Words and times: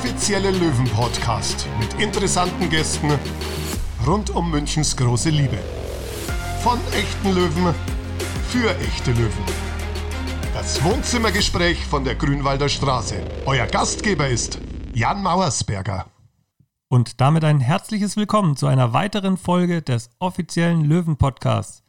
offizielle 0.00 0.50
Löwen-Podcast 0.50 1.66
mit 1.78 2.02
interessanten 2.02 2.70
Gästen 2.70 3.10
rund 4.06 4.30
um 4.30 4.50
Münchens 4.50 4.96
große 4.96 5.28
Liebe. 5.28 5.58
Von 6.62 6.78
echten 6.94 7.34
Löwen 7.34 7.74
für 8.48 8.74
echte 8.78 9.10
Löwen. 9.12 9.44
Das 10.54 10.82
Wohnzimmergespräch 10.82 11.84
von 11.84 12.02
der 12.02 12.14
Grünwalder 12.14 12.70
Straße. 12.70 13.22
Euer 13.44 13.66
Gastgeber 13.66 14.26
ist 14.26 14.58
Jan 14.94 15.22
Mauersberger. 15.22 16.06
Und 16.88 17.20
damit 17.20 17.44
ein 17.44 17.60
herzliches 17.60 18.16
Willkommen 18.16 18.56
zu 18.56 18.68
einer 18.68 18.94
weiteren 18.94 19.36
Folge 19.36 19.82
des 19.82 20.08
offiziellen 20.18 20.82
Löwen-Podcasts. 20.82 21.82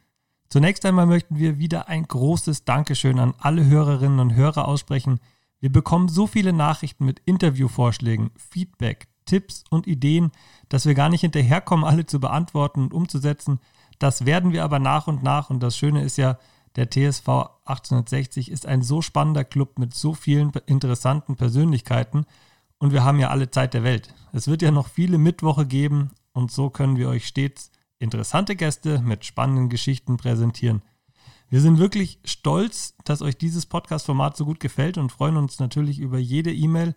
Zunächst 0.50 0.84
einmal 0.84 1.06
möchten 1.06 1.38
wir 1.38 1.58
wieder 1.58 1.88
ein 1.88 2.06
großes 2.06 2.66
Dankeschön 2.66 3.18
an 3.18 3.32
alle 3.38 3.64
Hörerinnen 3.64 4.20
und 4.20 4.34
Hörer 4.34 4.68
aussprechen. 4.68 5.18
Wir 5.62 5.70
bekommen 5.70 6.08
so 6.08 6.26
viele 6.26 6.52
Nachrichten 6.52 7.04
mit 7.04 7.20
Interviewvorschlägen, 7.24 8.32
Feedback, 8.36 9.06
Tipps 9.26 9.62
und 9.70 9.86
Ideen, 9.86 10.32
dass 10.68 10.86
wir 10.86 10.94
gar 10.94 11.08
nicht 11.08 11.20
hinterherkommen, 11.20 11.84
alle 11.84 12.04
zu 12.04 12.18
beantworten 12.18 12.82
und 12.82 12.92
umzusetzen. 12.92 13.60
Das 14.00 14.26
werden 14.26 14.52
wir 14.52 14.64
aber 14.64 14.80
nach 14.80 15.06
und 15.06 15.22
nach 15.22 15.50
und 15.50 15.62
das 15.62 15.76
Schöne 15.76 16.02
ist 16.02 16.18
ja, 16.18 16.36
der 16.74 16.90
TSV 16.90 17.28
1860 17.64 18.50
ist 18.50 18.66
ein 18.66 18.82
so 18.82 19.02
spannender 19.02 19.44
Club 19.44 19.78
mit 19.78 19.94
so 19.94 20.14
vielen 20.14 20.50
interessanten 20.66 21.36
Persönlichkeiten 21.36 22.26
und 22.78 22.92
wir 22.92 23.04
haben 23.04 23.20
ja 23.20 23.30
alle 23.30 23.48
Zeit 23.52 23.72
der 23.72 23.84
Welt. 23.84 24.12
Es 24.32 24.48
wird 24.48 24.62
ja 24.62 24.72
noch 24.72 24.88
viele 24.88 25.16
Mittwoche 25.16 25.64
geben 25.64 26.10
und 26.32 26.50
so 26.50 26.70
können 26.70 26.96
wir 26.96 27.08
euch 27.08 27.28
stets 27.28 27.70
interessante 28.00 28.56
Gäste 28.56 28.98
mit 28.98 29.24
spannenden 29.24 29.68
Geschichten 29.68 30.16
präsentieren. 30.16 30.82
Wir 31.52 31.60
sind 31.60 31.78
wirklich 31.78 32.18
stolz, 32.24 32.94
dass 33.04 33.20
euch 33.20 33.36
dieses 33.36 33.66
Podcast-Format 33.66 34.38
so 34.38 34.46
gut 34.46 34.58
gefällt 34.58 34.96
und 34.96 35.12
freuen 35.12 35.36
uns 35.36 35.58
natürlich 35.58 35.98
über 35.98 36.16
jede 36.16 36.50
E-Mail 36.50 36.94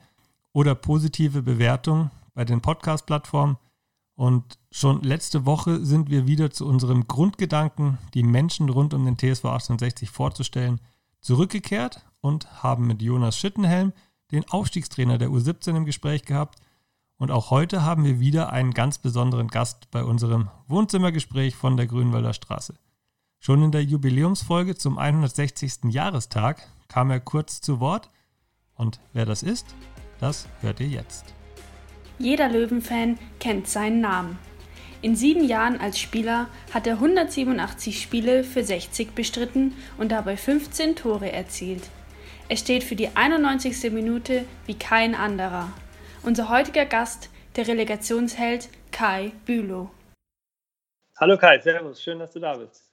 oder 0.54 0.76
positive 0.76 1.42
Bewertung 1.42 2.10
bei 2.34 2.46
den 2.46 2.62
Podcast-Plattformen. 2.62 3.58
Und 4.16 4.58
schon 4.72 5.04
letzte 5.04 5.46
Woche 5.46 5.86
sind 5.86 6.10
wir 6.10 6.26
wieder 6.26 6.52
zu 6.52 6.66
unserem 6.66 7.06
Grundgedanken, 7.06 7.98
die 8.14 8.24
Menschen 8.24 8.70
rund 8.70 8.94
um 8.94 9.04
den 9.04 9.18
TSV 9.18 9.44
1860 9.44 10.10
vorzustellen, 10.10 10.80
zurückgekehrt 11.20 12.06
und 12.22 12.64
haben 12.64 12.88
mit 12.88 13.02
Jonas 13.02 13.38
Schittenhelm, 13.38 13.92
den 14.32 14.50
Aufstiegstrainer 14.50 15.18
der 15.18 15.32
U17, 15.32 15.76
im 15.76 15.84
Gespräch 15.84 16.24
gehabt 16.24 16.62
und 17.18 17.30
auch 17.30 17.52
heute 17.52 17.84
haben 17.84 18.06
wir 18.06 18.22
wieder 18.22 18.54
einen 18.54 18.74
ganz 18.74 19.00
besonderen 19.00 19.50
Gast 19.50 19.92
bei 19.92 20.06
unserem 20.06 20.50
Wohnzimmergespräch 20.68 21.58
von 21.58 21.76
der 21.76 21.88
Grünwalder 21.88 22.32
Straße. 22.32 22.76
Schon 23.46 23.62
in 23.62 23.72
der 23.72 23.84
Jubiläumsfolge 23.84 24.74
zum 24.74 24.98
160. 24.98 25.92
Jahrestag 25.92 26.64
kam 26.88 27.12
er 27.12 27.20
kurz 27.20 27.62
zu 27.62 27.80
Wort. 27.80 28.10
Und 28.74 29.00
wer 29.14 29.28
das 29.28 29.44
ist, 29.44 29.68
das 30.20 30.48
hört 30.62 30.80
ihr 30.80 30.88
jetzt. 30.88 31.36
Jeder 32.18 32.50
Löwenfan 32.50 33.20
kennt 33.40 33.68
seinen 33.68 34.02
Namen. 34.02 34.40
In 35.04 35.16
sieben 35.16 35.44
Jahren 35.44 35.80
als 35.80 36.00
Spieler 36.00 36.48
hat 36.74 36.88
er 36.88 36.96
187 36.96 38.02
Spiele 38.02 38.44
für 38.44 38.64
60 38.64 39.14
bestritten 39.14 39.76
und 40.00 40.12
dabei 40.12 40.38
15 40.38 40.96
Tore 40.96 41.32
erzielt. 41.32 41.84
Er 42.50 42.58
steht 42.58 42.84
für 42.84 42.96
die 42.96 43.16
91. 43.16 43.92
Minute 43.92 44.46
wie 44.66 44.80
kein 44.80 45.14
anderer. 45.14 45.72
Unser 46.24 46.50
heutiger 46.50 46.86
Gast, 46.86 47.30
der 47.58 47.68
Relegationsheld 47.68 48.70
Kai 48.92 49.34
Bülow. 49.46 49.92
Hallo 51.20 51.38
Kai, 51.38 51.60
servus, 51.60 52.02
schön, 52.02 52.18
dass 52.18 52.32
du 52.32 52.40
da 52.40 52.58
bist. 52.58 52.85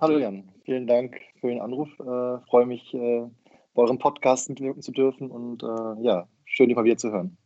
Hallo 0.00 0.16
Jan, 0.16 0.44
vielen 0.64 0.86
Dank 0.86 1.20
für 1.40 1.48
den 1.48 1.60
Anruf. 1.60 1.88
Äh, 1.98 2.38
freue 2.48 2.66
mich, 2.66 2.94
äh, 2.94 3.26
bei 3.74 3.82
eurem 3.82 3.98
Podcast 3.98 4.48
mitwirken 4.48 4.80
zu 4.80 4.92
dürfen 4.92 5.28
und 5.28 5.64
äh, 5.64 6.04
ja, 6.04 6.28
schön, 6.44 6.68
dich 6.68 6.76
mal 6.76 6.84
wieder 6.84 6.98
zu 6.98 7.10
hören. 7.10 7.36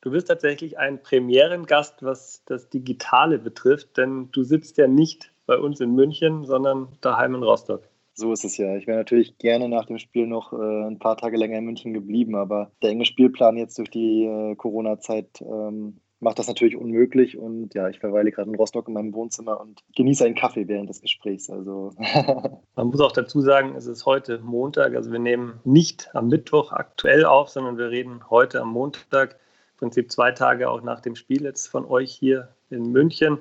Du 0.00 0.10
bist 0.10 0.26
tatsächlich 0.26 0.80
ein 0.80 1.00
Premierengast, 1.00 2.02
was 2.02 2.42
das 2.44 2.68
Digitale 2.68 3.38
betrifft, 3.38 3.98
denn 3.98 4.30
du 4.32 4.42
sitzt 4.42 4.78
ja 4.78 4.88
nicht 4.88 5.32
bei 5.46 5.56
uns 5.56 5.78
in 5.78 5.94
München, 5.94 6.44
sondern 6.44 6.88
daheim 7.02 7.36
in 7.36 7.44
Rostock. 7.44 7.88
So 8.14 8.32
ist 8.32 8.44
es 8.44 8.56
ja. 8.56 8.74
Ich 8.74 8.88
wäre 8.88 8.98
natürlich 8.98 9.38
gerne 9.38 9.68
nach 9.68 9.86
dem 9.86 9.98
Spiel 9.98 10.26
noch 10.26 10.52
äh, 10.52 10.56
ein 10.56 10.98
paar 10.98 11.16
Tage 11.16 11.36
länger 11.36 11.58
in 11.58 11.66
München 11.66 11.94
geblieben, 11.94 12.34
aber 12.34 12.72
der 12.82 12.90
enge 12.90 13.04
Spielplan 13.04 13.56
jetzt 13.56 13.78
durch 13.78 13.90
die 13.90 14.24
äh, 14.24 14.56
Corona-Zeit 14.56 15.40
ähm, 15.40 15.98
macht 16.22 16.38
das 16.38 16.46
natürlich 16.46 16.76
unmöglich. 16.76 17.36
Und 17.36 17.74
ja, 17.74 17.88
ich 17.88 17.98
verweile 17.98 18.30
gerade 18.30 18.48
in 18.48 18.56
Rostock 18.56 18.86
in 18.88 18.94
meinem 18.94 19.12
Wohnzimmer 19.12 19.60
und 19.60 19.82
genieße 19.96 20.24
einen 20.24 20.36
Kaffee 20.36 20.68
während 20.68 20.88
des 20.88 21.00
Gesprächs. 21.00 21.50
Also. 21.50 21.90
Man 22.76 22.86
muss 22.86 23.00
auch 23.00 23.12
dazu 23.12 23.40
sagen, 23.40 23.74
es 23.76 23.86
ist 23.86 24.06
heute 24.06 24.38
Montag. 24.38 24.94
Also 24.94 25.10
wir 25.10 25.18
nehmen 25.18 25.60
nicht 25.64 26.14
am 26.14 26.28
Mittwoch 26.28 26.72
aktuell 26.72 27.24
auf, 27.24 27.48
sondern 27.48 27.76
wir 27.76 27.90
reden 27.90 28.30
heute 28.30 28.60
am 28.60 28.70
Montag. 28.70 29.32
Im 29.32 29.78
Prinzip 29.78 30.12
zwei 30.12 30.30
Tage 30.30 30.70
auch 30.70 30.82
nach 30.82 31.00
dem 31.00 31.16
Spiel 31.16 31.42
jetzt 31.42 31.66
von 31.66 31.84
euch 31.84 32.12
hier 32.12 32.48
in 32.70 32.92
München. 32.92 33.38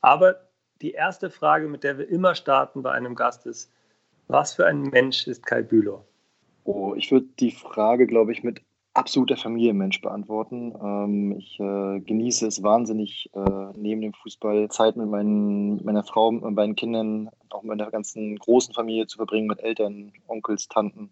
Aber 0.00 0.40
die 0.80 0.92
erste 0.92 1.28
Frage, 1.30 1.68
mit 1.68 1.84
der 1.84 1.98
wir 1.98 2.08
immer 2.08 2.34
starten 2.34 2.82
bei 2.82 2.92
einem 2.92 3.14
Gast 3.14 3.46
ist, 3.46 3.70
was 4.28 4.54
für 4.54 4.66
ein 4.66 4.82
Mensch 4.82 5.26
ist 5.26 5.44
Kai 5.44 5.62
Bülow? 5.62 6.04
Oh, 6.64 6.94
ich 6.96 7.12
würde 7.12 7.26
die 7.38 7.52
Frage, 7.52 8.06
glaube 8.06 8.32
ich, 8.32 8.42
mit 8.42 8.62
absoluter 8.96 9.36
Familienmensch 9.36 10.00
beantworten. 10.00 10.74
Ähm, 10.82 11.32
ich 11.38 11.60
äh, 11.60 12.00
genieße 12.00 12.46
es 12.46 12.62
wahnsinnig, 12.62 13.30
äh, 13.34 13.72
neben 13.76 14.00
dem 14.00 14.14
Fußball 14.14 14.68
Zeit 14.70 14.96
mit 14.96 15.08
meinen, 15.08 15.84
meiner 15.84 16.02
Frau, 16.02 16.30
mit 16.32 16.54
meinen 16.54 16.76
Kindern, 16.76 17.28
auch 17.50 17.62
mit 17.62 17.76
meiner 17.76 17.90
ganzen 17.90 18.36
großen 18.36 18.74
Familie 18.74 19.06
zu 19.06 19.16
verbringen, 19.16 19.46
mit 19.46 19.60
Eltern, 19.60 20.12
Onkels, 20.26 20.68
Tanten 20.68 21.10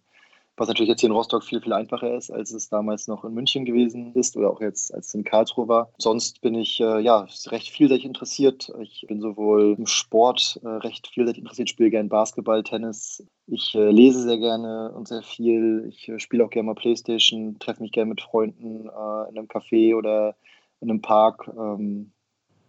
was 0.57 0.69
natürlich 0.69 0.89
jetzt 0.89 1.01
hier 1.01 1.09
in 1.09 1.17
Rostock 1.17 1.43
viel, 1.43 1.61
viel 1.61 1.73
einfacher 1.73 2.15
ist, 2.15 2.31
als 2.31 2.53
es 2.53 2.69
damals 2.69 3.09
noch 3.09 3.25
in 3.25 3.35
München 3.35 3.65
gewesen 3.65 4.15
ist 4.15 4.37
oder 4.37 4.51
auch 4.51 4.61
jetzt, 4.61 4.95
als 4.95 5.09
es 5.09 5.15
in 5.15 5.25
Karlsruhe 5.25 5.69
war. 5.69 5.93
Sonst 5.99 6.41
bin 6.41 6.55
ich 6.55 6.81
äh, 6.81 7.01
ja 7.01 7.27
recht 7.47 7.71
vielseitig 7.71 8.05
interessiert. 8.05 8.73
Ich 8.81 9.05
bin 9.09 9.21
sowohl 9.21 9.75
im 9.77 9.87
Sport 9.87 10.61
äh, 10.63 10.69
recht 10.69 11.09
vielseitig 11.09 11.41
interessiert, 11.43 11.71
spiele 11.71 11.91
gerne 11.91 12.09
Basketball, 12.09 12.63
Tennis. 12.63 13.27
Ich 13.47 13.75
äh, 13.75 13.91
lese 13.91 14.23
sehr 14.23 14.39
gerne 14.39 14.93
und 14.93 15.09
sehr 15.09 15.23
viel. 15.23 15.87
Ich 15.89 16.09
äh, 16.09 16.19
spiele 16.19 16.45
auch 16.45 16.51
gerne 16.51 16.67
mal 16.67 16.75
Playstation, 16.75 17.59
treffe 17.59 17.83
mich 17.83 17.93
gerne 17.93 18.11
mit 18.11 18.21
Freunden 18.21 18.87
äh, 18.87 19.31
in 19.31 19.39
einem 19.39 19.49
Café 19.49 19.97
oder 19.97 20.37
in 20.81 20.91
einem 20.91 21.03
Park. 21.03 21.51
Ähm, 21.57 22.13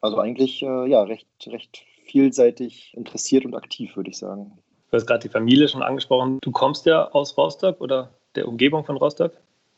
also 0.01 0.17
eigentlich 0.19 0.61
äh, 0.61 0.89
ja 0.89 1.03
recht, 1.03 1.27
recht 1.47 1.83
vielseitig 2.05 2.93
interessiert 2.95 3.45
und 3.45 3.55
aktiv, 3.55 3.95
würde 3.95 4.09
ich 4.09 4.17
sagen. 4.17 4.57
Du 4.91 4.97
hast 4.97 5.07
gerade 5.07 5.21
die 5.21 5.29
Familie 5.29 5.67
schon 5.67 5.83
angesprochen. 5.83 6.39
Du 6.41 6.51
kommst 6.51 6.85
ja 6.85 7.09
aus 7.11 7.37
Rostock 7.37 7.81
oder 7.81 8.11
der 8.35 8.47
Umgebung 8.47 8.85
von 8.85 8.97
Rostock? 8.97 9.33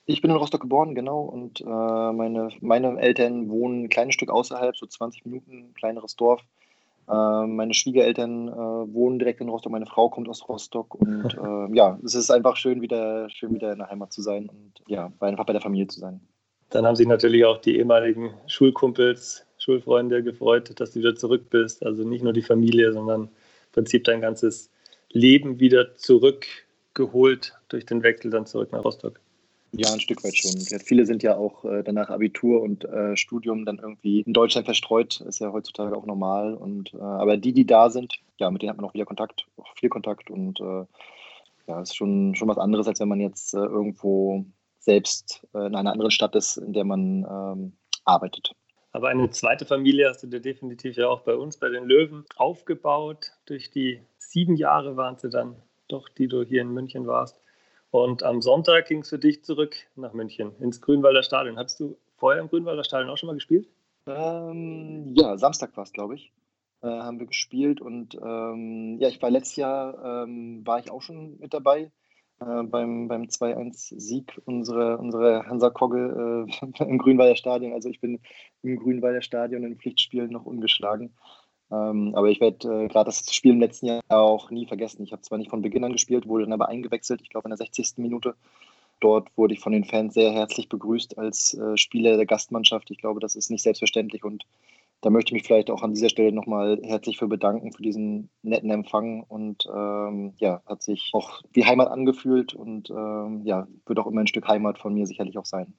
Ich 0.06 0.22
bin 0.22 0.31
in 0.31 0.38
Rostock 0.38 0.62
geboren, 0.62 0.95
genau. 0.95 1.22
Und 1.22 1.62
äh, 1.62 1.66
meine, 1.66 2.50
meine 2.62 3.00
Eltern 3.00 3.50
wohnen 3.50 3.84
ein 3.84 3.90
kleines 3.90 4.16
Stück 4.16 4.29
außerhalb, 4.29 4.75
so 4.75 4.85
20 4.85 5.25
Minuten, 5.25 5.51
ein 5.51 5.73
kleineres 5.73 6.16
Dorf. 6.16 6.41
Äh, 7.09 7.47
meine 7.47 7.73
Schwiegereltern 7.73 8.47
äh, 8.47 8.53
wohnen 8.53 9.19
direkt 9.19 9.41
in 9.41 9.50
Rostock. 9.50 9.72
Meine 9.72 9.85
Frau 9.85 10.09
kommt 10.09 10.29
aus 10.29 10.47
Rostock. 10.47 10.95
Und 10.95 11.34
äh, 11.44 11.75
ja, 11.75 12.00
es 12.03 12.16
ist 12.16 12.31
einfach 12.31 12.56
schön 12.56 12.81
wieder, 12.81 13.29
schön, 13.29 13.53
wieder 13.53 13.72
in 13.72 13.79
der 13.79 13.89
Heimat 13.89 14.13
zu 14.13 14.22
sein 14.22 14.50
und 14.50 14.81
ja, 14.88 15.12
einfach 15.19 15.45
bei 15.45 15.53
der 15.53 15.62
Familie 15.62 15.88
zu 15.88 16.00
sein. 16.00 16.22
Dann 16.69 16.85
haben 16.85 16.95
sich 16.95 17.07
natürlich 17.07 17.45
auch 17.45 17.59
die 17.59 17.78
ehemaligen 17.78 18.34
Schulkumpels, 18.47 19.45
Schulfreunde 19.57 20.22
gefreut, 20.22 20.79
dass 20.79 20.91
du 20.91 21.00
wieder 21.00 21.16
zurück 21.16 21.50
bist. 21.50 21.85
Also 21.85 22.03
nicht 22.03 22.24
nur 22.24 22.34
die 22.34 22.41
Familie, 22.41 22.91
sondern 22.91 23.24
im 23.24 23.29
Prinzip 23.72 24.03
dein 24.03 24.22
ganzes 24.22 24.69
Leben 25.12 25.59
wieder 25.59 25.95
zurückgeholt 25.95 27.53
durch 27.69 27.85
den 27.85 28.03
Wechsel 28.03 28.31
dann 28.31 28.45
zurück 28.45 28.72
nach 28.72 28.84
Rostock? 28.84 29.19
Ja, 29.73 29.91
ein 29.91 30.00
Stück 30.00 30.23
weit 30.23 30.35
schon. 30.38 30.59
Viele 30.79 31.06
sind 31.06 31.23
ja 31.23 31.35
auch 31.35 31.66
äh, 31.66 31.84
danach 31.84 32.09
Abitur 32.09 32.62
und 32.62 32.85
äh, 32.85 33.18
Studium 33.18 33.66
dann 33.66 33.79
irgendwie 33.79 34.22
in 34.22 34.34
Deutschland 34.34 34.66
verstreut. 34.66 35.22
Ist 35.22 35.40
ja 35.40 35.51
heutzutage 35.51 35.95
auch 35.95 36.06
normal. 36.06 36.53
Und, 36.53 36.94
äh, 36.94 37.00
aber 37.00 37.38
die, 37.38 37.51
die 37.51 37.66
da 37.66 37.90
sind, 37.90 38.16
ja, 38.38 38.50
mit 38.50 38.62
denen 38.62 38.69
hat 38.69 38.78
man 38.78 38.85
auch 38.85 38.94
wieder 38.94 39.06
Kontakt, 39.06 39.45
auch 39.57 39.75
viel 39.75 39.89
Kontakt. 39.89 40.31
Und 40.31 40.62
äh, 40.62 40.86
ja, 41.68 41.81
ist 41.81 41.95
schon, 41.95 42.33
schon 42.36 42.48
was 42.48 42.57
anderes, 42.57 42.88
als 42.88 43.00
wenn 43.01 43.10
man 43.10 43.19
jetzt 43.19 43.53
äh, 43.53 43.57
irgendwo 43.57 44.45
selbst 44.80 45.45
äh, 45.53 45.68
in 45.68 45.75
einer 45.75 45.92
anderen 45.92 46.12
Stadt 46.12 46.36
ist, 46.36 46.57
in 46.57 46.71
der 46.71 46.86
man 46.86 47.25
ähm, 47.30 47.74
arbeitet. 48.06 48.53
Aber 48.98 49.10
eine 49.10 49.30
zweite 49.30 49.64
Familie 49.64 50.10
hast 50.10 50.24
du 50.24 50.28
dir 50.28 50.40
definitiv 50.40 50.98
ja 50.98 51.08
auch 51.08 51.22
bei 51.22 51.36
uns, 51.36 51.58
bei 51.58 51.70
den 51.70 51.86
Löwen, 51.86 52.26
aufgebaut. 52.36 53.30
Durch 53.46 53.70
die 53.70 54.02
sieben 54.18 54.56
Jahre 54.56 54.98
waren 54.98 55.20
sie 55.20 55.30
dann 55.30 55.56
doch, 55.88 56.10
die 56.10 56.28
du 56.28 56.44
hier 56.44 56.64
in 56.64 56.74
München 56.74 57.06
warst. 57.06 57.40
Und 57.92 58.24
am 58.24 58.42
Sonntag 58.42 58.88
ging 58.88 59.02
es 59.02 59.10
für 59.10 59.20
dich 59.20 59.44
zurück 59.44 59.76
nach 59.96 60.14
München, 60.14 60.52
ins 60.60 60.82
Grünwalder 60.82 61.22
Stadion. 61.22 61.60
Hattest 61.60 61.80
du 61.80 61.96
vorher 62.16 62.42
im 62.42 62.50
Grünwalder 62.50 62.84
Stadion 62.84 63.12
auch 63.12 63.20
schon 63.20 63.28
mal 63.28 63.36
gespielt? 63.36 63.68
Ähm, 64.08 65.14
ja, 65.16 65.38
Samstag 65.38 65.78
war 65.78 65.84
es, 65.84 65.94
glaube 65.94 66.16
ich. 66.16 66.32
Äh, 66.82 66.88
haben 66.88 67.20
wir 67.20 67.28
gespielt 67.28 67.80
und 67.82 68.16
ähm, 68.16 68.98
ja, 69.00 69.10
ich 69.10 69.22
war 69.22 69.30
letztes 69.30 69.58
Jahr, 69.58 70.24
ähm, 70.24 70.66
war 70.66 70.80
ich 70.80 70.90
auch 70.90 71.04
schon 71.04 71.38
mit 71.38 71.54
dabei 71.54 71.92
äh, 72.39 72.63
beim, 72.63 73.07
beim 73.07 73.24
2-1-Sieg 73.24 74.42
unserer, 74.45 75.00
unserer 75.00 75.45
Hansa 75.48 75.69
Kogge 75.69 76.48
äh, 76.48 76.84
im 76.84 76.98
Grünwalder 76.98 77.36
Stadion. 77.36 77.74
Also 77.74 77.89
ich 77.89 78.00
bin 78.00 78.19
im 78.63 78.78
Grünwalder 78.78 79.22
Stadion 79.22 79.63
in 79.63 79.78
Pflichtspielen 79.78 80.31
noch 80.31 80.45
ungeschlagen. 80.45 81.13
Ähm, 81.72 82.13
aber 82.16 82.30
ich 82.30 82.39
werde 82.39 82.86
äh, 82.86 82.88
gerade 82.88 83.07
das 83.07 83.34
Spiel 83.34 83.51
im 83.51 83.60
letzten 83.60 83.88
Jahr 83.88 84.01
auch 84.07 84.51
nie 84.51 84.66
vergessen. 84.66 85.04
Ich 85.04 85.12
habe 85.12 85.22
zwar 85.22 85.38
nicht 85.38 85.50
von 85.50 85.62
Beginn 85.62 85.84
an 85.84 85.92
gespielt, 85.92 86.28
wurde 86.28 86.45
dann 86.45 86.54
aber 86.54 86.69
eingewechselt, 86.69 87.22
ich 87.22 87.30
glaube 87.30 87.48
in 87.48 87.50
der 87.50 87.57
60. 87.57 87.98
Minute. 87.98 88.36
dort 89.00 89.30
wurde 89.38 89.54
ich 89.54 89.60
von 89.60 89.74
den 89.74 89.84
Fans 89.84 90.13
sehr 90.13 90.31
herzlich 90.31 90.69
begrüßt 90.69 91.18
als 91.18 91.54
äh, 91.54 91.78
Spieler 91.78 92.18
der 92.18 92.25
Gastmannschaft. 92.25 92.89
Ich 92.92 92.98
glaube, 93.00 93.19
das 93.19 93.36
ist 93.36 93.51
nicht 93.51 93.63
selbstverständlich 93.63 94.24
und 94.24 94.45
da 95.02 95.10
möchte 95.10 95.30
ich 95.30 95.34
mich 95.34 95.44
vielleicht 95.44 95.70
auch 95.70 95.84
an 95.84 95.94
dieser 95.94 96.10
Stelle 96.10 96.32
nochmal 96.32 96.80
herzlich 96.84 97.18
für 97.18 97.28
bedanken, 97.28 97.72
für 97.72 97.84
diesen 97.84 98.30
netten 98.42 98.72
Empfang 98.72 99.24
und 99.24 99.68
ähm, 99.72 100.34
ja, 100.38 100.62
hat 100.66 100.82
sich 100.82 101.12
auch 101.14 101.42
wie 101.54 101.66
Heimat 101.66 101.90
angefühlt 101.90 102.54
und 102.54 102.90
ähm, 102.90 103.42
ja, 103.44 103.68
wird 103.86 104.00
auch 104.00 104.08
immer 104.08 104.22
ein 104.22 104.28
Stück 104.28 104.48
Heimat 104.48 104.80
von 104.80 104.94
mir 104.94 105.06
sicherlich 105.06 105.38
auch 105.38 105.46
sein. 105.46 105.74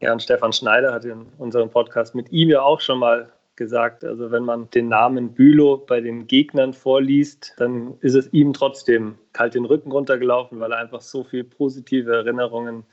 Ja, 0.00 0.12
und 0.12 0.22
Stefan 0.22 0.52
Schneider 0.52 0.92
hat 0.92 1.04
in 1.04 1.26
unserem 1.38 1.70
Podcast 1.70 2.14
mit 2.14 2.32
ihm 2.32 2.50
ja 2.50 2.62
auch 2.62 2.80
schon 2.80 2.98
mal 2.98 3.32
gesagt, 3.56 4.04
also 4.04 4.32
wenn 4.32 4.44
man 4.44 4.68
den 4.70 4.88
Namen 4.88 5.32
Bülow 5.32 5.76
bei 5.76 6.00
den 6.00 6.26
Gegnern 6.26 6.72
vorliest, 6.72 7.54
dann 7.58 7.96
ist 8.00 8.14
es 8.14 8.32
ihm 8.32 8.52
trotzdem 8.52 9.16
kalt 9.32 9.54
den 9.54 9.64
Rücken 9.64 9.92
runtergelaufen, 9.92 10.58
weil 10.58 10.72
er 10.72 10.78
einfach 10.78 11.00
so 11.00 11.22
viele 11.22 11.44
positive 11.44 12.12
Erinnerungen 12.12 12.84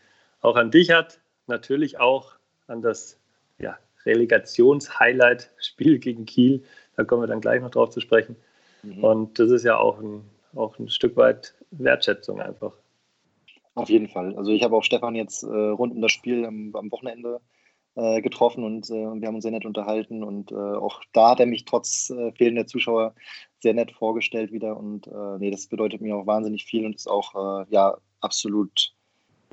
auch 0.42 0.56
an 0.56 0.69
dich 0.69 0.92
hat, 0.92 1.19
natürlich 1.48 2.00
auch 2.00 2.33
an 2.68 2.83
das 2.83 3.19
ja, 3.57 3.78
Relegations-Highlight-Spiel 4.06 6.00
gegen 6.00 6.25
Kiel. 6.25 6.63
Da 6.95 7.03
kommen 7.03 7.24
wir 7.24 7.27
dann 7.27 7.42
gleich 7.42 7.62
noch 7.62 7.71
drauf 7.71 7.89
zu 7.89 8.00
sprechen. 8.00 8.36
Mhm. 8.83 9.03
Und 9.03 9.39
das 9.39 9.51
ist 9.51 9.63
ja 9.63 9.77
auch 9.77 10.00
ein, 10.00 10.24
auch 10.56 10.77
ein 10.80 10.89
Stück 10.89 11.15
weit 11.18 11.53
Wertschätzung 11.71 12.42
einfach. 12.42 12.74
Auf 13.75 13.89
jeden 13.89 14.09
Fall. 14.09 14.36
Also 14.36 14.51
ich 14.51 14.63
habe 14.63 14.75
auch 14.75 14.83
Stefan 14.83 15.15
jetzt 15.15 15.44
äh, 15.44 15.48
rund 15.48 15.94
um 15.94 16.01
das 16.01 16.12
Spiel 16.12 16.45
am, 16.45 16.75
am 16.75 16.92
Wochenende 16.92 17.39
äh, 17.95 18.21
getroffen 18.21 18.63
und 18.63 18.89
äh, 18.89 18.94
wir 18.94 19.27
haben 19.27 19.36
uns 19.36 19.44
sehr 19.44 19.51
nett 19.51 19.65
unterhalten 19.65 20.24
und 20.24 20.51
äh, 20.51 20.56
auch 20.56 21.01
da 21.13 21.31
hat 21.31 21.39
er 21.39 21.45
mich 21.45 21.65
trotz 21.65 22.09
äh, 22.09 22.31
fehlender 22.33 22.68
Zuschauer 22.68 23.15
sehr 23.59 23.74
nett 23.74 23.92
vorgestellt 23.92 24.51
wieder 24.51 24.77
und 24.77 25.07
äh, 25.07 25.38
nee, 25.39 25.51
das 25.51 25.68
bedeutet 25.68 26.01
mir 26.01 26.15
auch 26.15 26.25
wahnsinnig 26.25 26.65
viel 26.65 26.86
und 26.86 26.95
ist 26.95 27.09
auch 27.09 27.65
ja 27.69 27.97
absolut 28.19 28.94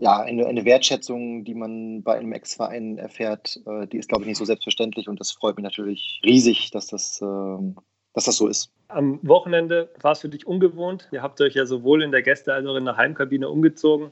ja, 0.00 0.20
eine, 0.20 0.46
eine 0.46 0.64
Wertschätzung, 0.64 1.44
die 1.44 1.54
man 1.54 2.02
bei 2.02 2.18
einem 2.18 2.32
Ex-Verein 2.32 2.98
erfährt, 2.98 3.60
die 3.92 3.98
ist, 3.98 4.08
glaube 4.08 4.22
ich, 4.22 4.28
nicht 4.28 4.38
so 4.38 4.44
selbstverständlich 4.44 5.08
und 5.08 5.20
das 5.20 5.32
freut 5.32 5.56
mich 5.56 5.64
natürlich 5.64 6.20
riesig, 6.24 6.70
dass 6.70 6.86
das, 6.86 7.20
ähm, 7.20 7.76
dass 8.14 8.24
das 8.24 8.36
so 8.36 8.46
ist. 8.46 8.72
Am 8.88 9.18
Wochenende 9.22 9.90
war 10.00 10.12
es 10.12 10.20
für 10.20 10.28
dich 10.28 10.46
ungewohnt. 10.46 11.08
Ihr 11.12 11.22
habt 11.22 11.40
euch 11.40 11.54
ja 11.54 11.66
sowohl 11.66 12.02
in 12.02 12.10
der 12.10 12.22
Gäste- 12.22 12.54
als 12.54 12.66
auch 12.66 12.76
in 12.76 12.84
der 12.84 12.96
Heimkabine 12.96 13.48
umgezogen. 13.48 14.10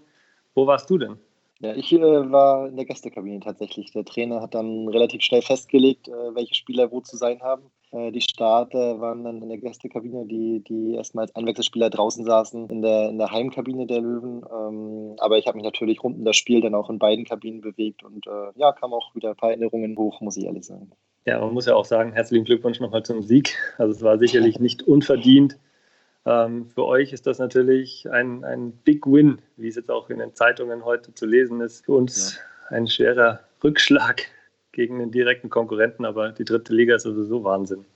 Wo 0.54 0.66
warst 0.66 0.90
du 0.90 0.98
denn? 0.98 1.16
Ja, 1.60 1.74
ich 1.74 1.92
äh, 1.92 2.00
war 2.00 2.68
in 2.68 2.76
der 2.76 2.84
Gästekabine 2.84 3.40
tatsächlich. 3.40 3.90
Der 3.92 4.04
Trainer 4.04 4.42
hat 4.42 4.54
dann 4.54 4.88
relativ 4.88 5.22
schnell 5.22 5.40
festgelegt, 5.40 6.08
äh, 6.08 6.34
welche 6.34 6.54
Spieler 6.54 6.90
wo 6.90 7.00
zu 7.00 7.16
sein 7.16 7.40
haben. 7.40 7.70
Äh, 7.92 8.12
die 8.12 8.20
Starter 8.20 9.00
waren 9.00 9.24
dann 9.24 9.42
in 9.42 9.48
der 9.48 9.58
Gästekabine, 9.58 10.26
die, 10.26 10.62
die 10.66 10.94
erstmal 10.94 11.24
als 11.24 11.36
Einwechselspieler 11.36 11.90
draußen 11.90 12.24
saßen, 12.24 12.68
in 12.68 12.82
der, 12.82 13.10
in 13.10 13.18
der 13.18 13.30
Heimkabine 13.30 13.86
der 13.86 14.00
Löwen. 14.00 14.44
Ähm, 14.52 15.16
aber 15.18 15.38
ich 15.38 15.46
habe 15.46 15.56
mich 15.56 15.64
natürlich 15.64 16.02
rund 16.02 16.18
um 16.18 16.24
das 16.24 16.36
Spiel 16.36 16.60
dann 16.60 16.74
auch 16.74 16.90
in 16.90 16.98
beiden 16.98 17.24
Kabinen 17.24 17.60
bewegt 17.60 18.02
und 18.02 18.26
äh, 18.26 18.50
ja, 18.56 18.72
kam 18.72 18.92
auch 18.92 19.14
wieder 19.14 19.30
ein 19.30 19.36
paar 19.36 19.50
Erinnerungen 19.50 19.96
hoch, 19.96 20.20
muss 20.20 20.36
ich 20.36 20.44
ehrlich 20.44 20.66
sagen. 20.66 20.90
Ja, 21.24 21.40
man 21.40 21.54
muss 21.54 21.66
ja 21.66 21.74
auch 21.74 21.84
sagen, 21.84 22.12
herzlichen 22.12 22.44
Glückwunsch 22.44 22.78
nochmal 22.80 23.02
zum 23.02 23.22
Sieg. 23.22 23.56
Also 23.78 23.92
es 23.92 24.02
war 24.02 24.18
sicherlich 24.18 24.60
nicht 24.60 24.82
unverdient. 24.82 25.58
Ähm, 26.24 26.68
für 26.70 26.84
euch 26.84 27.12
ist 27.12 27.26
das 27.26 27.38
natürlich 27.38 28.08
ein, 28.10 28.44
ein 28.44 28.72
Big 28.72 29.06
Win, 29.06 29.40
wie 29.56 29.68
es 29.68 29.76
jetzt 29.76 29.90
auch 29.90 30.10
in 30.10 30.18
den 30.18 30.34
Zeitungen 30.34 30.84
heute 30.84 31.14
zu 31.14 31.26
lesen 31.26 31.60
ist. 31.60 31.84
Für 31.84 31.92
uns 31.92 32.36
ja. 32.70 32.76
ein 32.76 32.86
schwerer 32.88 33.40
Rückschlag 33.62 34.28
gegen 34.76 34.98
den 34.98 35.10
direkten 35.10 35.48
Konkurrenten, 35.48 36.04
aber 36.04 36.32
die 36.32 36.44
dritte 36.44 36.74
Liga 36.74 36.94
ist 36.94 37.04
sowieso 37.04 37.42
Wahnsinn. 37.42 37.86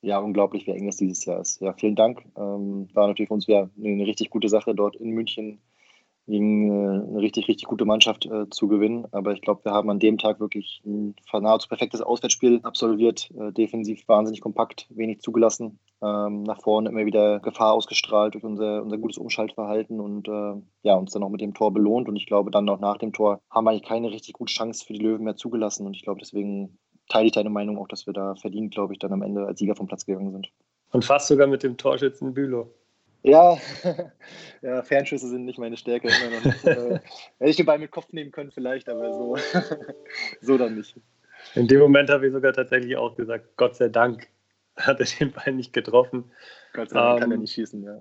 Ja, 0.00 0.18
unglaublich, 0.18 0.64
wie 0.66 0.70
eng 0.70 0.86
das 0.86 0.98
dieses 0.98 1.24
Jahr 1.24 1.40
ist. 1.40 1.60
Ja, 1.60 1.72
vielen 1.72 1.96
Dank. 1.96 2.22
Ähm, 2.36 2.88
war 2.94 3.08
natürlich 3.08 3.28
für 3.28 3.34
uns 3.34 3.48
wieder 3.48 3.68
eine 3.82 4.06
richtig 4.06 4.30
gute 4.30 4.48
Sache, 4.48 4.74
dort 4.74 4.94
in 4.96 5.10
München 5.10 5.58
gegen 6.26 6.70
äh, 6.70 7.08
eine 7.08 7.20
richtig, 7.20 7.48
richtig 7.48 7.68
gute 7.68 7.84
Mannschaft 7.84 8.26
äh, 8.26 8.48
zu 8.50 8.68
gewinnen. 8.68 9.06
Aber 9.12 9.32
ich 9.32 9.42
glaube, 9.42 9.64
wir 9.64 9.72
haben 9.72 9.90
an 9.90 9.98
dem 9.98 10.18
Tag 10.18 10.40
wirklich 10.40 10.82
ein 10.84 11.14
nahezu 11.32 11.68
perfektes 11.68 12.00
Auswärtsspiel 12.00 12.60
absolviert. 12.62 13.30
Äh, 13.38 13.52
defensiv 13.52 14.06
wahnsinnig 14.08 14.40
kompakt, 14.40 14.86
wenig 14.90 15.20
zugelassen. 15.20 15.78
Ähm, 16.02 16.42
nach 16.42 16.62
vorne 16.62 16.88
immer 16.88 17.04
wieder 17.04 17.40
Gefahr 17.40 17.72
ausgestrahlt 17.72 18.34
durch 18.34 18.44
unser, 18.44 18.82
unser 18.82 18.98
gutes 18.98 19.18
Umschaltverhalten 19.18 20.00
und 20.00 20.28
ja, 20.82 20.94
uns 20.94 21.12
dann 21.12 21.22
auch 21.22 21.28
mit 21.28 21.40
dem 21.40 21.54
Tor 21.54 21.72
belohnt. 21.72 22.08
Und 22.08 22.16
ich 22.16 22.26
glaube, 22.26 22.50
dann 22.50 22.68
auch 22.68 22.80
nach 22.80 22.98
dem 22.98 23.12
Tor 23.12 23.40
haben 23.50 23.64
wir 23.64 23.70
eigentlich 23.70 23.88
keine 23.88 24.10
richtig 24.10 24.34
gute 24.34 24.52
Chance 24.52 24.84
für 24.84 24.92
die 24.92 25.00
Löwen 25.00 25.24
mehr 25.24 25.36
zugelassen. 25.36 25.86
Und 25.86 25.94
ich 25.96 26.02
glaube, 26.02 26.20
deswegen 26.20 26.78
teile 27.08 27.26
ich 27.26 27.32
deine 27.32 27.50
Meinung 27.50 27.78
auch, 27.78 27.88
dass 27.88 28.06
wir 28.06 28.12
da 28.12 28.34
verdient, 28.36 28.74
glaube 28.74 28.92
ich, 28.92 28.98
dann 28.98 29.12
am 29.12 29.22
Ende 29.22 29.46
als 29.46 29.58
Sieger 29.58 29.76
vom 29.76 29.86
Platz 29.86 30.06
gegangen 30.06 30.32
sind. 30.32 30.50
Und 30.92 31.04
fast 31.04 31.28
sogar 31.28 31.46
mit 31.46 31.62
dem 31.62 31.76
Torschützen 31.76 32.34
Bülow. 32.34 32.70
Ja, 33.24 33.56
ja, 34.62 34.82
Fernschüsse 34.82 35.28
sind 35.28 35.46
nicht 35.46 35.58
meine 35.58 35.78
Stärke. 35.78 36.08
Immer 36.08 36.54
äh, 36.70 37.00
hätte 37.38 37.50
ich 37.50 37.56
den 37.56 37.64
Ball 37.64 37.78
mit 37.78 37.90
Kopf 37.90 38.12
nehmen 38.12 38.30
können, 38.30 38.52
vielleicht, 38.52 38.88
aber 38.90 39.14
so, 39.14 39.36
so 40.42 40.58
dann 40.58 40.76
nicht. 40.76 40.94
In 41.54 41.66
dem 41.66 41.80
Moment 41.80 42.10
habe 42.10 42.26
ich 42.26 42.32
sogar 42.34 42.52
tatsächlich 42.52 42.98
auch 42.98 43.16
gesagt: 43.16 43.56
Gott 43.56 43.76
sei 43.76 43.88
Dank 43.88 44.28
hat 44.76 45.00
er 45.00 45.06
den 45.06 45.32
Ball 45.32 45.54
nicht 45.54 45.72
getroffen. 45.72 46.30
Gott 46.74 46.90
sei 46.90 47.00
Dank 47.00 47.14
um, 47.14 47.20
kann 47.20 47.30
er 47.30 47.34
ähm, 47.36 47.40
nicht 47.40 47.54
schießen, 47.54 47.82
ja. 47.82 47.98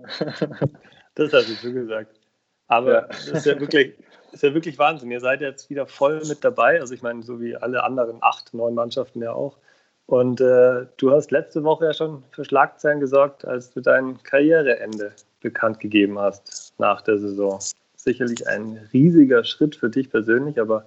das 1.16 1.32
hast 1.32 1.50
du 1.50 1.54
so 1.54 1.72
gesagt. 1.72 2.20
Aber 2.68 2.94
ja. 2.94 3.02
das 3.08 3.28
ist 3.30 3.46
ja 3.46 3.58
wirklich. 3.58 3.94
ist 4.34 4.44
ja 4.44 4.54
wirklich 4.54 4.78
Wahnsinn. 4.78 5.10
Ihr 5.10 5.22
seid 5.22 5.40
jetzt 5.40 5.70
wieder 5.70 5.88
voll 5.88 6.22
mit 6.28 6.44
dabei. 6.44 6.82
Also 6.82 6.94
ich 6.94 7.02
meine, 7.02 7.24
so 7.24 7.40
wie 7.40 7.56
alle 7.56 7.84
anderen 7.84 8.18
acht, 8.22 8.54
neun 8.54 8.74
Mannschaften 8.74 9.22
ja 9.22 9.32
auch. 9.32 9.58
Und 10.06 10.42
äh, 10.42 10.86
du 10.98 11.12
hast 11.12 11.32
letzte 11.32 11.64
Woche 11.64 11.86
ja 11.86 11.94
schon 11.94 12.24
für 12.32 12.44
Schlagzeilen 12.44 13.00
gesorgt, 13.00 13.46
als 13.46 13.72
du 13.72 13.82
dein 13.82 14.22
Karriereende 14.24 15.14
bekannt 15.42 15.80
gegeben 15.80 16.20
hast 16.20 16.74
nach 16.78 17.02
der 17.02 17.18
Saison. 17.18 17.60
Sicherlich 17.96 18.48
ein 18.48 18.90
riesiger 18.92 19.44
Schritt 19.44 19.76
für 19.76 19.90
dich 19.90 20.10
persönlich, 20.10 20.60
aber 20.60 20.86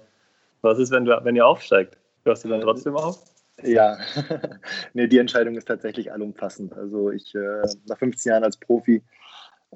was 0.61 0.77
ist, 0.77 0.91
wenn, 0.91 1.05
du, 1.05 1.19
wenn 1.23 1.35
ihr 1.35 1.47
aufsteigt? 1.47 1.97
Hörst 2.25 2.45
du 2.45 2.49
dann 2.49 2.61
trotzdem 2.61 2.95
auf? 2.95 3.23
Ja, 3.63 3.97
nee, 4.93 5.07
die 5.07 5.17
Entscheidung 5.17 5.55
ist 5.55 5.67
tatsächlich 5.67 6.11
allumfassend. 6.11 6.73
Also 6.73 7.09
ich 7.09 7.33
äh, 7.33 7.63
nach 7.87 7.97
15 7.97 8.29
Jahren 8.29 8.43
als 8.43 8.57
Profi 8.57 9.01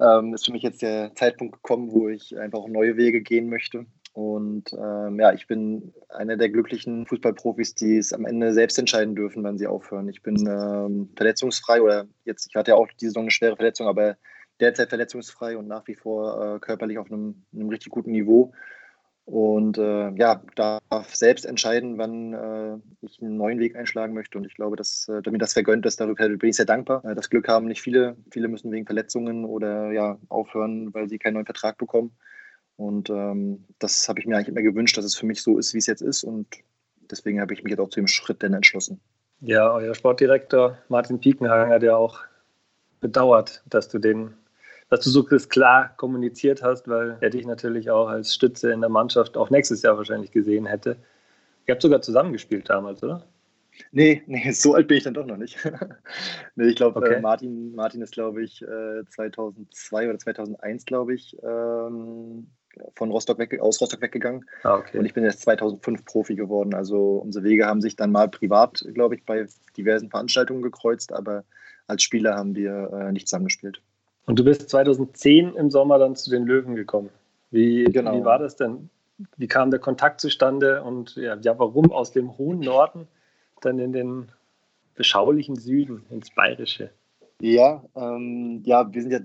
ähm, 0.00 0.34
ist 0.34 0.46
für 0.46 0.52
mich 0.52 0.62
jetzt 0.62 0.82
der 0.82 1.14
Zeitpunkt 1.14 1.54
gekommen, 1.54 1.90
wo 1.92 2.08
ich 2.08 2.38
einfach 2.38 2.66
neue 2.68 2.96
Wege 2.96 3.22
gehen 3.22 3.48
möchte. 3.48 3.86
Und 4.12 4.74
ähm, 4.74 5.18
ja, 5.18 5.32
ich 5.32 5.46
bin 5.46 5.94
einer 6.10 6.36
der 6.36 6.50
glücklichen 6.50 7.06
Fußballprofis, 7.06 7.74
die 7.74 7.96
es 7.96 8.12
am 8.12 8.26
Ende 8.26 8.52
selbst 8.52 8.78
entscheiden 8.78 9.14
dürfen, 9.14 9.42
wann 9.42 9.56
sie 9.56 9.66
aufhören. 9.66 10.08
Ich 10.08 10.22
bin 10.22 10.36
ähm, 10.46 11.08
verletzungsfrei 11.16 11.80
oder 11.80 12.06
jetzt, 12.24 12.46
ich 12.50 12.54
hatte 12.54 12.72
ja 12.72 12.76
auch 12.76 12.88
diese 12.88 13.10
Saison 13.10 13.22
eine 13.22 13.30
schwere 13.30 13.56
Verletzung, 13.56 13.86
aber 13.86 14.16
derzeit 14.60 14.90
verletzungsfrei 14.90 15.56
und 15.56 15.66
nach 15.66 15.86
wie 15.88 15.94
vor 15.94 16.56
äh, 16.56 16.58
körperlich 16.60 16.98
auf 16.98 17.10
einem, 17.10 17.42
einem, 17.54 17.70
richtig 17.70 17.90
guten 17.90 18.12
Niveau. 18.12 18.52
Und 19.24 19.78
äh, 19.78 20.10
ja, 20.10 20.42
darf 20.56 21.14
selbst 21.14 21.46
entscheiden, 21.46 21.96
wann 21.96 22.34
äh, 22.34 23.06
ich 23.06 23.22
einen 23.22 23.36
neuen 23.36 23.60
Weg 23.60 23.76
einschlagen 23.76 24.14
möchte. 24.14 24.36
Und 24.36 24.44
ich 24.44 24.54
glaube, 24.54 24.76
dass 24.76 25.08
äh, 25.08 25.22
damit 25.22 25.40
das 25.40 25.52
vergönnt 25.54 25.86
ist, 25.86 26.00
darüber 26.00 26.28
bin 26.28 26.50
ich 26.50 26.56
sehr 26.56 26.66
dankbar. 26.66 27.04
Äh, 27.04 27.14
das 27.14 27.30
Glück 27.30 27.48
haben 27.48 27.66
nicht 27.66 27.80
viele. 27.80 28.16
Viele 28.30 28.48
müssen 28.48 28.72
wegen 28.72 28.84
Verletzungen 28.84 29.44
oder 29.44 29.92
ja 29.92 30.18
aufhören, 30.28 30.92
weil 30.92 31.08
sie 31.08 31.18
keinen 31.18 31.34
neuen 31.34 31.46
Vertrag 31.46 31.78
bekommen. 31.78 32.12
Und 32.76 33.10
ähm, 33.10 33.64
das 33.78 34.08
habe 34.08 34.20
ich 34.20 34.26
mir 34.26 34.36
eigentlich 34.36 34.48
immer 34.48 34.62
gewünscht, 34.62 34.96
dass 34.96 35.04
es 35.04 35.14
für 35.14 35.26
mich 35.26 35.42
so 35.42 35.58
ist, 35.58 35.74
wie 35.74 35.78
es 35.78 35.86
jetzt 35.86 36.02
ist. 36.02 36.24
Und 36.24 36.46
deswegen 37.10 37.40
habe 37.40 37.54
ich 37.54 37.62
mich 37.62 37.70
jetzt 37.70 37.80
auch 37.80 37.88
zu 37.88 38.00
dem 38.00 38.08
Schritt 38.08 38.42
dann 38.42 38.54
entschlossen. 38.54 39.00
Ja, 39.40 39.72
euer 39.72 39.94
Sportdirektor 39.94 40.78
Martin 40.88 41.20
Piekenhagen 41.20 41.72
hat 41.72 41.82
ja 41.82 41.96
auch 41.96 42.20
bedauert, 43.00 43.62
dass 43.68 43.88
du 43.88 43.98
den, 43.98 44.34
dass 44.88 45.00
du 45.00 45.10
so 45.10 45.24
klar 45.24 45.94
kommuniziert 45.96 46.62
hast, 46.62 46.88
weil 46.88 47.18
er 47.20 47.30
dich 47.30 47.44
natürlich 47.44 47.90
auch 47.90 48.08
als 48.08 48.34
Stütze 48.34 48.72
in 48.72 48.80
der 48.80 48.90
Mannschaft 48.90 49.36
auch 49.36 49.50
nächstes 49.50 49.82
Jahr 49.82 49.96
wahrscheinlich 49.96 50.30
gesehen 50.30 50.66
hätte. 50.66 50.96
Ihr 51.66 51.74
habt 51.74 51.82
sogar 51.82 52.02
zusammengespielt 52.02 52.70
damals, 52.70 53.02
oder? 53.02 53.26
Nee, 53.90 54.22
nee, 54.26 54.50
so 54.52 54.74
alt 54.74 54.88
bin 54.88 54.98
ich 54.98 55.04
dann 55.04 55.14
doch 55.14 55.26
noch 55.26 55.36
nicht. 55.36 55.58
nee, 56.56 56.68
ich 56.68 56.76
glaube, 56.76 57.00
okay. 57.00 57.14
äh, 57.14 57.20
Martin, 57.20 57.74
Martin 57.74 58.02
ist, 58.02 58.12
glaube 58.12 58.42
ich, 58.42 58.62
äh, 58.62 59.04
2002 59.08 60.08
oder 60.08 60.18
2001, 60.18 60.84
glaube 60.84 61.14
ich, 61.14 61.36
ähm, 61.42 62.48
von 62.94 63.10
Rostock 63.10 63.38
weg, 63.38 63.60
aus 63.60 63.80
Rostock 63.80 64.00
weggegangen. 64.02 64.44
Ah, 64.62 64.76
okay. 64.76 64.98
Und 64.98 65.04
ich 65.04 65.14
bin 65.14 65.24
erst 65.24 65.42
2005 65.42 66.04
Profi 66.04 66.34
geworden. 66.34 66.74
Also 66.74 67.16
unsere 67.16 67.44
Wege 67.44 67.66
haben 67.66 67.80
sich 67.80 67.96
dann 67.96 68.12
mal 68.12 68.28
privat, 68.28 68.84
glaube 68.94 69.14
ich, 69.14 69.24
bei 69.24 69.46
diversen 69.76 70.10
Veranstaltungen 70.10 70.62
gekreuzt, 70.62 71.12
aber 71.12 71.44
als 71.86 72.02
Spieler 72.02 72.36
haben 72.36 72.54
wir 72.54 72.90
äh, 72.92 73.12
nicht 73.12 73.28
zusammengespielt. 73.28 73.82
Und 74.26 74.38
du 74.38 74.44
bist 74.44 74.68
2010 74.68 75.54
im 75.54 75.70
Sommer 75.70 75.98
dann 75.98 76.16
zu 76.16 76.30
den 76.30 76.46
Löwen 76.46 76.74
gekommen. 76.74 77.10
Wie, 77.50 77.84
genau. 77.84 78.18
wie 78.18 78.24
war 78.24 78.38
das 78.38 78.56
denn? 78.56 78.88
Wie 79.36 79.48
kam 79.48 79.70
der 79.70 79.80
Kontakt 79.80 80.20
zustande 80.20 80.82
und 80.82 81.16
ja, 81.16 81.36
ja, 81.36 81.58
warum 81.58 81.92
aus 81.92 82.12
dem 82.12 82.38
hohen 82.38 82.60
Norden 82.60 83.06
dann 83.60 83.78
in 83.78 83.92
den 83.92 84.28
beschaulichen 84.94 85.56
Süden, 85.56 86.04
ins 86.10 86.30
Bayerische? 86.34 86.90
Ja, 87.40 87.84
ähm, 87.94 88.62
ja, 88.64 88.92
wir 88.92 89.02
sind 89.02 89.10
ja 89.10 89.20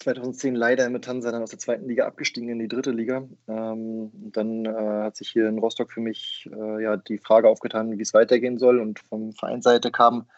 2010 0.00 0.54
leider 0.54 0.88
mit 0.90 1.04
Tansa 1.04 1.32
dann 1.32 1.42
aus 1.42 1.50
der 1.50 1.58
zweiten 1.58 1.88
Liga 1.88 2.06
abgestiegen 2.06 2.48
in 2.48 2.58
die 2.58 2.68
dritte 2.68 2.90
Liga. 2.90 3.28
Ähm, 3.48 4.10
dann 4.14 4.64
äh, 4.66 5.04
hat 5.04 5.16
sich 5.16 5.30
hier 5.30 5.48
in 5.48 5.58
Rostock 5.58 5.92
für 5.92 6.00
mich 6.00 6.48
äh, 6.52 6.82
ja 6.82 6.96
die 6.96 7.18
Frage 7.18 7.48
aufgetan, 7.48 7.96
wie 7.96 8.02
es 8.02 8.14
weitergehen 8.14 8.58
soll. 8.58 8.78
Und 8.78 9.00
vom 9.00 9.32
Vereinsseite 9.32 9.90
kamen 9.90 10.28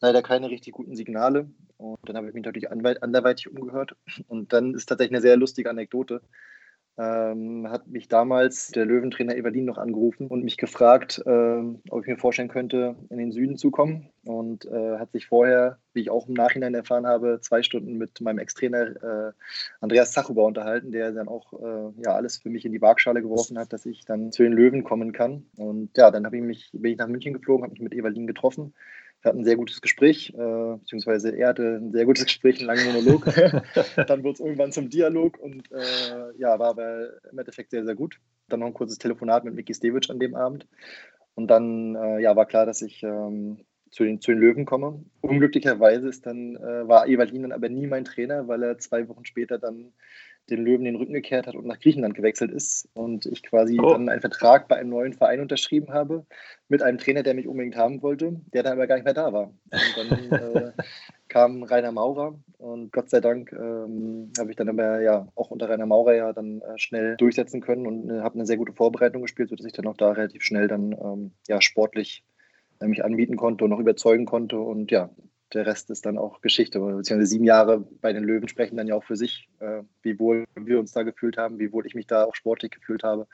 leider 0.00 0.22
keine 0.22 0.50
richtig 0.50 0.74
guten 0.74 0.96
Signale. 0.96 1.48
Und 1.76 1.98
dann 2.04 2.16
habe 2.16 2.28
ich 2.28 2.34
mich 2.34 2.44
natürlich 2.44 2.70
anderweitig 2.70 3.50
umgehört. 3.50 3.96
Und 4.28 4.52
dann 4.52 4.74
ist 4.74 4.86
tatsächlich 4.86 5.16
eine 5.16 5.22
sehr 5.22 5.36
lustige 5.36 5.70
Anekdote. 5.70 6.20
Ähm, 6.96 7.68
hat 7.68 7.88
mich 7.88 8.08
damals 8.08 8.68
der 8.68 8.84
Löwentrainer 8.84 9.36
Evalin 9.36 9.64
noch 9.64 9.78
angerufen 9.78 10.28
und 10.28 10.44
mich 10.44 10.56
gefragt, 10.56 11.20
äh, 11.26 11.62
ob 11.90 12.02
ich 12.02 12.06
mir 12.06 12.16
vorstellen 12.16 12.48
könnte, 12.48 12.94
in 13.10 13.18
den 13.18 13.32
Süden 13.32 13.56
zu 13.56 13.70
kommen. 13.70 14.10
Und 14.24 14.64
äh, 14.64 14.98
hat 14.98 15.12
sich 15.12 15.26
vorher, 15.26 15.78
wie 15.92 16.00
ich 16.00 16.10
auch 16.10 16.28
im 16.28 16.34
Nachhinein 16.34 16.74
erfahren 16.74 17.06
habe, 17.06 17.40
zwei 17.42 17.62
Stunden 17.62 17.98
mit 17.98 18.20
meinem 18.20 18.38
Ex-Trainer 18.38 19.28
äh, 19.28 19.32
Andreas 19.80 20.12
Zachuber 20.12 20.44
unterhalten, 20.44 20.92
der 20.92 21.12
dann 21.12 21.28
auch 21.28 21.52
äh, 21.52 22.02
ja, 22.02 22.14
alles 22.14 22.38
für 22.38 22.48
mich 22.48 22.64
in 22.64 22.72
die 22.72 22.80
Waagschale 22.80 23.20
geworfen 23.20 23.58
hat, 23.58 23.72
dass 23.72 23.84
ich 23.84 24.04
dann 24.04 24.32
zu 24.32 24.42
den 24.42 24.52
Löwen 24.52 24.84
kommen 24.84 25.12
kann. 25.12 25.46
Und 25.56 25.90
ja, 25.96 26.10
dann 26.10 26.24
ich 26.32 26.40
mich, 26.40 26.70
bin 26.72 26.92
ich 26.92 26.98
nach 26.98 27.08
München 27.08 27.34
geflogen, 27.34 27.64
habe 27.64 27.72
mich 27.72 27.82
mit 27.82 27.92
Evalin 27.92 28.26
getroffen 28.26 28.72
wir 29.24 29.30
hatten 29.30 29.40
ein 29.40 29.44
sehr 29.46 29.56
gutes 29.56 29.80
Gespräch, 29.80 30.34
äh, 30.36 30.76
beziehungsweise 30.76 31.30
er 31.34 31.48
hatte 31.48 31.78
ein 31.80 31.92
sehr 31.92 32.04
gutes 32.04 32.24
Gespräch, 32.24 32.58
einen 32.58 32.66
langen 32.66 32.92
Monolog. 32.92 33.24
dann 34.06 34.22
wurde 34.22 34.34
es 34.34 34.40
irgendwann 34.40 34.70
zum 34.70 34.90
Dialog 34.90 35.38
und 35.38 35.72
äh, 35.72 36.36
ja, 36.36 36.58
war 36.58 36.68
aber 36.68 37.08
im 37.32 37.38
Endeffekt 37.38 37.70
sehr, 37.70 37.86
sehr 37.86 37.94
gut. 37.94 38.20
Dann 38.48 38.60
noch 38.60 38.66
ein 38.66 38.74
kurzes 38.74 38.98
Telefonat 38.98 39.44
mit 39.44 39.54
Miki 39.54 39.72
Stevic 39.72 40.10
an 40.10 40.20
dem 40.20 40.34
Abend. 40.34 40.66
Und 41.34 41.48
dann 41.48 41.94
äh, 41.94 42.20
ja, 42.20 42.36
war 42.36 42.44
klar, 42.44 42.66
dass 42.66 42.82
ich 42.82 43.02
ähm, 43.02 43.64
zu, 43.90 44.04
den, 44.04 44.20
zu 44.20 44.30
den 44.30 44.40
Löwen 44.40 44.66
komme. 44.66 45.02
Unglücklicherweise 45.22 46.06
ist 46.06 46.26
dann, 46.26 46.56
äh, 46.56 46.86
war 46.86 47.08
Evalin 47.08 47.42
dann 47.42 47.52
aber 47.52 47.70
nie 47.70 47.86
mein 47.86 48.04
Trainer, 48.04 48.46
weil 48.46 48.62
er 48.62 48.76
zwei 48.76 49.08
Wochen 49.08 49.24
später 49.24 49.58
dann 49.58 49.94
den 50.50 50.64
Löwen 50.64 50.84
den 50.84 50.96
Rücken 50.96 51.14
gekehrt 51.14 51.46
hat 51.46 51.54
und 51.54 51.66
nach 51.66 51.78
Griechenland 51.78 52.14
gewechselt 52.14 52.50
ist 52.50 52.88
und 52.94 53.26
ich 53.26 53.42
quasi 53.42 53.78
oh. 53.80 53.92
dann 53.92 54.08
einen 54.08 54.20
Vertrag 54.20 54.68
bei 54.68 54.76
einem 54.76 54.90
neuen 54.90 55.12
Verein 55.12 55.40
unterschrieben 55.40 55.92
habe 55.92 56.26
mit 56.68 56.82
einem 56.82 56.98
Trainer, 56.98 57.22
der 57.22 57.34
mich 57.34 57.48
unbedingt 57.48 57.76
haben 57.76 58.02
wollte, 58.02 58.40
der 58.52 58.62
dann 58.62 58.74
aber 58.74 58.86
gar 58.86 58.96
nicht 58.96 59.04
mehr 59.04 59.14
da 59.14 59.32
war. 59.32 59.52
Und 59.70 59.96
dann 59.96 60.32
äh, 60.66 60.72
kam 61.28 61.62
Rainer 61.62 61.92
Maurer 61.92 62.38
und 62.58 62.92
Gott 62.92 63.10
sei 63.10 63.20
Dank 63.20 63.52
ähm, 63.52 64.32
habe 64.38 64.50
ich 64.50 64.56
dann 64.56 64.68
aber 64.68 65.00
ja 65.00 65.28
auch 65.34 65.50
unter 65.50 65.68
Rainer 65.68 65.86
Maurer 65.86 66.14
ja 66.14 66.32
dann 66.32 66.60
äh, 66.60 66.78
schnell 66.78 67.16
durchsetzen 67.16 67.60
können 67.60 67.86
und 67.86 68.10
äh, 68.10 68.20
habe 68.20 68.34
eine 68.34 68.46
sehr 68.46 68.56
gute 68.56 68.72
Vorbereitung 68.72 69.22
gespielt, 69.22 69.48
sodass 69.48 69.66
ich 69.66 69.72
dann 69.72 69.86
auch 69.86 69.96
da 69.96 70.12
relativ 70.12 70.42
schnell 70.42 70.68
dann 70.68 70.92
ähm, 70.92 71.32
ja 71.48 71.60
sportlich 71.60 72.24
äh, 72.80 72.86
mich 72.86 73.04
anbieten 73.04 73.36
konnte 73.36 73.64
und 73.64 73.70
noch 73.70 73.80
überzeugen 73.80 74.26
konnte 74.26 74.58
und 74.58 74.90
ja, 74.90 75.10
der 75.54 75.66
Rest 75.66 75.90
ist 75.90 76.06
dann 76.06 76.18
auch 76.18 76.40
Geschichte. 76.40 76.80
Beziehungsweise 76.80 77.26
sieben 77.26 77.44
Jahre 77.44 77.84
bei 78.00 78.12
den 78.12 78.24
Löwen 78.24 78.48
sprechen 78.48 78.76
dann 78.76 78.86
ja 78.86 78.94
auch 78.94 79.04
für 79.04 79.16
sich, 79.16 79.48
äh, 79.60 79.82
wie 80.02 80.18
wohl 80.18 80.44
wir 80.54 80.78
uns 80.78 80.92
da 80.92 81.02
gefühlt 81.02 81.36
haben, 81.36 81.58
wie 81.58 81.72
wohl 81.72 81.86
ich 81.86 81.94
mich 81.94 82.06
da 82.06 82.24
auch 82.24 82.34
sportlich 82.34 82.70
gefühlt 82.70 83.02
habe, 83.02 83.26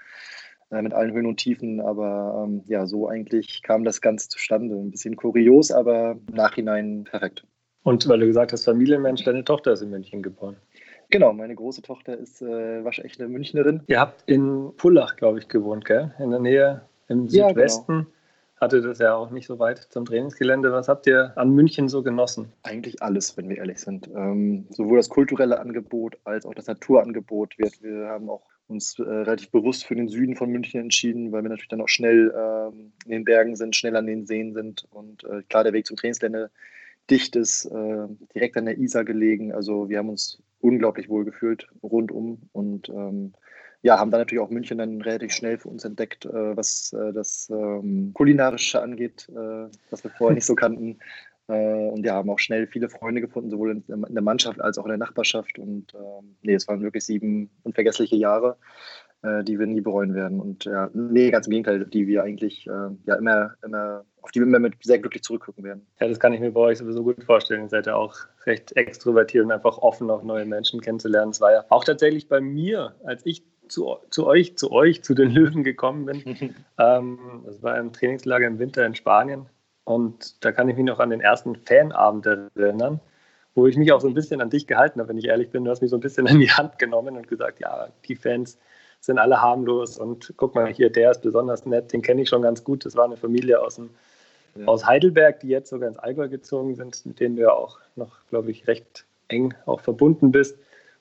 äh, 0.70 0.82
mit 0.82 0.92
allen 0.92 1.12
Höhen 1.12 1.26
und 1.26 1.38
Tiefen. 1.38 1.80
Aber 1.80 2.44
ähm, 2.46 2.62
ja, 2.66 2.86
so 2.86 3.08
eigentlich 3.08 3.62
kam 3.62 3.84
das 3.84 4.00
Ganze 4.00 4.28
zustande. 4.28 4.74
Ein 4.74 4.90
bisschen 4.90 5.16
kurios, 5.16 5.70
aber 5.70 6.18
im 6.28 6.34
Nachhinein 6.34 7.04
perfekt. 7.04 7.44
Und 7.82 8.06
weil 8.08 8.20
du 8.20 8.26
gesagt 8.26 8.52
hast, 8.52 8.64
Familienmensch, 8.64 9.24
deine 9.24 9.44
Tochter 9.44 9.72
ist 9.72 9.82
in 9.82 9.90
München 9.90 10.22
geboren. 10.22 10.56
Genau, 11.08 11.32
meine 11.32 11.54
große 11.54 11.82
Tochter 11.82 12.16
ist 12.16 12.40
äh, 12.42 12.84
waschechte 12.84 13.26
Münchnerin. 13.26 13.82
Ihr 13.88 13.98
habt 13.98 14.22
in 14.30 14.72
Pullach, 14.76 15.16
glaube 15.16 15.38
ich, 15.40 15.48
gewohnt, 15.48 15.84
gell? 15.84 16.14
In 16.20 16.30
der 16.30 16.40
Nähe 16.40 16.82
im 17.08 17.28
Südwesten. 17.28 17.92
Ja, 17.92 17.98
genau 17.98 18.10
hatte 18.60 18.82
das 18.82 18.98
ja 18.98 19.14
auch 19.14 19.30
nicht 19.30 19.46
so 19.46 19.58
weit 19.58 19.78
zum 19.90 20.04
Trainingsgelände. 20.04 20.70
Was 20.70 20.88
habt 20.88 21.06
ihr 21.06 21.32
an 21.36 21.54
München 21.54 21.88
so 21.88 22.02
genossen? 22.02 22.52
Eigentlich 22.62 23.02
alles, 23.02 23.36
wenn 23.36 23.48
wir 23.48 23.58
ehrlich 23.58 23.78
sind. 23.78 24.08
Ähm, 24.14 24.66
sowohl 24.70 24.98
das 24.98 25.08
kulturelle 25.08 25.58
Angebot 25.58 26.18
als 26.24 26.44
auch 26.44 26.54
das 26.54 26.66
Naturangebot. 26.66 27.56
Wir, 27.56 27.70
wir 27.80 28.08
haben 28.08 28.28
auch 28.28 28.42
uns 28.68 28.98
äh, 28.98 29.02
relativ 29.02 29.50
bewusst 29.50 29.84
für 29.84 29.96
den 29.96 30.08
Süden 30.08 30.36
von 30.36 30.50
München 30.50 30.80
entschieden, 30.80 31.32
weil 31.32 31.42
wir 31.42 31.48
natürlich 31.48 31.68
dann 31.68 31.80
auch 31.80 31.88
schnell 31.88 32.32
ähm, 32.36 32.92
in 33.06 33.10
den 33.10 33.24
Bergen 33.24 33.56
sind, 33.56 33.74
schnell 33.74 33.96
an 33.96 34.06
den 34.06 34.26
Seen 34.26 34.52
sind 34.52 34.86
und 34.90 35.24
äh, 35.24 35.42
klar 35.48 35.64
der 35.64 35.72
Weg 35.72 35.86
zum 35.86 35.96
Trainingsgelände 35.96 36.50
dicht 37.10 37.34
ist, 37.36 37.64
äh, 37.64 38.06
direkt 38.34 38.56
an 38.56 38.66
der 38.66 38.78
Isar 38.78 39.04
gelegen. 39.04 39.52
Also 39.52 39.88
wir 39.88 39.98
haben 39.98 40.10
uns 40.10 40.40
unglaublich 40.60 41.08
wohl 41.08 41.24
gefühlt 41.24 41.66
rundum 41.82 42.42
und 42.52 42.88
ähm, 42.90 43.32
ja, 43.82 43.98
haben 43.98 44.10
dann 44.10 44.20
natürlich 44.20 44.42
auch 44.42 44.50
München 44.50 44.78
dann 44.78 45.00
relativ 45.00 45.32
schnell 45.32 45.58
für 45.58 45.68
uns 45.68 45.84
entdeckt, 45.84 46.26
äh, 46.26 46.56
was 46.56 46.92
äh, 46.92 47.12
das 47.12 47.48
ähm, 47.50 48.12
Kulinarische 48.14 48.82
angeht, 48.82 49.28
äh, 49.30 49.68
was 49.90 50.04
wir 50.04 50.10
vorher 50.10 50.34
nicht 50.34 50.46
so 50.46 50.54
kannten. 50.56 50.98
Äh, 51.48 51.88
und 51.88 52.04
ja, 52.04 52.14
haben 52.14 52.30
auch 52.30 52.38
schnell 52.38 52.66
viele 52.66 52.88
Freunde 52.88 53.20
gefunden, 53.20 53.50
sowohl 53.50 53.70
in, 53.72 53.84
in 53.88 54.14
der 54.14 54.22
Mannschaft 54.22 54.60
als 54.60 54.78
auch 54.78 54.84
in 54.84 54.90
der 54.90 54.98
Nachbarschaft. 54.98 55.58
Und 55.58 55.94
ähm, 55.94 56.36
nee, 56.42 56.54
es 56.54 56.68
waren 56.68 56.82
wirklich 56.82 57.04
sieben 57.04 57.50
unvergessliche 57.62 58.16
Jahre, 58.16 58.56
äh, 59.22 59.42
die 59.44 59.58
wir 59.58 59.66
nie 59.66 59.80
bereuen 59.80 60.14
werden. 60.14 60.40
Und 60.40 60.66
ja, 60.66 60.90
nee, 60.92 61.30
ganz 61.30 61.46
im 61.46 61.52
Gegenteil, 61.52 61.86
die 61.86 62.06
wir 62.06 62.22
eigentlich 62.22 62.66
äh, 62.66 62.90
ja 63.06 63.14
immer, 63.16 63.54
immer, 63.64 64.04
auf 64.20 64.30
die 64.30 64.40
wir 64.40 64.46
immer 64.46 64.58
mit 64.58 64.74
sehr 64.82 64.98
glücklich 64.98 65.22
zurückgucken 65.22 65.64
werden. 65.64 65.86
Ja, 66.00 66.06
das 66.06 66.20
kann 66.20 66.34
ich 66.34 66.40
mir 66.40 66.52
bei 66.52 66.60
euch 66.60 66.78
sowieso 66.78 67.02
gut 67.02 67.24
vorstellen. 67.24 67.62
Ihr 67.62 67.68
seid 67.70 67.86
ja 67.86 67.96
auch 67.96 68.14
recht 68.44 68.76
extrovertiert 68.76 69.44
und 69.44 69.52
einfach 69.52 69.78
offen, 69.78 70.10
auch 70.10 70.22
neue 70.22 70.44
Menschen 70.44 70.80
kennenzulernen. 70.82 71.30
Es 71.30 71.40
war 71.40 71.52
ja 71.52 71.64
auch 71.70 71.84
tatsächlich 71.84 72.28
bei 72.28 72.40
mir, 72.40 72.94
als 73.04 73.24
ich 73.24 73.42
zu, 73.70 73.96
zu 74.10 74.26
euch, 74.26 74.56
zu 74.56 74.72
euch, 74.72 75.02
zu 75.02 75.14
den 75.14 75.30
Löwen 75.30 75.64
gekommen 75.64 76.06
bin. 76.06 76.54
ähm, 76.78 77.18
das 77.46 77.62
war 77.62 77.74
ein 77.74 77.92
Trainingslager 77.92 78.46
im 78.46 78.58
Winter 78.58 78.84
in 78.84 78.94
Spanien. 78.94 79.46
Und 79.84 80.44
da 80.44 80.52
kann 80.52 80.68
ich 80.68 80.76
mich 80.76 80.84
noch 80.84 81.00
an 81.00 81.10
den 81.10 81.20
ersten 81.20 81.56
Fanabend 81.56 82.26
erinnern, 82.26 83.00
wo 83.54 83.66
ich 83.66 83.76
mich 83.76 83.92
auch 83.92 84.00
so 84.00 84.08
ein 84.08 84.14
bisschen 84.14 84.40
an 84.40 84.50
dich 84.50 84.66
gehalten 84.66 85.00
habe, 85.00 85.08
wenn 85.08 85.18
ich 85.18 85.26
ehrlich 85.26 85.50
bin. 85.50 85.64
Du 85.64 85.70
hast 85.70 85.80
mich 85.80 85.90
so 85.90 85.96
ein 85.96 86.00
bisschen 86.00 86.26
in 86.28 86.40
die 86.40 86.50
Hand 86.50 86.78
genommen 86.78 87.16
und 87.16 87.28
gesagt, 87.28 87.60
ja, 87.60 87.88
die 88.06 88.16
Fans 88.16 88.58
sind 89.00 89.18
alle 89.18 89.40
harmlos 89.40 89.98
und 89.98 90.34
guck 90.36 90.54
mal 90.54 90.66
hier, 90.66 90.90
der 90.90 91.12
ist 91.12 91.22
besonders 91.22 91.64
nett, 91.64 91.92
den 91.92 92.02
kenne 92.02 92.22
ich 92.22 92.28
schon 92.28 92.42
ganz 92.42 92.62
gut. 92.62 92.84
Das 92.84 92.96
war 92.96 93.06
eine 93.06 93.16
Familie 93.16 93.60
aus, 93.62 93.76
dem, 93.76 93.90
ja. 94.56 94.66
aus 94.66 94.84
Heidelberg, 94.84 95.40
die 95.40 95.48
jetzt 95.48 95.70
sogar 95.70 95.88
ins 95.88 95.98
Allgäu 95.98 96.28
gezogen 96.28 96.74
sind, 96.74 97.06
mit 97.06 97.18
denen 97.18 97.36
du 97.36 97.42
ja 97.42 97.52
auch 97.52 97.78
noch, 97.96 98.18
glaube 98.28 98.50
ich, 98.50 98.66
recht 98.66 99.06
eng 99.28 99.54
auch 99.64 99.80
verbunden 99.80 100.32
bist 100.32 100.58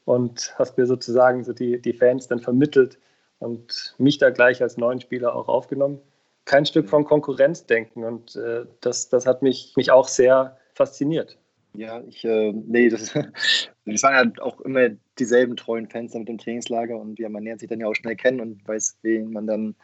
und 0.10 0.56
hast 0.58 0.76
mir 0.76 0.88
sozusagen 0.88 1.44
so 1.44 1.54
die, 1.54 1.80
die 1.80 1.94
Fans 1.94 2.28
dann 2.28 2.40
vermittelt 2.40 2.98
und 3.38 3.94
mich 4.00 4.18
da 4.18 4.32
gleich 4.32 4.60
als 4.60 4.76
neuen 4.76 5.00
Spieler 5.00 5.36
auch 5.36 5.48
aufgenommen. 5.48 6.00
Kein 6.46 6.66
Stück 6.66 6.90
von 6.90 7.06
Konkurrenzdenken 7.06 8.04
und 8.04 8.36
äh, 8.36 8.66
das, 8.82 9.10
das 9.10 9.28
hat 9.28 9.44
mich, 9.44 9.74
mich 9.78 9.92
auch 9.92 10.08
sehr 10.08 10.58
fasziniert. 10.74 11.38
Ja, 11.76 12.02
ich, 12.08 12.26
äh, 12.26 12.52
nee, 12.52 12.90
das, 12.90 13.14
das 13.14 14.04
waren 14.04 14.34
ja 14.36 14.44
auch 14.44 14.60
immer 14.62 14.90
dieselben 15.20 15.56
treuen 15.56 15.88
Fans 15.88 16.16
mit 16.16 16.28
dem 16.28 16.40
Trainingslager 16.40 16.98
und 16.98 17.20
ja, 17.20 17.30
man 17.30 17.44
lernt 17.44 17.60
sich 17.60 17.70
dann 17.70 17.80
ja 17.80 17.86
auch 17.86 17.94
schnell 17.94 18.16
kennen 18.16 18.42
und 18.42 18.68
weiß, 18.68 18.98
wen 19.04 19.32
man 19.32 19.46
dann 19.46 19.76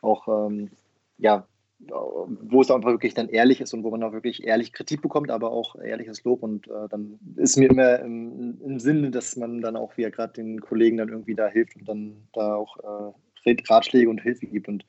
auch 0.00 0.26
ähm, 0.28 0.70
ja, 1.18 1.46
wo 1.78 2.60
es 2.60 2.70
auch 2.70 2.82
wirklich 2.84 3.14
dann 3.14 3.28
ehrlich 3.28 3.60
ist 3.60 3.74
und 3.74 3.84
wo 3.84 3.90
man 3.90 4.02
auch 4.02 4.12
wirklich 4.12 4.44
ehrlich 4.44 4.72
Kritik 4.72 5.02
bekommt, 5.02 5.30
aber 5.30 5.50
auch 5.50 5.76
ehrliches 5.76 6.24
Lob. 6.24 6.42
Und 6.42 6.68
äh, 6.68 6.88
dann 6.88 7.18
ist 7.36 7.56
mir 7.56 7.70
immer 7.70 7.98
im, 8.00 8.58
im, 8.64 8.78
Sinne, 8.78 9.10
dass 9.10 9.36
man 9.36 9.60
dann 9.60 9.76
auch 9.76 9.96
wieder 9.96 10.10
gerade 10.10 10.34
den 10.34 10.60
Kollegen 10.60 10.96
dann 10.96 11.08
irgendwie 11.08 11.34
da 11.34 11.48
hilft 11.48 11.76
und 11.76 11.88
dann 11.88 12.28
da 12.32 12.54
auch 12.54 13.12
äh, 13.46 13.56
Ratschläge 13.68 14.08
und 14.08 14.22
Hilfe 14.22 14.46
gibt. 14.46 14.68
Und 14.68 14.86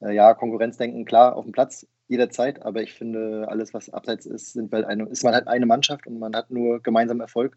äh, 0.00 0.14
ja, 0.14 0.34
Konkurrenzdenken, 0.34 1.04
klar, 1.04 1.36
auf 1.36 1.44
dem 1.44 1.52
Platz 1.52 1.86
jederzeit, 2.08 2.62
aber 2.62 2.82
ich 2.82 2.92
finde, 2.92 3.46
alles, 3.48 3.74
was 3.74 3.90
abseits 3.90 4.26
ist, 4.26 4.52
sind 4.52 4.72
halt 4.72 4.84
eine, 4.84 5.08
ist 5.08 5.24
man 5.24 5.34
halt 5.34 5.48
eine 5.48 5.66
Mannschaft 5.66 6.06
und 6.06 6.18
man 6.18 6.36
hat 6.36 6.50
nur 6.50 6.80
gemeinsam 6.80 7.20
Erfolg. 7.20 7.56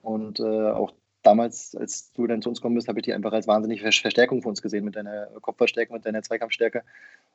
Und 0.00 0.40
äh, 0.40 0.70
auch 0.70 0.92
damals, 1.22 1.74
als 1.74 2.12
du 2.12 2.26
dann 2.26 2.42
zu 2.42 2.48
uns 2.48 2.60
gekommen 2.60 2.74
bist, 2.74 2.88
habe 2.88 2.98
ich 2.98 3.04
die 3.04 3.12
einfach 3.12 3.32
als 3.32 3.46
wahnsinnige 3.46 3.82
Verstärkung 3.82 4.42
für 4.42 4.48
uns 4.48 4.62
gesehen 4.62 4.84
mit 4.84 4.96
deiner 4.96 5.26
Kopfverstärkung, 5.40 5.96
mit 5.96 6.06
deiner 6.06 6.22
Zweikampfstärke. 6.22 6.82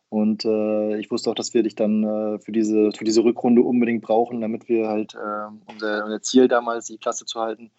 Und 0.10 0.46
äh, 0.46 0.98
ich 0.98 1.12
wusste 1.12 1.30
auch, 1.30 1.36
dass 1.36 1.54
wir 1.54 1.64
dich 1.64 1.76
dann 1.76 2.04
äh, 2.04 2.40
für, 2.40 2.52
diese, 2.52 2.92
für 2.92 3.04
diese 3.04 3.24
Rückrunde 3.24 3.62
unbedingt 3.62 4.04
brauchen, 4.04 4.42
damit 4.42 4.70
wir 4.70 4.88
halt 4.88 5.16
äh, 5.16 5.72
unser, 5.72 6.06
unser, 6.06 6.22
Ziel 6.22 6.48
damals, 6.48 6.88
die 6.88 6.98
Klasse 6.98 7.26
zu 7.26 7.40
halten, 7.40 7.72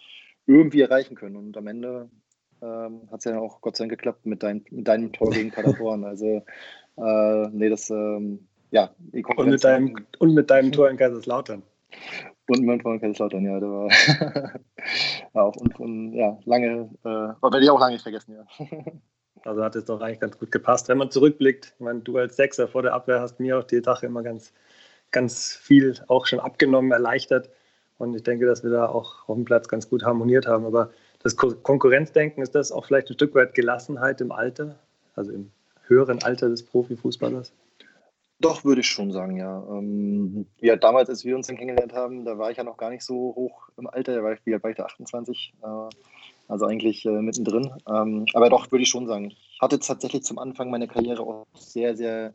irgendwie 0.47 0.81
erreichen 0.81 1.15
können. 1.15 1.37
Und 1.37 1.57
am 1.57 1.67
Ende 1.67 2.11
ähm, 2.63 3.03
hat 3.11 3.21
es 3.21 3.25
ja 3.25 3.39
auch 3.39 3.61
Gott 3.61 3.77
sei 3.77 3.85
Dank 3.85 3.93
geklappt 3.93 4.27
mit, 4.27 4.43
dein, 4.43 4.65
mit 4.71 4.89
deinem 4.89 5.13
Tor 5.13 5.31
gegen 5.31 5.51
Paderborn. 5.51 6.05
Also, 6.05 6.45
äh, 6.97 7.49
nee, 7.51 7.69
das, 7.69 7.91
ähm, 7.91 8.47
ja. 8.71 8.91
und, 9.37 9.49
mit 9.49 9.65
deinem, 9.65 9.97
und 10.19 10.35
mit 10.35 10.51
deinem 10.51 10.73
Tor 10.73 10.91
in 10.91 10.97
Kaiserslautern. 10.97 11.63
Und 12.49 12.65
mein 12.65 12.81
Freund 12.81 13.03
Kaiserslautern, 13.03 13.45
ja, 13.45 13.61
der 13.61 13.69
war, 13.69 13.89
war 15.35 15.45
auch 15.45 15.57
und, 15.57 15.79
und, 15.79 16.13
ja, 16.15 16.39
lange, 16.47 16.89
äh, 17.05 17.09
werde 17.09 17.61
ich 17.61 17.71
auch 17.71 17.79
lange 17.79 17.93
nicht 17.93 18.03
vergessen, 18.03 18.35
ja. 18.35 18.67
Also 19.45 19.63
hat 19.63 19.77
es 19.77 19.85
doch 19.85 20.01
eigentlich 20.01 20.19
ganz 20.19 20.37
gut 20.37 20.51
gepasst. 20.51 20.89
Wenn 20.89 20.99
man 20.99 21.13
zurückblickt, 21.13 21.75
ich 21.79 21.81
meine, 21.81 22.01
du 22.01 22.17
als 22.17 22.35
Sechser 22.35 22.67
vor 22.67 22.83
der 22.83 22.93
Abwehr 22.93 23.21
hast 23.21 23.39
mir 23.39 23.59
auch 23.59 23.65
die 23.65 23.81
Sache 23.81 24.07
immer 24.07 24.23
ganz, 24.23 24.53
ganz 25.13 25.55
viel 25.55 25.95
auch 26.09 26.27
schon 26.27 26.41
abgenommen, 26.41 26.91
erleichtert. 26.91 27.49
Und 27.99 28.17
ich 28.17 28.25
denke, 28.25 28.47
dass 28.47 28.65
wir 28.65 28.71
da 28.71 28.87
auch 28.87 29.29
auf 29.29 29.37
dem 29.37 29.45
Platz 29.45 29.69
ganz 29.69 29.89
gut 29.89 30.05
harmoniert 30.05 30.49
haben. 30.49 30.67
Aber 30.67 30.91
das 31.23 31.37
Konkurrenzdenken, 31.37 32.43
ist 32.43 32.57
das 32.57 32.73
auch 32.73 32.85
vielleicht 32.85 33.11
ein 33.11 33.15
Stück 33.15 33.35
weit 33.37 33.55
Gelassenheit 33.55 34.21
im 34.21 34.33
Alter, 34.33 34.75
also 35.15 35.33
im 35.33 35.53
höheren 35.87 36.23
Alter 36.23 36.49
des 36.49 36.65
Profifußballers? 36.65 37.53
Doch, 38.41 38.65
würde 38.65 38.83
ich 38.83 38.87
schon 38.87 39.11
sagen, 39.11 39.37
ja. 39.37 39.65
Ähm, 39.69 40.47
ja, 40.61 40.77
damals, 40.77 41.09
als 41.09 41.25
wir 41.25 41.35
uns 41.35 41.49
dann 41.49 41.57
kennengelernt 41.57 41.93
haben, 41.93 42.25
da 42.25 42.39
war 42.39 42.51
ich 42.51 42.57
ja 42.57 42.65
noch 42.65 42.77
gar 42.77 42.91
nicht 42.91 43.03
so 43.03 43.35
hoch 43.35 43.69
im 43.77 43.89
Alter, 43.89 44.15
da 44.15 44.23
war 44.23 44.33
ich, 44.33 44.63
war 44.63 44.71
ich 44.71 44.77
da, 44.77 44.85
28, 44.85 45.55
äh, 45.61 45.67
also 46.47 46.65
eigentlich 46.67 47.05
äh, 47.05 47.11
mittendrin. 47.11 47.71
Ähm, 47.89 48.27
aber 48.35 48.49
doch, 48.49 48.71
würde 48.71 48.83
ich 48.83 48.89
schon 48.89 49.09
sagen. 49.09 49.31
Ich 49.31 49.59
hatte 49.61 49.81
tatsächlich 49.81 50.23
zum 50.23 50.39
Anfang 50.39 50.71
meiner 50.71 50.87
Karriere 50.87 51.23
auch 51.23 51.47
sehr, 51.55 51.97
sehr 51.97 52.33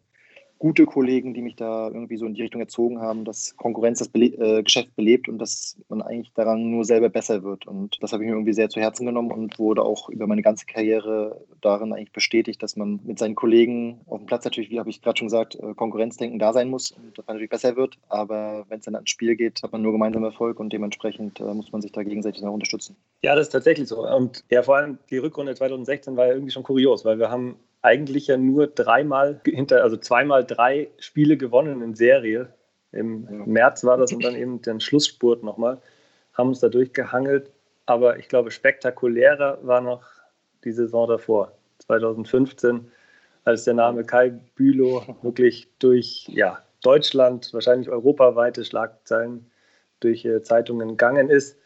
gute 0.63 0.85
Kollegen, 0.85 1.33
die 1.33 1.41
mich 1.41 1.57
da 1.57 1.89
irgendwie 1.89 2.15
so 2.15 2.25
in 2.25 2.35
die 2.35 2.41
Richtung 2.41 2.61
erzogen 2.61 3.01
haben, 3.01 3.25
dass 3.25 3.57
Konkurrenz 3.57 3.99
das 3.99 4.07
Bele 4.07 4.27
äh, 4.37 4.63
Geschäft 4.63 4.95
belebt 4.95 5.27
und 5.27 5.37
dass 5.37 5.77
man 5.89 6.01
eigentlich 6.01 6.31
daran 6.35 6.71
nur 6.71 6.85
selber 6.85 7.09
besser 7.09 7.43
wird. 7.43 7.67
Und 7.67 8.01
das 8.01 8.13
habe 8.13 8.23
ich 8.23 8.29
mir 8.29 8.35
irgendwie 8.35 8.53
sehr 8.53 8.69
zu 8.69 8.79
Herzen 8.79 9.05
genommen 9.05 9.33
und 9.33 9.59
wurde 9.59 9.81
auch 9.83 10.07
über 10.07 10.25
meine 10.25 10.41
ganze 10.41 10.65
Karriere 10.65 11.43
darin 11.59 11.91
eigentlich 11.91 12.13
bestätigt, 12.13 12.63
dass 12.63 12.77
man 12.77 13.01
mit 13.03 13.19
seinen 13.19 13.35
Kollegen 13.35 13.99
auf 14.07 14.19
dem 14.19 14.25
Platz 14.25 14.45
natürlich, 14.45 14.69
wie 14.69 14.79
habe 14.79 14.89
ich 14.89 15.01
gerade 15.01 15.17
schon 15.17 15.27
gesagt, 15.27 15.55
äh, 15.55 15.73
Konkurrenzdenken 15.73 16.39
da 16.39 16.53
sein 16.53 16.69
muss 16.69 16.91
und 16.91 17.17
dass 17.17 17.27
man 17.27 17.35
natürlich 17.35 17.49
besser 17.49 17.75
wird. 17.75 17.97
Aber 18.07 18.65
wenn 18.69 18.79
es 18.79 18.85
dann 18.85 18.95
ans 18.95 19.09
Spiel 19.09 19.35
geht, 19.35 19.61
hat 19.63 19.73
man 19.73 19.81
nur 19.81 19.91
gemeinsam 19.91 20.23
Erfolg 20.23 20.61
und 20.61 20.71
dementsprechend 20.71 21.41
äh, 21.41 21.53
muss 21.53 21.73
man 21.73 21.81
sich 21.81 21.91
da 21.91 22.03
gegenseitig 22.03 22.41
noch 22.41 22.53
unterstützen. 22.53 22.95
Ja, 23.21 23.35
das 23.35 23.47
ist 23.47 23.51
tatsächlich 23.51 23.89
so. 23.89 24.07
Und 24.07 24.45
ja, 24.49 24.63
vor 24.63 24.77
allem 24.77 24.97
die 25.09 25.17
Rückrunde 25.17 25.55
2016 25.55 26.15
war 26.15 26.27
ja 26.27 26.33
irgendwie 26.35 26.51
schon 26.51 26.63
kurios, 26.63 27.03
weil 27.03 27.19
wir 27.19 27.29
haben 27.29 27.57
eigentlich 27.83 28.27
ja 28.27 28.37
nur 28.37 28.67
dreimal 28.67 29.39
hinter, 29.45 29.83
also 29.83 29.97
zweimal 29.97 30.45
drei 30.45 30.89
Spiele 30.97 31.37
gewonnen 31.37 31.81
in 31.81 31.93
Serie. 31.93 32.47
Im 32.91 33.45
März 33.45 33.83
war 33.83 33.97
das 33.97 34.13
und 34.13 34.23
dann 34.23 34.35
eben 34.35 34.61
den 34.61 34.79
Schlussspurt 34.79 35.43
nochmal. 35.43 35.79
Haben 36.33 36.49
uns 36.49 36.59
dadurch 36.59 36.93
gehangelt. 36.93 37.51
Aber 37.85 38.17
ich 38.17 38.29
glaube, 38.29 38.51
spektakulärer 38.51 39.59
war 39.63 39.81
noch 39.81 40.03
die 40.63 40.71
Saison 40.71 41.07
davor, 41.07 41.51
2015, 41.79 42.89
als 43.43 43.65
der 43.65 43.73
Name 43.73 44.05
Kai 44.05 44.29
Bülow 44.55 45.03
wirklich 45.21 45.67
durch 45.79 46.29
ja, 46.29 46.59
Deutschland, 46.81 47.53
wahrscheinlich 47.53 47.89
europaweite 47.89 48.63
Schlagzeilen 48.63 49.51
durch 49.99 50.23
äh, 50.23 50.41
Zeitungen 50.41 50.89
gegangen 50.89 51.29
ist. 51.29 51.57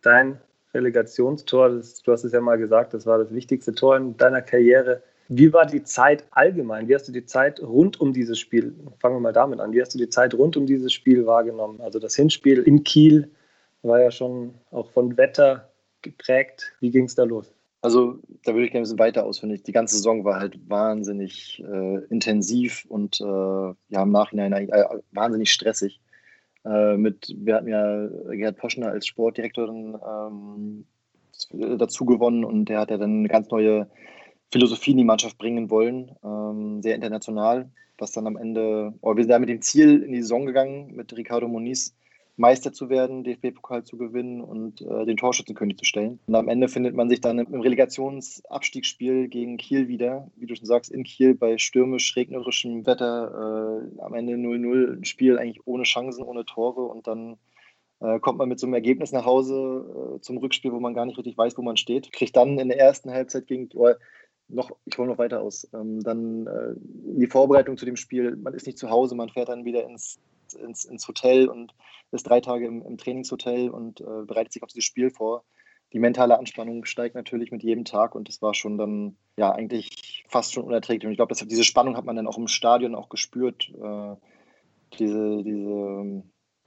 Dein 0.00 0.40
Relegationstor, 0.72 1.68
das, 1.70 2.02
du 2.02 2.12
hast 2.12 2.24
es 2.24 2.32
ja 2.32 2.40
mal 2.40 2.56
gesagt, 2.56 2.94
das 2.94 3.04
war 3.04 3.18
das 3.18 3.34
wichtigste 3.34 3.74
Tor 3.74 3.98
in 3.98 4.16
deiner 4.16 4.40
Karriere. 4.40 5.02
Wie 5.28 5.52
war 5.52 5.66
die 5.66 5.82
Zeit 5.82 6.24
allgemein? 6.30 6.88
Wie 6.88 6.94
hast 6.94 7.08
du 7.08 7.12
die 7.12 7.24
Zeit 7.24 7.60
rund 7.60 8.00
um 8.00 8.12
dieses 8.12 8.38
Spiel, 8.38 8.74
fangen 9.00 9.16
wir 9.16 9.20
mal 9.20 9.32
damit 9.32 9.60
an, 9.60 9.72
wie 9.72 9.80
hast 9.80 9.94
du 9.94 9.98
die 9.98 10.08
Zeit 10.08 10.34
rund 10.34 10.56
um 10.56 10.66
dieses 10.66 10.92
Spiel 10.92 11.26
wahrgenommen? 11.26 11.80
Also 11.80 11.98
das 11.98 12.14
Hinspiel 12.14 12.62
in 12.62 12.84
Kiel 12.84 13.30
war 13.82 14.00
ja 14.00 14.10
schon 14.10 14.54
auch 14.70 14.90
von 14.90 15.16
Wetter 15.16 15.70
geprägt. 16.02 16.72
Wie 16.80 16.90
ging 16.90 17.04
es 17.04 17.14
da 17.14 17.24
los? 17.24 17.52
Also 17.82 18.18
da 18.44 18.52
würde 18.52 18.66
ich 18.66 18.72
gerne 18.72 18.80
ein 18.80 18.84
bisschen 18.84 18.98
weiter 18.98 19.24
ausführen. 19.24 19.60
Die 19.64 19.72
ganze 19.72 19.96
Saison 19.96 20.24
war 20.24 20.40
halt 20.40 20.58
wahnsinnig 20.68 21.62
äh, 21.64 22.04
intensiv 22.06 22.84
und 22.88 23.20
äh, 23.20 23.24
ja 23.24 24.02
im 24.02 24.10
Nachhinein 24.10 24.52
äh, 24.52 24.84
wahnsinnig 25.12 25.52
stressig. 25.52 26.00
Äh, 26.64 26.96
mit, 26.96 27.32
wir 27.38 27.54
hatten 27.54 27.68
ja 27.68 28.08
Gerhard 28.30 28.56
Poschner 28.56 28.88
als 28.88 29.06
Sportdirektorin 29.06 29.96
ähm, 30.04 30.84
dazu 31.78 32.04
gewonnen 32.06 32.44
und 32.44 32.68
der 32.68 32.80
hat 32.80 32.90
ja 32.90 32.98
dann 32.98 33.20
eine 33.20 33.28
ganz 33.28 33.50
neue 33.50 33.88
Philosophie 34.52 34.92
in 34.92 34.98
die 34.98 35.04
Mannschaft 35.04 35.38
bringen 35.38 35.70
wollen, 35.70 36.12
ähm, 36.24 36.82
sehr 36.82 36.94
international, 36.94 37.70
was 37.98 38.12
dann 38.12 38.26
am 38.26 38.36
Ende, 38.36 38.94
oh, 39.00 39.16
wir 39.16 39.24
sind 39.24 39.30
da 39.30 39.38
mit 39.38 39.48
dem 39.48 39.62
Ziel 39.62 40.02
in 40.02 40.12
die 40.12 40.22
Saison 40.22 40.46
gegangen, 40.46 40.94
mit 40.94 41.16
Ricardo 41.16 41.48
Moniz 41.48 41.94
Meister 42.36 42.72
zu 42.72 42.90
werden, 42.90 43.24
DFB-Pokal 43.24 43.84
zu 43.84 43.96
gewinnen 43.96 44.42
und 44.42 44.82
äh, 44.82 45.06
den 45.06 45.16
Torschützenkönig 45.16 45.78
zu 45.78 45.86
stellen. 45.86 46.20
Und 46.26 46.34
am 46.34 46.48
Ende 46.48 46.68
findet 46.68 46.94
man 46.94 47.08
sich 47.08 47.22
dann 47.22 47.38
im 47.38 47.60
Relegationsabstiegsspiel 47.60 49.28
gegen 49.28 49.56
Kiel 49.56 49.88
wieder, 49.88 50.30
wie 50.36 50.46
du 50.46 50.54
schon 50.54 50.66
sagst, 50.66 50.90
in 50.90 51.02
Kiel 51.02 51.34
bei 51.34 51.56
stürmisch 51.56 52.14
regnerischem 52.14 52.84
Wetter, 52.84 53.80
äh, 53.96 54.02
am 54.02 54.14
Ende 54.14 54.34
0-0, 54.34 54.98
ein 54.98 55.04
Spiel 55.04 55.38
eigentlich 55.38 55.66
ohne 55.66 55.84
Chancen, 55.84 56.24
ohne 56.24 56.44
Tore 56.44 56.82
und 56.82 57.06
dann 57.06 57.38
äh, 58.00 58.18
kommt 58.20 58.38
man 58.38 58.50
mit 58.50 58.60
so 58.60 58.66
einem 58.66 58.74
Ergebnis 58.74 59.12
nach 59.12 59.24
Hause 59.24 60.16
äh, 60.16 60.20
zum 60.20 60.36
Rückspiel, 60.36 60.72
wo 60.72 60.80
man 60.80 60.92
gar 60.92 61.06
nicht 61.06 61.16
richtig 61.16 61.38
weiß, 61.38 61.56
wo 61.56 61.62
man 61.62 61.78
steht. 61.78 62.12
Kriegt 62.12 62.36
dann 62.36 62.58
in 62.58 62.68
der 62.68 62.78
ersten 62.78 63.10
Halbzeit 63.10 63.46
gegen, 63.46 63.70
noch, 64.48 64.70
ich 64.84 64.96
hole 64.98 65.08
noch 65.08 65.18
weiter 65.18 65.40
aus. 65.40 65.68
Ähm, 65.74 66.02
dann 66.02 66.46
äh, 66.46 66.74
die 67.18 67.26
Vorbereitung 67.26 67.76
zu 67.76 67.84
dem 67.84 67.96
Spiel, 67.96 68.36
man 68.36 68.54
ist 68.54 68.66
nicht 68.66 68.78
zu 68.78 68.90
Hause, 68.90 69.14
man 69.14 69.28
fährt 69.28 69.48
dann 69.48 69.64
wieder 69.64 69.84
ins, 69.84 70.18
ins, 70.58 70.84
ins 70.84 71.06
Hotel 71.08 71.48
und 71.48 71.74
ist 72.12 72.28
drei 72.28 72.40
Tage 72.40 72.66
im, 72.66 72.82
im 72.82 72.98
Trainingshotel 72.98 73.70
und 73.70 74.00
äh, 74.00 74.24
bereitet 74.26 74.52
sich 74.52 74.62
auf 74.62 74.70
dieses 74.70 74.84
Spiel 74.84 75.10
vor. 75.10 75.44
Die 75.92 75.98
mentale 75.98 76.38
Anspannung 76.38 76.84
steigt 76.84 77.14
natürlich 77.14 77.52
mit 77.52 77.62
jedem 77.62 77.84
Tag 77.84 78.14
und 78.14 78.28
das 78.28 78.42
war 78.42 78.54
schon 78.54 78.76
dann 78.76 79.16
ja 79.36 79.52
eigentlich 79.52 80.24
fast 80.28 80.52
schon 80.52 80.64
unerträglich. 80.64 81.06
Und 81.06 81.12
ich 81.12 81.18
glaube, 81.18 81.34
diese 81.34 81.64
Spannung 81.64 81.96
hat 81.96 82.04
man 82.04 82.16
dann 82.16 82.26
auch 82.26 82.38
im 82.38 82.48
Stadion 82.48 82.94
auch 82.94 83.08
gespürt. 83.08 83.72
Äh, 83.80 84.16
diese, 84.98 85.42
diese, 85.42 86.22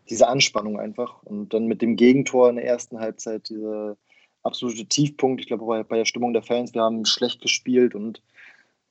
diese 0.09 0.27
Anspannung 0.27 0.79
einfach. 0.79 1.21
Und 1.23 1.53
dann 1.53 1.67
mit 1.67 1.81
dem 1.81 1.95
Gegentor 1.95 2.49
in 2.49 2.55
der 2.55 2.65
ersten 2.65 2.99
Halbzeit, 2.99 3.49
diese 3.49 3.97
absolute 4.43 4.85
Tiefpunkt. 4.85 5.41
Ich 5.41 5.47
glaube, 5.47 5.65
bei, 5.65 5.83
bei 5.83 5.97
der 5.97 6.05
Stimmung 6.05 6.33
der 6.33 6.43
Fans, 6.43 6.73
wir 6.73 6.81
haben 6.81 7.05
schlecht 7.05 7.41
gespielt 7.41 7.95
und 7.95 8.21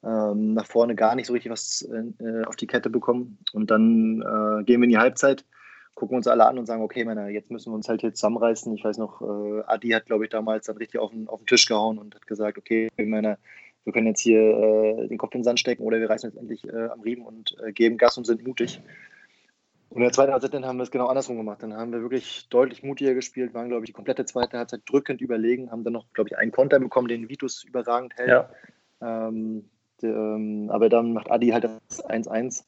ähm, 0.04 0.54
nach 0.54 0.66
vorne 0.66 0.94
gar 0.94 1.14
nicht 1.14 1.26
so 1.26 1.32
richtig 1.32 1.50
was 1.50 1.82
äh, 1.82 2.44
auf 2.44 2.56
die 2.56 2.66
Kette 2.66 2.90
bekommen. 2.90 3.38
Und 3.52 3.70
dann 3.70 4.22
äh, 4.22 4.64
gehen 4.64 4.80
wir 4.80 4.84
in 4.84 4.90
die 4.90 4.98
Halbzeit, 4.98 5.44
gucken 5.94 6.16
uns 6.16 6.28
alle 6.28 6.46
an 6.46 6.58
und 6.58 6.66
sagen, 6.66 6.82
okay, 6.82 7.04
Männer, 7.04 7.28
jetzt 7.28 7.50
müssen 7.50 7.72
wir 7.72 7.74
uns 7.74 7.88
halt 7.88 8.00
hier 8.00 8.14
zusammenreißen. 8.14 8.72
Ich 8.74 8.84
weiß 8.84 8.98
noch, 8.98 9.20
äh, 9.20 9.62
Adi 9.66 9.90
hat, 9.90 10.06
glaube 10.06 10.24
ich, 10.24 10.30
damals 10.30 10.66
dann 10.66 10.76
richtig 10.76 11.00
auf 11.00 11.10
den, 11.10 11.28
auf 11.28 11.40
den 11.40 11.46
Tisch 11.46 11.66
gehauen 11.66 11.98
und 11.98 12.14
hat 12.14 12.26
gesagt, 12.26 12.58
okay, 12.58 12.88
Männer, 12.96 13.38
wir 13.84 13.92
können 13.92 14.06
jetzt 14.06 14.20
hier 14.20 14.40
äh, 14.40 15.08
den 15.08 15.18
Kopf 15.18 15.34
in 15.34 15.40
den 15.40 15.44
Sand 15.44 15.60
stecken 15.60 15.82
oder 15.82 15.98
wir 15.98 16.10
reißen 16.10 16.30
jetzt 16.30 16.38
endlich 16.38 16.64
äh, 16.68 16.88
am 16.88 17.00
Riemen 17.00 17.24
und 17.24 17.56
äh, 17.64 17.72
geben 17.72 17.96
Gas 17.96 18.18
und 18.18 18.24
sind 18.24 18.46
mutig. 18.46 18.80
Und 19.90 19.98
in 19.98 20.02
der 20.02 20.12
zweiten 20.12 20.32
Halbzeit 20.32 20.52
haben 20.52 20.76
wir 20.76 20.82
es 20.82 20.90
genau 20.90 21.06
andersrum 21.06 21.36
gemacht. 21.38 21.62
Dann 21.62 21.74
haben 21.74 21.92
wir 21.92 22.02
wirklich 22.02 22.48
deutlich 22.50 22.82
mutiger 22.82 23.14
gespielt, 23.14 23.54
waren, 23.54 23.68
glaube 23.68 23.84
ich, 23.84 23.88
die 23.88 23.94
komplette 23.94 24.26
zweite 24.26 24.58
Halbzeit 24.58 24.82
drückend 24.86 25.20
überlegen, 25.20 25.70
haben 25.70 25.84
dann 25.84 25.94
noch, 25.94 26.04
glaube 26.12 26.28
ich, 26.28 26.36
einen 26.36 26.52
Konter 26.52 26.78
bekommen, 26.78 27.08
den 27.08 27.28
Vitus 27.28 27.64
überragend 27.64 28.14
hält. 28.16 28.28
Ja. 28.28 28.50
Ähm, 29.00 29.70
der, 30.02 30.10
ähm, 30.10 30.70
aber 30.70 30.88
dann 30.88 31.14
macht 31.14 31.30
Adi 31.30 31.48
halt 31.48 31.64
das 31.64 32.04
1-1. 32.04 32.64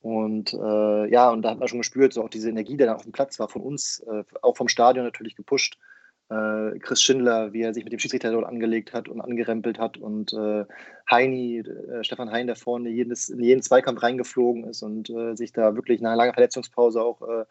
Und 0.00 0.52
äh, 0.52 1.10
ja, 1.10 1.30
und 1.30 1.42
da 1.42 1.50
hat 1.50 1.58
man 1.58 1.66
schon 1.66 1.80
gespürt, 1.80 2.12
so 2.12 2.22
auch 2.22 2.28
diese 2.28 2.50
Energie, 2.50 2.76
die 2.76 2.84
dann 2.84 2.94
auf 2.94 3.02
dem 3.02 3.12
Platz 3.12 3.40
war, 3.40 3.48
von 3.48 3.62
uns, 3.62 4.00
äh, 4.00 4.22
auch 4.42 4.56
vom 4.56 4.68
Stadion 4.68 5.04
natürlich 5.04 5.34
gepusht 5.34 5.78
äh, 6.30 6.78
Chris 6.78 7.02
Schindler, 7.02 7.52
wie 7.52 7.62
er 7.62 7.74
sich 7.74 7.84
mit 7.84 7.92
dem 7.92 7.98
Schiedsrichter 7.98 8.32
dort 8.32 8.46
angelegt 8.46 8.92
hat 8.92 9.08
und 9.08 9.20
angerempelt 9.20 9.78
hat 9.78 9.98
und 9.98 10.32
äh, 10.32 10.64
Heini, 11.10 11.58
äh, 11.58 12.02
Stefan 12.02 12.30
Hein, 12.30 12.46
der 12.46 12.56
vorne 12.56 12.88
jedes, 12.88 13.28
in 13.28 13.42
jeden 13.42 13.62
Zweikampf 13.62 14.02
reingeflogen 14.02 14.64
ist 14.64 14.82
und 14.82 15.10
äh, 15.10 15.34
sich 15.36 15.52
da 15.52 15.74
wirklich 15.74 16.00
nach 16.00 16.10
einer 16.10 16.16
langen 16.16 16.32
Verletzungspause 16.32 17.02
auch 17.02 17.20
äh, 17.22 17.44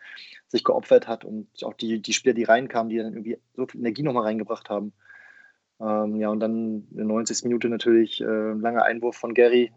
sich 0.47 0.63
geopfert 0.63 1.07
hat 1.07 1.23
und 1.23 1.47
auch 1.63 1.73
die, 1.73 2.01
die 2.01 2.13
Spieler, 2.13 2.33
die 2.33 2.43
reinkamen, 2.43 2.89
die 2.89 2.97
dann 2.97 3.13
irgendwie 3.13 3.37
so 3.55 3.67
viel 3.67 3.81
Energie 3.81 4.03
nochmal 4.03 4.23
reingebracht 4.23 4.69
haben. 4.69 4.93
Ähm, 5.79 6.15
ja, 6.15 6.29
und 6.29 6.39
dann 6.39 6.87
in 6.91 6.97
der 6.97 7.05
90. 7.05 7.43
Minute 7.43 7.69
natürlich 7.69 8.21
äh, 8.21 8.25
langer 8.25 8.83
Einwurf 8.83 9.17
von 9.17 9.33
Gary, 9.33 9.71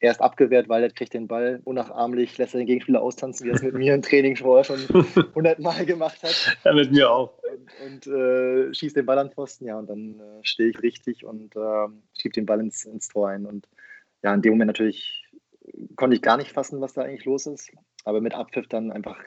erst 0.00 0.20
abgewehrt, 0.20 0.68
weil 0.68 0.82
er 0.82 0.90
kriegt 0.90 1.14
den 1.14 1.26
Ball 1.26 1.60
unnachahmlich, 1.64 2.36
lässt 2.38 2.54
er 2.54 2.58
den 2.58 2.66
Gegenspieler 2.66 3.00
austanzen, 3.00 3.46
wie 3.46 3.50
er 3.50 3.54
es 3.54 3.62
mit 3.62 3.74
mir 3.74 3.94
im 3.94 4.02
Training 4.02 4.36
vorher 4.36 4.64
schon 4.64 4.80
100 5.16 5.58
Mal 5.58 5.86
gemacht 5.86 6.22
hat. 6.22 6.58
Ja, 6.64 6.72
mit 6.74 6.92
mir 6.92 7.10
auch. 7.10 7.32
Und, 7.84 8.06
äh, 8.06 8.72
schießt 8.72 8.96
den 8.96 9.06
Ball 9.06 9.18
an 9.18 9.30
Pfosten, 9.30 9.66
ja, 9.66 9.78
und 9.78 9.88
dann 9.88 10.20
äh, 10.20 10.40
stehe 10.42 10.70
ich 10.70 10.82
richtig 10.82 11.24
und 11.24 11.56
äh, 11.56 11.88
schiebe 12.18 12.32
den 12.32 12.46
Ball 12.46 12.60
ins, 12.60 12.84
ins 12.84 13.08
Tor 13.08 13.28
ein. 13.28 13.46
Und 13.46 13.68
ja, 14.22 14.34
in 14.34 14.42
dem 14.42 14.52
Moment 14.52 14.68
natürlich 14.68 15.26
konnte 15.96 16.16
ich 16.16 16.22
gar 16.22 16.36
nicht 16.36 16.52
fassen, 16.52 16.80
was 16.80 16.94
da 16.94 17.02
eigentlich 17.02 17.24
los 17.24 17.46
ist. 17.46 17.70
Aber 18.04 18.20
mit 18.20 18.34
Abpfiff 18.34 18.68
dann 18.68 18.92
einfach 18.92 19.18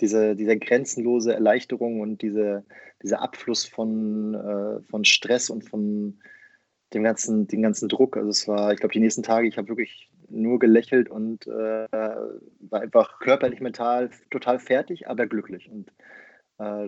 diese, 0.00 0.36
diese 0.36 0.58
grenzenlose 0.58 1.34
Erleichterung 1.34 2.00
und 2.00 2.22
diese, 2.22 2.64
dieser 3.02 3.20
Abfluss 3.20 3.64
von, 3.64 4.34
äh, 4.34 4.82
von 4.82 5.04
Stress 5.04 5.50
und 5.50 5.68
von 5.68 6.18
dem 6.94 7.02
ganzen, 7.04 7.46
den 7.46 7.62
ganzen 7.62 7.88
Druck. 7.88 8.16
Also 8.16 8.30
es 8.30 8.48
war, 8.48 8.72
ich 8.72 8.80
glaube, 8.80 8.92
die 8.92 9.00
nächsten 9.00 9.22
Tage, 9.22 9.48
ich 9.48 9.56
habe 9.56 9.68
wirklich 9.68 10.10
nur 10.28 10.58
gelächelt 10.58 11.08
und 11.08 11.46
äh, 11.46 11.86
war 11.90 12.80
einfach 12.80 13.18
körperlich, 13.20 13.60
mental 13.60 14.10
total 14.30 14.58
fertig, 14.58 15.08
aber 15.08 15.26
glücklich. 15.26 15.70
Und 15.70 15.92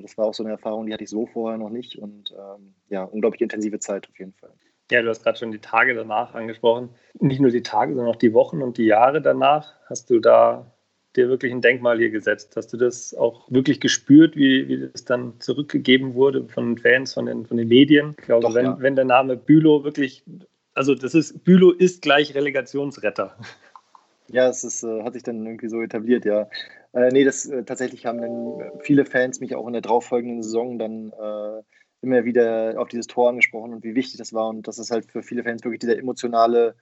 das 0.02 0.16
war 0.16 0.26
auch 0.26 0.34
so 0.34 0.42
eine 0.42 0.52
Erfahrung, 0.52 0.86
die 0.86 0.92
hatte 0.92 1.04
ich 1.04 1.10
so 1.10 1.26
vorher 1.26 1.58
noch 1.58 1.70
nicht. 1.70 1.98
Und 1.98 2.32
ähm, 2.32 2.74
ja, 2.88 3.04
unglaublich 3.04 3.40
intensive 3.40 3.78
Zeit 3.78 4.08
auf 4.08 4.18
jeden 4.18 4.34
Fall. 4.34 4.52
Ja, 4.90 5.02
du 5.02 5.08
hast 5.08 5.22
gerade 5.22 5.38
schon 5.38 5.52
die 5.52 5.60
Tage 5.60 5.94
danach 5.94 6.34
angesprochen. 6.34 6.90
Nicht 7.18 7.40
nur 7.40 7.50
die 7.50 7.62
Tage, 7.62 7.94
sondern 7.94 8.14
auch 8.14 8.18
die 8.18 8.34
Wochen 8.34 8.62
und 8.62 8.76
die 8.76 8.84
Jahre 8.84 9.22
danach. 9.22 9.72
Hast 9.86 10.10
du 10.10 10.20
da 10.20 10.70
dir 11.16 11.28
wirklich 11.28 11.52
ein 11.52 11.60
Denkmal 11.60 11.98
hier 11.98 12.10
gesetzt? 12.10 12.54
Hast 12.56 12.72
du 12.72 12.76
das 12.76 13.14
auch 13.14 13.50
wirklich 13.50 13.80
gespürt, 13.80 14.36
wie, 14.36 14.68
wie 14.68 14.90
das 14.92 15.04
dann 15.04 15.40
zurückgegeben 15.40 16.14
wurde 16.14 16.46
von 16.48 16.74
den 16.74 16.78
Fans, 16.78 17.14
von 17.14 17.26
den, 17.26 17.46
von 17.46 17.56
den 17.56 17.68
Medien? 17.68 18.14
Ich 18.18 18.26
glaube, 18.26 18.42
Doch, 18.42 18.54
wenn, 18.54 18.66
ja. 18.66 18.76
wenn 18.80 18.96
der 18.96 19.04
Name 19.04 19.36
Bülow 19.36 19.84
wirklich, 19.84 20.24
also 20.74 20.94
das 20.94 21.14
ist, 21.14 21.44
Bülow 21.44 21.70
ist 21.70 22.02
gleich 22.02 22.34
Relegationsretter. 22.34 23.36
Ja, 24.28 24.48
es 24.48 24.64
ist, 24.64 24.82
äh, 24.82 25.02
hat 25.02 25.14
sich 25.14 25.22
dann 25.22 25.44
irgendwie 25.44 25.68
so 25.68 25.82
etabliert, 25.82 26.24
ja. 26.24 26.48
Äh, 26.94 27.10
nee, 27.10 27.24
das 27.24 27.46
äh, 27.46 27.64
tatsächlich 27.64 28.06
haben 28.06 28.20
dann 28.20 28.70
viele 28.80 29.04
Fans 29.04 29.40
mich 29.40 29.54
auch 29.54 29.66
in 29.66 29.72
der 29.72 29.82
darauffolgenden 29.82 30.42
Saison 30.42 30.78
dann 30.78 31.12
äh, 31.12 31.62
immer 32.02 32.24
wieder 32.24 32.74
auf 32.78 32.88
dieses 32.88 33.08
Tor 33.08 33.30
angesprochen 33.30 33.72
und 33.72 33.82
wie 33.82 33.94
wichtig 33.94 34.18
das 34.18 34.32
war 34.32 34.48
und 34.48 34.68
dass 34.68 34.78
es 34.78 34.90
halt 34.90 35.10
für 35.10 35.22
viele 35.22 35.42
Fans 35.42 35.64
wirklich 35.64 35.80
dieser 35.80 35.98
emotionale 35.98 36.76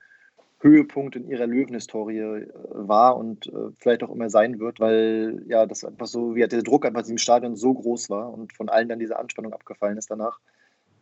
Höhepunkt 0.59 1.15
in 1.15 1.27
ihrer 1.27 1.47
Löwenhistorie 1.47 2.19
äh, 2.19 2.47
war 2.69 3.17
und 3.17 3.47
äh, 3.47 3.71
vielleicht 3.79 4.03
auch 4.03 4.11
immer 4.11 4.29
sein 4.29 4.59
wird, 4.59 4.79
weil 4.79 5.43
ja 5.47 5.65
das 5.65 5.83
einfach 5.83 6.05
so, 6.05 6.35
wie 6.35 6.47
der 6.47 6.61
Druck 6.61 6.85
einfach 6.85 7.07
im 7.07 7.17
Stadion 7.17 7.55
so 7.55 7.73
groß 7.73 8.09
war 8.11 8.31
und 8.31 8.53
von 8.53 8.69
allen 8.69 8.89
dann 8.89 8.99
diese 8.99 9.17
Anspannung 9.17 9.53
abgefallen 9.53 9.97
ist 9.97 10.11
danach. 10.11 10.39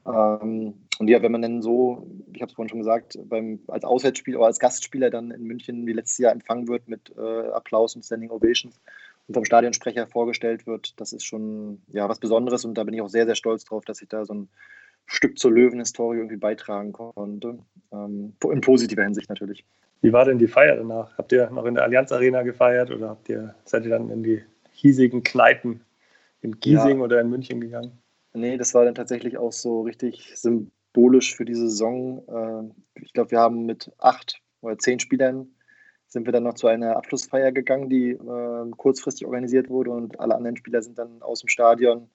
Ähm, 0.06 0.74
und 1.00 1.08
ja, 1.08 1.22
wenn 1.22 1.32
man 1.32 1.42
dann 1.42 1.62
so, 1.62 2.08
ich 2.34 2.42
habe 2.42 2.50
es 2.50 2.56
vorhin 2.56 2.70
schon 2.70 2.80
gesagt, 2.80 3.18
beim, 3.26 3.60
als 3.68 3.84
Auswärtsspieler 3.84 4.38
oder 4.40 4.48
als 4.48 4.60
Gastspieler 4.60 5.10
dann 5.10 5.32
in 5.32 5.44
München 5.44 5.86
wie 5.88 5.94
letztes 5.94 6.20
Jahr 6.20 6.32
empfangen 6.32 6.68
wird 6.68 6.88
mit 6.88 7.12
äh, 7.18 7.48
Applaus 7.50 7.96
und 7.96 8.04
Standing 8.04 8.30
Ovations 8.30 8.80
und 9.28 9.34
vom 9.34 9.46
Stadionsprecher 9.46 10.08
vorgestellt 10.08 10.68
wird, 10.68 11.00
das 11.00 11.14
ist 11.14 11.24
schon 11.24 11.82
ja 11.88 12.08
was 12.10 12.20
Besonderes 12.20 12.66
und 12.66 12.76
da 12.76 12.84
bin 12.84 12.94
ich 12.94 13.02
auch 13.02 13.10
sehr, 13.10 13.26
sehr 13.26 13.36
stolz 13.36 13.64
drauf, 13.64 13.86
dass 13.86 14.02
ich 14.02 14.10
da 14.10 14.26
so 14.26 14.34
ein 14.34 14.50
Stück 15.08 15.38
zur 15.40 15.52
Löwen-Historie 15.52 16.18
irgendwie 16.18 16.38
beitragen 16.38 16.94
konnte. 16.94 17.60
Ähm, 17.92 18.34
in 18.44 18.62
positiver 18.62 19.04
Hinsicht 19.04 19.30
natürlich. 19.30 19.66
Wie 20.02 20.14
war 20.14 20.26
denn 20.26 20.40
die 20.40 20.48
Feier 20.48 20.78
danach? 20.78 21.18
Habt 21.18 21.32
ihr 21.32 21.50
noch 21.50 21.66
in 21.66 21.76
der 21.76 21.84
Allianz 21.84 22.12
Arena 22.12 22.44
gefeiert 22.44 22.92
oder 22.92 23.10
habt 23.10 23.30
ihr, 23.30 23.56
seid 23.66 23.84
ihr 23.86 23.92
dann 23.92 24.10
in 24.10 24.24
die 24.24 24.42
hiesigen 24.72 25.24
Kneipen 25.24 25.82
in 26.42 26.60
Giesing 26.60 26.98
ja. 26.98 27.04
oder 27.04 27.22
in 27.22 27.30
München 27.30 27.62
gegangen? 27.62 27.92
Nee, 28.34 28.58
das 28.58 28.74
war 28.74 28.86
dann 28.86 28.96
tatsächlich 28.96 29.38
auch 29.38 29.52
so 29.52 29.82
richtig 29.82 30.34
symbolisch 30.36 31.36
für 31.36 31.46
die 31.46 31.56
Saison. 31.56 32.24
Ähm, 32.30 32.72
ich 32.96 33.13
glaube, 33.13 33.32
wir 33.32 33.39
haben 33.39 33.65
mit 33.65 33.91
acht 33.98 34.41
oder 34.62 34.78
zehn 34.78 35.00
Spielern 35.00 35.48
sind 36.08 36.26
wir 36.26 36.34
dann 36.34 36.44
noch 36.44 36.56
zu 36.56 36.67
einer 36.67 36.98
Abschlussfeier 36.98 37.52
gegangen, 37.54 37.89
die 37.89 38.12
äh, 38.12 38.72
kurzfristig 38.76 39.26
organisiert 39.26 39.70
wurde 39.70 39.91
und 39.91 40.20
alle 40.20 40.36
anderen 40.36 40.58
Spieler 40.58 40.82
sind 40.82 41.00
dann 41.00 41.22
aus 41.22 41.39
dem 41.39 41.48
Stadion 41.48 42.10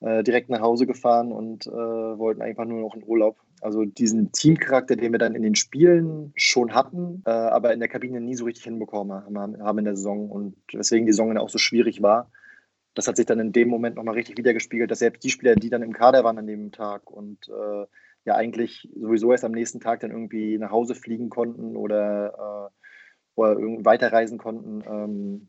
äh, 0.00 0.22
direkt 0.22 0.50
nach 0.50 0.60
Hause 0.60 0.86
gefahren 0.86 1.32
und 1.32 1.66
äh, 1.66 1.70
wollten 1.70 2.42
einfach 2.42 2.66
nur 2.66 2.80
noch 2.80 2.94
in 2.94 3.02
Urlaub. 3.02 3.38
Also 3.62 3.86
diesen 3.86 4.30
Teamcharakter, 4.32 4.96
den 4.96 5.12
wir 5.12 5.18
dann 5.18 5.34
in 5.34 5.42
den 5.42 5.54
Spielen 5.54 6.34
schon 6.36 6.74
hatten, 6.74 7.22
äh, 7.24 7.30
aber 7.30 7.72
in 7.72 7.80
der 7.80 7.88
Kabine 7.88 8.20
nie 8.20 8.34
so 8.34 8.44
richtig 8.44 8.64
hinbekommen 8.64 9.24
haben, 9.24 9.62
haben 9.62 9.78
in 9.78 9.86
der 9.86 9.96
Saison 9.96 10.30
und 10.30 10.56
weswegen 10.72 11.06
die 11.06 11.12
Saison 11.12 11.28
dann 11.28 11.38
auch 11.38 11.48
so 11.48 11.58
schwierig 11.58 12.02
war. 12.02 12.30
Das 12.94 13.08
hat 13.08 13.16
sich 13.16 13.26
dann 13.26 13.40
in 13.40 13.52
dem 13.52 13.68
Moment 13.68 13.96
nochmal 13.96 14.14
richtig 14.14 14.38
wiedergespiegelt, 14.38 14.90
dass 14.90 15.00
selbst 15.00 15.24
die 15.24 15.30
Spieler, 15.30 15.54
die 15.56 15.70
dann 15.70 15.82
im 15.82 15.92
Kader 15.92 16.24
waren 16.24 16.38
an 16.38 16.46
dem 16.46 16.72
Tag 16.72 17.10
und 17.10 17.48
äh, 17.48 17.86
ja 18.24 18.36
eigentlich 18.36 18.88
sowieso 18.94 19.32
erst 19.32 19.44
am 19.44 19.52
nächsten 19.52 19.80
Tag 19.80 20.00
dann 20.00 20.10
irgendwie 20.10 20.58
nach 20.58 20.70
Hause 20.70 20.94
fliegen 20.94 21.28
konnten 21.28 21.76
oder, 21.76 22.70
äh, 22.70 23.40
oder 23.40 23.56
weiterreisen 23.84 24.38
konnten, 24.38 24.82
ähm, 24.86 25.48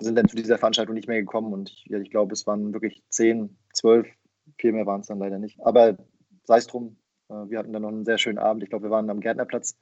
sind 0.00 0.16
dann 0.16 0.28
zu 0.28 0.36
dieser 0.36 0.58
Veranstaltung 0.58 0.94
nicht 0.94 1.08
mehr 1.08 1.20
gekommen. 1.20 1.52
Und 1.52 1.70
ich, 1.70 1.90
ich 1.90 2.10
glaube, 2.10 2.32
es 2.32 2.46
waren 2.46 2.72
wirklich 2.72 3.02
zehn, 3.08 3.56
zwölf, 3.72 4.06
viel 4.58 4.72
mehr 4.72 4.86
waren 4.86 5.02
es 5.02 5.06
dann 5.06 5.18
leider 5.18 5.38
nicht. 5.38 5.60
Aber 5.60 5.96
sei 6.44 6.58
es 6.58 6.66
drum, 6.66 6.96
äh, 7.28 7.34
wir 7.34 7.58
hatten 7.58 7.72
dann 7.72 7.82
noch 7.82 7.90
einen 7.90 8.04
sehr 8.04 8.18
schönen 8.18 8.38
Abend. 8.38 8.62
Ich 8.62 8.70
glaube, 8.70 8.84
wir 8.84 8.90
waren 8.90 9.10
am 9.10 9.20
Gärtnerplatz 9.20 9.78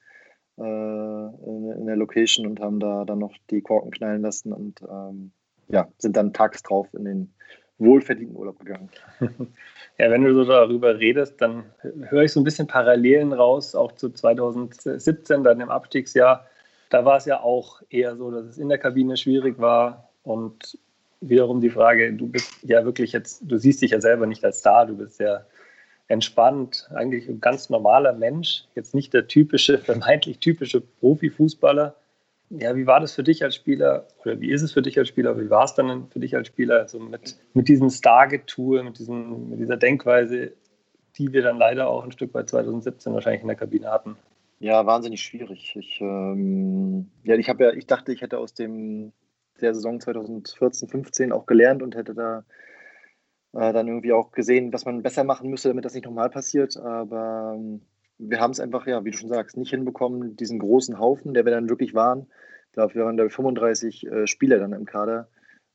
äh, 0.59 0.63
in, 0.63 1.73
in, 1.79 1.87
der 1.87 1.97
Location 1.97 2.47
und 2.47 2.61
haben 2.61 2.81
da 2.81 3.05
dann 3.05 3.19
noch 3.19 3.35
die 3.51 3.63
Korken 3.63 3.91
knallen 3.91 4.23
lassen 4.23 4.53
und 4.53 4.83
ähm, 4.83 5.33
ja, 5.69 5.89
sind 5.99 6.17
dann 6.17 6.33
tags 6.33 6.63
drauf 6.63 6.89
in 6.95 7.05
den 7.05 7.35
wohlverdienten 7.79 8.37
Urlaub 8.37 8.59
gegangen. 8.59 8.91
Ja, 9.97 10.11
wenn 10.11 10.25
du 10.25 10.35
so 10.35 10.45
darüber 10.45 10.99
redest, 10.99 11.41
dann 11.41 11.67
höre 12.09 12.25
ich 12.25 12.33
so 12.33 12.41
ein 12.41 12.45
bisschen 12.45 12.67
Parallelen 12.67 13.33
raus, 13.33 13.77
auch 13.77 13.93
zu 13.93 14.11
2017, 14.11 15.45
dann 15.45 15.61
im 15.61 15.71
Abstiegsjahr 15.71 16.49
da 16.95 17.05
war 17.05 17.17
es 17.17 17.25
ja 17.25 17.41
auch 17.41 17.83
eher 17.91 18.17
so, 18.17 18.31
dass 18.31 18.47
es 18.47 18.59
in 18.59 18.69
der 18.69 18.79
Kabine 18.79 19.17
schwierig 19.17 19.59
war 19.59 20.11
und 20.23 20.79
wiederum 21.21 21.61
die 21.61 21.71
Frage, 21.71 22.13
du 22.13 22.29
bist 22.29 22.53
ja 22.63 22.85
wirklich 22.85 23.11
jetzt, 23.13 23.43
du 23.45 23.57
siehst 23.57 23.83
dich 23.83 23.91
ja 23.91 24.01
selber 24.01 24.27
nicht 24.27 24.45
als 24.45 24.61
Star, 24.61 24.87
du 24.87 24.97
bist 24.97 25.19
ja 25.19 25.45
entspannt, 26.07 26.89
eigentlich 26.95 27.29
ein 27.29 27.41
ganz 27.41 27.69
normaler 27.69 28.13
Mensch, 28.13 28.67
jetzt 28.77 28.95
nicht 28.95 29.13
der 29.13 29.27
typische, 29.27 29.79
vermeintlich 29.91 30.39
typische 30.39 30.81
Profifußballer. 30.81 31.97
Ja, 32.51 32.77
wie 32.77 32.87
war 32.87 33.01
das 33.01 33.15
für 33.15 33.23
dich 33.23 33.43
als 33.43 33.57
Spieler 33.57 34.07
oder 34.25 34.41
wie 34.41 34.51
ist 34.51 34.63
es 34.63 34.73
für 34.73 34.83
dich 34.83 34.99
als 34.99 35.09
Spieler? 35.09 35.39
Wie 35.39 35.51
war 35.51 35.65
es 35.65 35.75
dann 35.75 36.09
für 36.11 36.21
dich 36.21 36.37
als 36.37 36.49
Spieler 36.49 36.81
also 36.81 37.01
mit, 37.01 37.37
mit 37.55 37.69
diesem 37.69 37.91
Star-Getue, 37.91 38.83
mit, 38.85 39.01
mit 39.09 39.59
dieser 39.59 39.77
Denkweise, 39.77 40.53
die 41.17 41.33
wir 41.33 41.43
dann 41.43 41.59
leider 41.59 41.89
auch 41.89 42.05
ein 42.05 42.13
Stück 42.13 42.35
weit 42.35 42.49
2017 42.49 43.13
wahrscheinlich 43.13 43.43
in 43.43 43.49
der 43.49 43.57
Kabine 43.57 43.91
hatten? 43.91 44.17
Ja, 44.61 44.87
wahnsinnig 44.87 45.23
schwierig. 45.23 45.75
Ich, 45.77 46.01
ähm, 46.01 47.11
ja, 47.25 47.35
ich 47.37 47.47
ja, 47.47 47.73
ich 47.73 47.87
dachte, 47.87 48.13
ich 48.13 48.23
hätte 48.23 48.39
aus 48.39 48.55
dem 48.55 49.13
der 49.61 49.75
Saison 49.75 50.01
2014, 50.01 50.89
15 50.89 51.33
auch 51.33 51.47
gelernt 51.47 51.83
und 51.83 51.95
hätte 51.95 52.15
da 52.15 52.45
äh, 53.53 53.73
dann 53.73 53.87
irgendwie 53.87 54.13
auch 54.13 54.33
gesehen, 54.33 54.73
was 54.73 54.85
man 54.85 55.03
besser 55.03 55.25
machen 55.25 55.51
müsste, 55.51 55.69
damit 55.69 55.85
das 55.85 55.95
nicht 55.95 56.05
nochmal 56.05 56.31
passiert. 56.31 56.77
Aber 56.77 57.55
ähm, 57.57 57.83
wir 58.19 58.41
haben 58.41 58.53
es 58.53 58.61
einfach, 58.61 58.87
ja, 58.87 59.05
wie 59.05 59.11
du 59.11 59.17
schon 59.17 59.29
sagst, 59.29 59.57
nicht 59.57 59.71
hinbekommen, 59.71 60.37
diesen 60.37 60.59
großen 60.59 60.99
Haufen, 60.99 61.35
der 61.35 61.45
wir 61.45 61.53
dann 61.53 61.69
wirklich 61.69 61.95
waren. 61.95 62.27
Dafür 62.73 63.07
waren 63.07 63.17
da 63.17 63.29
35 63.29 64.07
äh, 64.07 64.27
Spieler 64.27 64.59
dann 64.59 64.73
im 64.73 64.85
Kader 64.85 65.29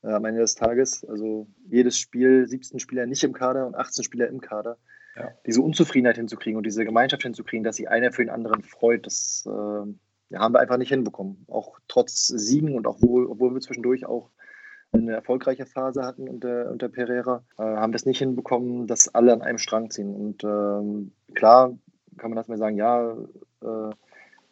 äh, 0.04 0.12
am 0.12 0.26
Ende 0.26 0.42
des 0.42 0.56
Tages. 0.56 1.06
Also 1.06 1.48
jedes 1.70 1.98
Spiel, 1.98 2.48
17 2.48 2.80
Spieler 2.80 3.06
nicht 3.06 3.24
im 3.24 3.34
Kader 3.34 3.68
und 3.68 3.76
18 3.76 4.04
Spieler 4.04 4.28
im 4.28 4.42
Kader 4.42 4.78
ja. 5.16 5.30
diese 5.46 5.62
Unzufriedenheit 5.62 6.18
hinzukriegen 6.18 6.58
und 6.58 6.66
diese 6.66 6.86
Gemeinschaft 6.86 7.24
hinzukriegen, 7.24 7.64
dass 7.64 7.78
sich 7.78 7.90
einer 7.90 8.12
für 8.12 8.24
den 8.24 8.30
anderen 8.30 8.64
freut, 8.64 9.06
das 9.06 9.46
äh, 9.46 10.38
haben 10.38 10.54
wir 10.54 10.60
einfach 10.60 10.78
nicht 10.78 10.90
hinbekommen. 10.90 11.46
Auch 11.48 11.80
trotz 11.88 12.28
Siegen 12.28 12.76
und 12.76 12.88
auch 12.88 13.02
wohl, 13.02 13.28
obwohl 13.28 13.54
wir 13.54 13.62
zwischendurch 13.62 14.06
auch 14.06 14.30
eine 14.92 15.14
erfolgreiche 15.14 15.66
Phase 15.66 16.04
hatten 16.04 16.28
unter, 16.28 16.72
unter 16.72 16.90
Pereira, 16.90 17.44
äh, 17.58 17.64
haben 17.64 17.94
wir 17.94 17.98
es 17.98 18.06
nicht 18.06 18.20
hinbekommen, 18.20 18.88
dass 18.88 19.14
alle 19.14 19.34
an 19.34 19.42
einem 19.42 19.58
Strang 19.58 19.92
ziehen. 19.92 20.16
Und 20.16 20.44
ähm, 20.44 21.12
klar 21.36 21.78
kann 22.20 22.30
man 22.30 22.38
das 22.38 22.48
mal 22.48 22.58
sagen, 22.58 22.78
ja, 22.78 23.12
äh, 23.62 23.94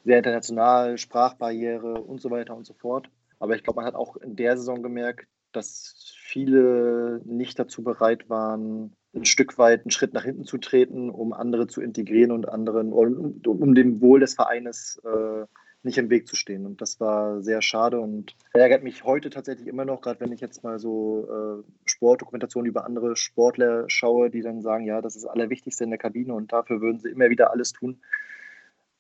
sehr 0.04 0.18
international, 0.18 0.98
Sprachbarriere 0.98 2.02
und 2.02 2.22
so 2.22 2.32
weiter 2.32 2.56
und 2.56 2.66
so 2.66 2.74
fort. 2.74 3.10
Aber 3.40 3.56
ich 3.56 3.64
glaube, 3.64 3.78
man 3.78 3.86
hat 3.86 3.96
auch 3.96 4.16
in 4.18 4.36
der 4.36 4.58
Saison 4.58 4.82
gemerkt, 4.82 5.28
dass 5.52 6.14
viele 6.18 7.22
nicht 7.26 7.60
dazu 7.60 7.84
bereit 7.84 8.30
waren, 8.30 8.96
ein 9.16 9.26
Stück 9.26 9.58
weit 9.58 9.82
einen 9.82 9.92
Schritt 9.92 10.14
nach 10.14 10.24
hinten 10.24 10.46
zu 10.46 10.58
treten, 10.58 11.10
um 11.10 11.34
andere 11.34 11.68
zu 11.68 11.82
integrieren 11.82 12.32
und 12.32 12.48
anderen, 12.48 12.94
um, 12.94 13.42
um 13.46 13.76
dem 13.76 14.02
Wohl 14.02 14.20
des 14.20 14.36
Vereines 14.36 15.02
äh, 15.04 15.46
nicht 15.84 15.98
im 15.98 16.10
Weg 16.10 16.28
zu 16.28 16.36
stehen. 16.36 16.66
Und 16.66 16.82
das 16.82 17.00
war 17.00 17.42
sehr 17.42 17.62
schade 17.62 18.00
und 18.00 18.36
ärgert 18.54 18.84
mich 18.84 19.04
heute 19.04 19.30
tatsächlich 19.30 19.68
immer 19.68 19.86
noch, 19.86 20.02
gerade 20.02 20.20
wenn 20.20 20.32
ich 20.32 20.42
jetzt 20.42 20.64
mal 20.64 20.80
so 20.80 21.28
äh, 21.30 21.87
Sportdokumentationen 21.98 22.70
über 22.70 22.86
andere 22.86 23.16
Sportler 23.16 23.86
schaue, 23.90 24.30
die 24.30 24.42
dann 24.42 24.62
sagen, 24.62 24.86
ja, 24.86 25.02
das 25.02 25.16
ist 25.16 25.26
das 25.26 25.32
Allerwichtigste 25.32 25.84
in 25.84 25.90
der 25.90 26.00
Kabine 26.00 26.34
und 26.34 26.52
dafür 26.54 26.80
würden 26.80 27.00
sie 27.00 27.10
immer 27.10 27.30
wieder 27.30 27.52
alles 27.52 27.74
tun 27.74 28.00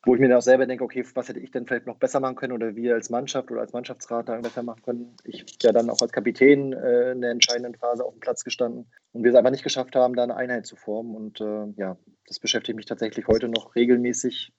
wo 0.07 0.15
ich 0.15 0.21
mir 0.21 0.29
dann 0.29 0.37
auch 0.37 0.41
selber 0.41 0.65
denke, 0.65 0.85
okay, 0.85 1.05
was 1.15 1.27
hätte 1.27 1.41
ich 1.41 1.51
denn 1.51 1.65
vielleicht 1.65 1.85
noch 1.85 1.97
besser 1.97 2.21
machen 2.21 2.35
können 2.35 2.53
oder 2.53 2.75
wir 2.75 2.95
als 2.95 3.09
Mannschaft 3.09 3.51
oder 3.51 3.59
als 3.59 3.73
Mannschaftsrat 3.73 4.29
da 4.29 4.39
besser 4.39 4.63
machen 4.63 4.81
können. 4.81 5.17
Ich 5.25 5.45
ja 5.61 5.73
dann 5.73 5.89
auch 5.89 5.99
als 6.01 6.13
Kapitän 6.13 6.71
äh, 6.71 7.11
in 7.11 7.21
der 7.21 7.31
entscheidenden 7.31 7.75
Phase 7.75 8.05
auf 8.05 8.13
dem 8.13 8.21
Platz 8.21 8.45
gestanden 8.45 8.85
und 9.11 9.23
wir 9.23 9.31
es 9.31 9.37
einfach 9.37 9.51
nicht 9.51 9.65
geschafft 9.65 9.95
haben, 9.97 10.15
da 10.15 10.23
eine 10.23 10.37
Einheit 10.37 10.65
zu 10.65 10.77
formen. 10.77 11.13
Und 11.13 11.41
äh, 11.41 11.65
ja, 11.75 11.97
das 12.25 12.39
beschäftigt 12.39 12.77
mich 12.77 12.85
tatsächlich 12.85 13.27
heute 13.27 13.49
noch 13.49 13.75
regelmäßig. 13.75 14.53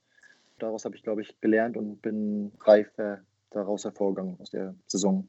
Daraus 0.59 0.85
habe 0.85 0.95
ich, 0.95 1.03
glaube 1.03 1.21
ich, 1.23 1.39
gelernt 1.41 1.77
und 1.77 2.01
bin 2.01 2.51
reif 2.61 2.95
äh, 2.99 3.17
daraus 3.49 3.85
hervorgegangen 3.85 4.37
aus 4.39 4.51
der 4.51 4.75
Saison. 4.85 5.27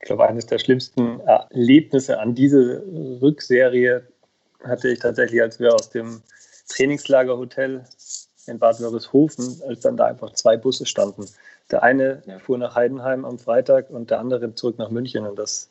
Ich 0.00 0.06
glaube, 0.06 0.26
eines 0.28 0.46
der 0.46 0.58
schlimmsten 0.58 1.20
Erlebnisse 1.20 2.20
an 2.20 2.34
diese 2.34 2.82
Rückserie 3.20 4.06
hatte 4.64 4.88
ich 4.88 5.00
tatsächlich, 5.00 5.42
als 5.42 5.58
wir 5.58 5.74
aus 5.74 5.90
dem 5.90 6.22
Trainingslagerhotel 6.68 7.84
in 8.46 8.58
Bad 8.58 8.80
Wörishofen, 8.80 9.60
als 9.66 9.80
dann 9.80 9.96
da 9.96 10.06
einfach 10.06 10.32
zwei 10.32 10.56
Busse 10.56 10.86
standen. 10.86 11.26
Der 11.70 11.82
eine 11.82 12.22
ja. 12.26 12.38
fuhr 12.38 12.58
nach 12.58 12.74
Heidenheim 12.74 13.24
am 13.24 13.38
Freitag 13.38 13.90
und 13.90 14.10
der 14.10 14.20
andere 14.20 14.54
zurück 14.54 14.78
nach 14.78 14.90
München. 14.90 15.26
Und 15.26 15.38
das, 15.38 15.68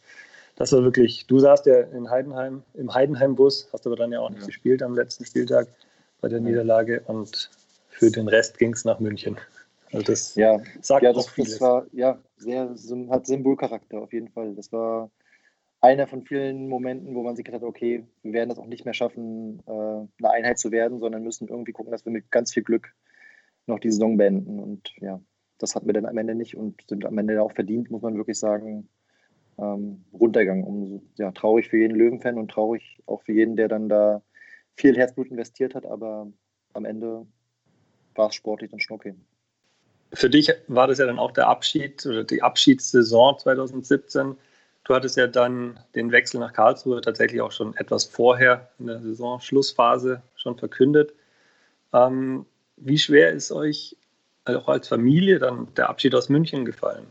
das 0.55 0.71
war 0.71 0.83
wirklich, 0.83 1.25
du 1.25 1.39
saßt 1.39 1.65
ja 1.65 1.79
in 1.79 2.09
Heidenheim, 2.09 2.63
im 2.75 2.93
Heidenheim-Bus, 2.93 3.69
hast 3.73 3.87
aber 3.87 3.95
dann 3.95 4.11
ja 4.11 4.19
auch 4.19 4.29
nicht 4.29 4.41
ja. 4.41 4.47
gespielt 4.47 4.83
am 4.83 4.93
letzten 4.93 5.25
Spieltag 5.25 5.67
bei 6.21 6.27
der 6.27 6.39
Niederlage 6.39 7.01
und 7.05 7.49
für 7.89 8.11
den 8.11 8.27
Rest 8.27 8.57
ging 8.57 8.73
es 8.73 8.85
nach 8.85 8.99
München. 8.99 9.37
Also 9.91 10.05
das 10.05 10.35
ja, 10.35 10.59
sagt 10.81 11.03
ja, 11.03 11.13
das, 11.13 11.29
vieles. 11.29 11.53
Das 11.53 11.61
war 11.61 11.85
ja 11.93 12.19
sehr, 12.38 12.76
hat 13.10 13.28
Symbolcharakter 13.28 14.02
auf 14.02 14.13
jeden 14.13 14.30
Fall. 14.30 14.56
Das 14.56 14.71
war 14.71 15.12
einer 15.82 16.08
von 16.08 16.26
vielen 16.26 16.67
Momenten, 16.69 17.15
wo 17.15 17.23
man 17.23 17.36
sich 17.36 17.45
gedacht 17.45 17.62
hat, 17.62 17.67
okay, 17.67 18.04
wir 18.23 18.34
werden 18.34 18.50
das 18.50 18.60
auch 18.60 18.65
nicht 18.65 18.86
mehr 18.86 18.93
schaffen, 18.93 19.62
äh, 19.67 19.71
eine 19.71 20.32
Einheit 20.32 20.60
zu 20.60 20.71
werden, 20.71 21.00
sondern 21.00 21.23
müssen 21.23 21.47
irgendwie 21.47 21.71
gucken, 21.71 21.91
dass 21.91 22.06
wir 22.06 22.12
mit 22.12 22.32
ganz 22.32 22.54
viel 22.54 22.63
Glück 22.63 22.93
noch 23.67 23.80
die 23.80 23.91
Saison 23.91 24.17
beenden. 24.17 24.60
Und 24.60 24.93
ja, 25.00 25.21
das 25.60 25.76
hatten 25.76 25.88
wir 25.88 25.93
dann 25.93 26.06
am 26.06 26.17
Ende 26.17 26.36
nicht 26.36 26.56
und 26.56 26.82
sind 26.88 27.06
am 27.06 27.17
Ende 27.17 27.41
auch 27.41 27.52
verdient, 27.52 27.91
muss 27.91 28.02
man 28.02 28.17
wirklich 28.17 28.39
sagen, 28.39 28.89
ähm, 29.60 30.04
runtergegangen. 30.13 31.02
Ja, 31.15 31.32
traurig 31.32 31.67
für 31.67 31.78
jeden 31.78 31.95
Löwenfan 31.95 32.38
und 32.38 32.50
traurig 32.52 33.02
auch 33.06 33.21
für 33.23 33.34
jeden, 33.34 33.56
der 33.56 33.67
dann 33.67 33.89
da 33.89 34.21
viel 34.76 34.95
Herzblut 34.95 35.28
investiert 35.28 35.76
hat, 35.76 35.86
aber 35.86 36.32
am 36.73 36.86
Ende 36.86 37.26
war 38.15 38.30
es 38.30 38.36
sportlich 38.36 38.71
dann 38.71 38.80
schon 38.80 38.95
okay. 38.95 39.15
Für 40.13 40.29
dich 40.29 40.51
war 40.67 40.87
das 40.87 40.99
ja 40.99 41.05
dann 41.05 41.19
auch 41.19 41.31
der 41.31 41.47
Abschied 41.47 42.05
oder 42.05 42.23
die 42.23 42.41
Abschiedssaison 42.41 43.39
2017 43.39 44.37
Du 44.87 44.95
hattest 44.95 45.17
ja 45.17 45.27
dann 45.27 45.77
den 45.95 46.13
Wechsel 46.13 46.39
nach 46.39 46.53
Karlsruhe 46.53 47.01
tatsächlich 47.01 47.41
auch 47.41 47.51
schon 47.51 47.75
etwas 47.75 48.05
vorher 48.05 48.69
in 48.79 48.87
der 48.87 49.01
Saisonschlussphase 49.01 50.21
schon 50.37 50.57
verkündet. 50.57 51.13
Ähm, 51.93 52.45
wie 52.77 52.97
schwer 52.97 53.31
ist 53.31 53.51
euch 53.51 53.97
auch 54.45 54.69
als 54.69 54.87
Familie 54.87 55.39
dann 55.39 55.67
der 55.75 55.89
Abschied 55.89 56.15
aus 56.15 56.29
München 56.29 56.63
gefallen? 56.63 57.05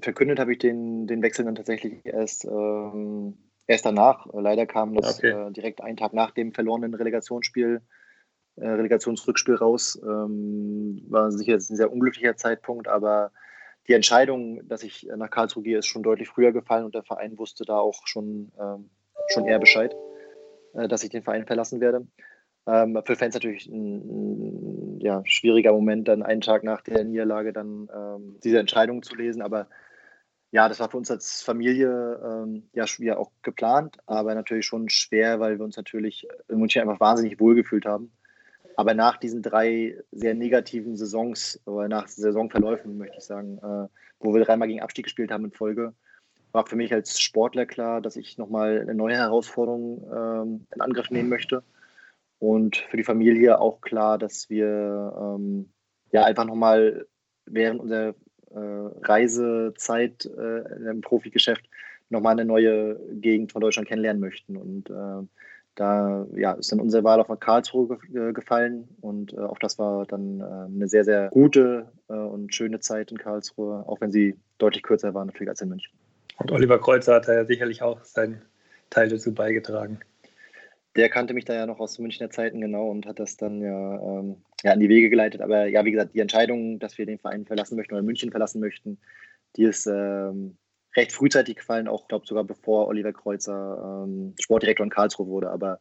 Verkündet 0.00 0.40
habe 0.40 0.52
ich 0.52 0.58
den, 0.58 1.06
den 1.06 1.22
Wechsel 1.22 1.44
dann 1.44 1.54
tatsächlich 1.54 2.04
erst 2.04 2.44
ähm, 2.46 3.38
erst 3.68 3.86
danach. 3.86 4.26
Leider 4.32 4.66
kam 4.66 4.94
das 4.94 5.18
okay. 5.18 5.30
äh, 5.30 5.52
direkt 5.52 5.80
einen 5.80 5.96
Tag 5.96 6.14
nach 6.14 6.32
dem 6.32 6.52
verlorenen 6.52 6.94
Relegationsspiel, 6.94 7.80
äh, 8.60 8.68
Relegationsrückspiel 8.68 9.56
raus. 9.56 10.00
Ähm, 10.02 11.02
war 11.08 11.30
sicher 11.30 11.54
ein 11.54 11.60
sehr 11.60 11.92
unglücklicher 11.92 12.36
Zeitpunkt, 12.36 12.88
aber 12.88 13.32
die 13.88 13.94
Entscheidung, 13.94 14.66
dass 14.68 14.82
ich 14.82 15.08
nach 15.16 15.30
Karlsruhe 15.30 15.62
gehe, 15.62 15.78
ist 15.78 15.86
schon 15.86 16.02
deutlich 16.02 16.28
früher 16.28 16.52
gefallen 16.52 16.84
und 16.84 16.94
der 16.94 17.04
Verein 17.04 17.38
wusste 17.38 17.64
da 17.64 17.78
auch 17.78 18.06
schon, 18.06 18.52
ähm, 18.60 18.90
schon 19.32 19.46
eher 19.46 19.58
Bescheid, 19.58 19.94
äh, 20.74 20.88
dass 20.88 21.04
ich 21.04 21.10
den 21.10 21.22
Verein 21.22 21.46
verlassen 21.46 21.80
werde. 21.80 22.06
Ähm, 22.66 23.00
für 23.04 23.16
Fans 23.16 23.34
natürlich 23.34 23.66
ein, 23.66 24.96
ein 24.96 25.00
ja, 25.00 25.22
schwieriger 25.24 25.72
Moment, 25.72 26.06
dann 26.06 26.22
einen 26.22 26.42
Tag 26.42 26.64
nach 26.64 26.82
der 26.82 27.02
Niederlage 27.04 27.52
dann 27.54 27.88
ähm, 27.94 28.36
diese 28.44 28.58
Entscheidung 28.58 29.02
zu 29.02 29.14
lesen, 29.16 29.40
aber 29.40 29.68
ja, 30.50 30.68
das 30.68 30.80
war 30.80 30.90
für 30.90 30.96
uns 30.96 31.10
als 31.10 31.42
Familie 31.42 32.20
ähm, 32.24 32.68
ja, 32.72 33.16
auch 33.16 33.30
geplant, 33.42 33.98
aber 34.06 34.34
natürlich 34.34 34.66
schon 34.66 34.88
schwer, 34.88 35.40
weil 35.40 35.58
wir 35.58 35.64
uns 35.64 35.76
natürlich 35.76 36.26
in 36.48 36.58
München 36.58 36.82
einfach 36.82 37.00
wahnsinnig 37.00 37.38
wohlgefühlt 37.38 37.86
haben. 37.86 38.12
Aber 38.78 38.94
nach 38.94 39.16
diesen 39.16 39.42
drei 39.42 39.96
sehr 40.12 40.34
negativen 40.34 40.96
Saisons 40.96 41.60
oder 41.64 41.88
nach 41.88 42.06
Saisonverläufen, 42.06 42.96
möchte 42.96 43.16
ich 43.18 43.24
sagen, 43.24 43.58
äh, 43.58 43.88
wo 44.20 44.32
wir 44.32 44.44
dreimal 44.44 44.68
gegen 44.68 44.82
Abstieg 44.82 45.02
gespielt 45.02 45.32
haben 45.32 45.46
in 45.46 45.50
Folge, 45.50 45.94
war 46.52 46.64
für 46.64 46.76
mich 46.76 46.94
als 46.94 47.20
Sportler 47.20 47.66
klar, 47.66 48.00
dass 48.00 48.14
ich 48.14 48.38
nochmal 48.38 48.80
eine 48.80 48.94
neue 48.94 49.16
Herausforderung 49.16 50.08
ähm, 50.14 50.66
in 50.72 50.80
Angriff 50.80 51.10
nehmen 51.10 51.28
möchte. 51.28 51.64
Und 52.38 52.76
für 52.76 52.96
die 52.96 53.02
Familie 53.02 53.60
auch 53.60 53.80
klar, 53.80 54.16
dass 54.16 54.48
wir 54.48 55.12
ähm, 55.20 55.70
ja 56.12 56.22
einfach 56.22 56.44
nochmal 56.44 57.08
während 57.46 57.80
unserer 57.80 58.14
äh, 58.52 58.94
Reisezeit 59.02 60.24
äh, 60.24 60.88
im 60.88 61.00
Profigeschäft 61.00 61.68
nochmal 62.10 62.34
eine 62.34 62.44
neue 62.44 62.94
Gegend 63.10 63.50
von 63.50 63.60
Deutschland 63.60 63.88
kennenlernen 63.88 64.20
möchten. 64.20 64.56
Und 64.56 64.88
äh, 64.88 65.26
da 65.78 66.26
ja, 66.34 66.52
ist 66.52 66.72
dann 66.72 66.80
unsere 66.80 67.04
Wahl 67.04 67.20
auf 67.20 67.28
Karlsruhe 67.40 67.98
ge 68.10 68.32
gefallen 68.32 68.88
und 69.00 69.32
äh, 69.32 69.38
auch 69.38 69.58
das 69.58 69.78
war 69.78 70.06
dann 70.06 70.40
äh, 70.40 70.44
eine 70.44 70.88
sehr, 70.88 71.04
sehr 71.04 71.28
gute 71.30 71.86
äh, 72.08 72.14
und 72.14 72.54
schöne 72.54 72.80
Zeit 72.80 73.10
in 73.10 73.18
Karlsruhe, 73.18 73.84
auch 73.86 74.00
wenn 74.00 74.12
sie 74.12 74.36
deutlich 74.58 74.82
kürzer 74.82 75.14
war 75.14 75.24
natürlich 75.24 75.50
als 75.50 75.60
in 75.60 75.68
München. 75.68 75.92
Und 76.38 76.52
Oliver 76.52 76.80
Kreuzer 76.80 77.14
hat 77.14 77.28
da 77.28 77.34
ja 77.34 77.44
sicherlich 77.44 77.82
auch 77.82 78.02
seinen 78.04 78.42
Teil 78.90 79.08
dazu 79.08 79.34
beigetragen 79.34 80.00
der 80.98 81.08
kannte 81.08 81.32
mich 81.32 81.44
da 81.44 81.54
ja 81.54 81.64
noch 81.64 81.78
aus 81.78 81.98
Münchner 82.00 82.28
Zeiten 82.28 82.60
genau 82.60 82.88
und 82.88 83.06
hat 83.06 83.20
das 83.20 83.36
dann 83.36 83.62
ja, 83.62 84.18
ähm, 84.18 84.36
ja 84.64 84.72
in 84.72 84.80
die 84.80 84.88
Wege 84.88 85.08
geleitet. 85.08 85.40
Aber 85.40 85.66
ja, 85.66 85.84
wie 85.84 85.92
gesagt, 85.92 86.12
die 86.12 86.18
Entscheidung, 86.18 86.80
dass 86.80 86.98
wir 86.98 87.06
den 87.06 87.20
Verein 87.20 87.46
verlassen 87.46 87.76
möchten 87.76 87.94
oder 87.94 88.02
München 88.02 88.32
verlassen 88.32 88.60
möchten, 88.60 88.98
die 89.56 89.62
ist 89.62 89.86
ähm, 89.86 90.56
recht 90.96 91.12
frühzeitig 91.12 91.56
gefallen, 91.56 91.88
auch 91.88 92.08
glaube 92.08 92.26
sogar 92.26 92.44
bevor 92.44 92.88
Oliver 92.88 93.12
Kreuzer 93.12 94.04
ähm, 94.06 94.34
Sportdirektor 94.40 94.84
in 94.84 94.90
Karlsruhe 94.90 95.26
wurde. 95.26 95.50
Aber 95.50 95.80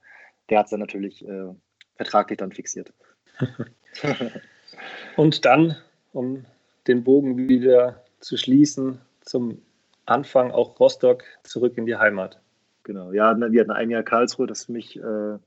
der 0.50 0.60
hat 0.60 0.66
es 0.68 0.72
dann 0.72 0.80
natürlich 0.80 1.28
äh, 1.28 1.54
vertraglich 1.96 2.38
dann 2.38 2.52
fixiert. 2.52 2.94
und 5.16 5.46
dann, 5.46 5.76
um 6.14 6.46
den 6.88 7.04
Bogen 7.04 7.50
wieder 7.50 8.04
zu 8.20 8.38
schließen, 8.38 9.02
zum 9.22 9.62
Anfang 10.06 10.52
auch 10.52 10.80
Rostock 10.80 11.24
zurück 11.44 11.78
in 11.78 11.86
die 11.86 11.96
Heimat. 11.96 12.40
Genau, 12.84 13.12
ja, 13.12 13.36
wir 13.38 13.60
hatten 13.60 13.72
ein 13.72 13.90
Jahr 13.90 14.04
Karlsruhe, 14.04 14.48
das 14.48 14.66
für 14.66 14.72
mich 14.72 14.98
äh, 14.98 15.38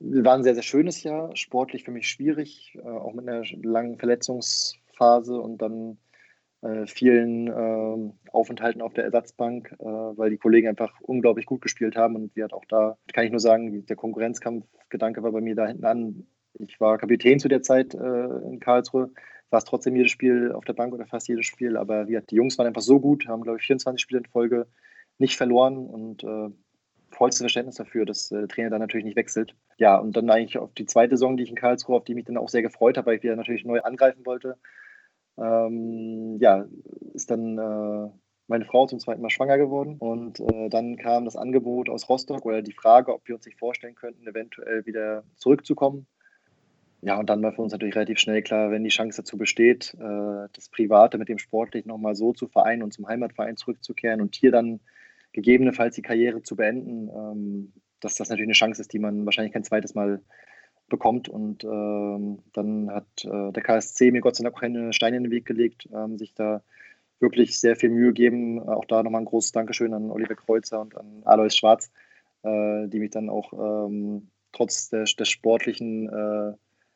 war 0.00 0.34
ein 0.34 0.42
sehr, 0.42 0.54
sehr 0.54 0.62
schönes 0.62 1.02
Jahr, 1.02 1.34
sportlich 1.34 1.84
für 1.84 1.90
mich 1.90 2.08
schwierig, 2.08 2.76
äh, 2.76 2.86
auch 2.86 3.14
mit 3.14 3.26
einer 3.26 3.42
langen 3.62 3.98
Verletzungsphase 3.98 5.40
und 5.40 5.58
dann 5.62 5.98
vielen 6.86 7.46
äh, 7.46 8.30
Aufenthalten 8.32 8.82
auf 8.82 8.92
der 8.92 9.04
Ersatzbank, 9.04 9.76
äh, 9.78 9.84
weil 9.84 10.30
die 10.30 10.38
Kollegen 10.38 10.68
einfach 10.68 10.92
unglaublich 11.00 11.46
gut 11.46 11.60
gespielt 11.60 11.96
haben 11.96 12.16
und 12.16 12.34
wir 12.34 12.44
hat 12.44 12.52
auch 12.52 12.64
da, 12.64 12.98
kann 13.12 13.24
ich 13.24 13.30
nur 13.30 13.40
sagen, 13.40 13.86
der 13.86 13.96
Konkurrenzkampfgedanke 13.96 15.22
war 15.22 15.32
bei 15.32 15.40
mir 15.40 15.54
da 15.54 15.66
hinten 15.66 15.84
an. 15.84 16.26
Ich 16.54 16.80
war 16.80 16.98
Kapitän 16.98 17.38
zu 17.38 17.48
der 17.48 17.62
Zeit 17.62 17.94
äh, 17.94 17.98
in 17.98 18.58
Karlsruhe, 18.58 19.12
saß 19.50 19.64
trotzdem 19.64 19.94
jedes 19.94 20.10
Spiel 20.10 20.50
auf 20.52 20.64
der 20.64 20.72
Bank 20.72 20.92
oder 20.92 21.06
fast 21.06 21.28
jedes 21.28 21.46
Spiel, 21.46 21.76
aber 21.76 22.08
wir, 22.08 22.22
die 22.22 22.34
Jungs 22.34 22.58
waren 22.58 22.66
einfach 22.66 22.82
so 22.82 22.98
gut, 22.98 23.28
haben 23.28 23.42
glaube 23.42 23.58
ich 23.58 23.66
24 23.66 24.00
Spiele 24.00 24.18
in 24.18 24.26
Folge 24.26 24.66
nicht 25.18 25.36
verloren 25.36 25.86
und 25.86 26.24
äh, 26.24 26.48
vollstes 27.10 27.40
Verständnis 27.40 27.76
dafür, 27.76 28.04
dass 28.04 28.30
äh, 28.32 28.38
der 28.38 28.48
Trainer 28.48 28.70
dann 28.70 28.80
natürlich 28.80 29.04
nicht 29.04 29.16
wechselt. 29.16 29.54
Ja, 29.76 29.96
und 29.96 30.16
dann 30.16 30.28
eigentlich 30.30 30.58
auf 30.58 30.72
die 30.74 30.86
zweite 30.86 31.10
Saison, 31.10 31.36
die 31.36 31.44
ich 31.44 31.50
in 31.50 31.56
Karlsruhe, 31.56 31.96
auf 31.96 32.04
die 32.04 32.14
mich 32.14 32.24
dann 32.24 32.36
auch 32.36 32.48
sehr 32.48 32.62
gefreut 32.62 32.96
habe, 32.96 33.06
weil 33.06 33.16
ich 33.16 33.22
wieder 33.22 33.36
natürlich 33.36 33.64
neu 33.64 33.80
angreifen 33.80 34.26
wollte. 34.26 34.56
Ähm, 35.40 36.38
ja, 36.40 36.66
ist 37.14 37.30
dann 37.30 37.58
äh, 37.58 38.10
meine 38.48 38.64
Frau 38.64 38.86
zum 38.86 38.98
zweiten 38.98 39.22
Mal 39.22 39.30
schwanger 39.30 39.58
geworden 39.58 39.96
und 39.98 40.40
äh, 40.40 40.68
dann 40.68 40.96
kam 40.96 41.24
das 41.24 41.36
Angebot 41.36 41.88
aus 41.88 42.08
Rostock 42.08 42.44
oder 42.46 42.62
die 42.62 42.72
Frage, 42.72 43.12
ob 43.12 43.26
wir 43.28 43.34
uns 43.34 43.46
nicht 43.46 43.58
vorstellen 43.58 43.94
könnten, 43.94 44.26
eventuell 44.26 44.84
wieder 44.86 45.22
zurückzukommen. 45.36 46.06
Ja, 47.00 47.18
und 47.18 47.30
dann 47.30 47.42
war 47.42 47.52
für 47.52 47.62
uns 47.62 47.72
natürlich 47.72 47.94
relativ 47.94 48.18
schnell 48.18 48.42
klar, 48.42 48.72
wenn 48.72 48.82
die 48.82 48.90
Chance 48.90 49.22
dazu 49.22 49.38
besteht, 49.38 49.94
äh, 50.00 50.48
das 50.52 50.68
Private 50.70 51.18
mit 51.18 51.28
dem 51.28 51.38
Sportlichen 51.38 51.88
nochmal 51.88 52.16
so 52.16 52.32
zu 52.32 52.48
vereinen 52.48 52.82
und 52.82 52.92
zum 52.92 53.06
Heimatverein 53.06 53.56
zurückzukehren 53.56 54.20
und 54.20 54.34
hier 54.34 54.50
dann 54.50 54.80
gegebenenfalls 55.32 55.94
die 55.94 56.02
Karriere 56.02 56.42
zu 56.42 56.56
beenden, 56.56 57.08
ähm, 57.08 57.72
dass 58.00 58.16
das 58.16 58.30
natürlich 58.30 58.48
eine 58.48 58.54
Chance 58.54 58.80
ist, 58.80 58.92
die 58.92 58.98
man 58.98 59.24
wahrscheinlich 59.26 59.52
kein 59.52 59.64
zweites 59.64 59.94
Mal 59.94 60.22
bekommt. 60.88 61.28
Und 61.28 61.64
ähm, 61.64 62.38
dann 62.52 62.90
hat 62.90 63.24
äh, 63.24 63.52
der 63.52 63.62
KSC 63.62 64.10
mir 64.10 64.20
Gott 64.20 64.36
sei 64.36 64.44
Dank 64.44 64.56
auch 64.56 64.62
einen 64.62 64.92
Stein 64.92 65.14
in 65.14 65.24
den 65.24 65.32
Weg 65.32 65.44
gelegt, 65.44 65.88
ähm, 65.92 66.18
sich 66.18 66.34
da 66.34 66.62
wirklich 67.20 67.58
sehr 67.58 67.76
viel 67.76 67.90
Mühe 67.90 68.12
geben. 68.12 68.60
Auch 68.60 68.84
da 68.84 69.02
nochmal 69.02 69.22
ein 69.22 69.26
großes 69.26 69.52
Dankeschön 69.52 69.94
an 69.94 70.10
Oliver 70.10 70.36
Kreuzer 70.36 70.80
und 70.80 70.96
an 70.96 71.22
Alois 71.24 71.50
Schwarz, 71.50 71.90
äh, 72.42 72.88
die 72.88 72.98
mich 72.98 73.10
dann 73.10 73.28
auch 73.28 73.52
ähm, 73.52 74.30
trotz 74.52 74.88
der, 74.88 75.04
der 75.04 75.24
sportlichen 75.24 76.08
äh, 76.08 76.52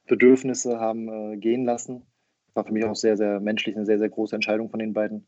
Bedürfnisse 0.07 0.79
haben 0.79 1.09
äh, 1.35 1.37
gehen 1.37 1.65
lassen. 1.65 2.07
War 2.55 2.65
für 2.65 2.73
mich 2.73 2.85
auch 2.85 2.97
sehr, 2.97 3.17
sehr 3.17 3.41
menschlich 3.41 3.77
eine 3.77 3.87
sehr, 3.87 3.99
sehr 3.99 4.11
große 4.11 4.35
Entscheidung 4.35 4.71
von 4.71 4.79
den 4.79 4.93
beiden 4.93 5.27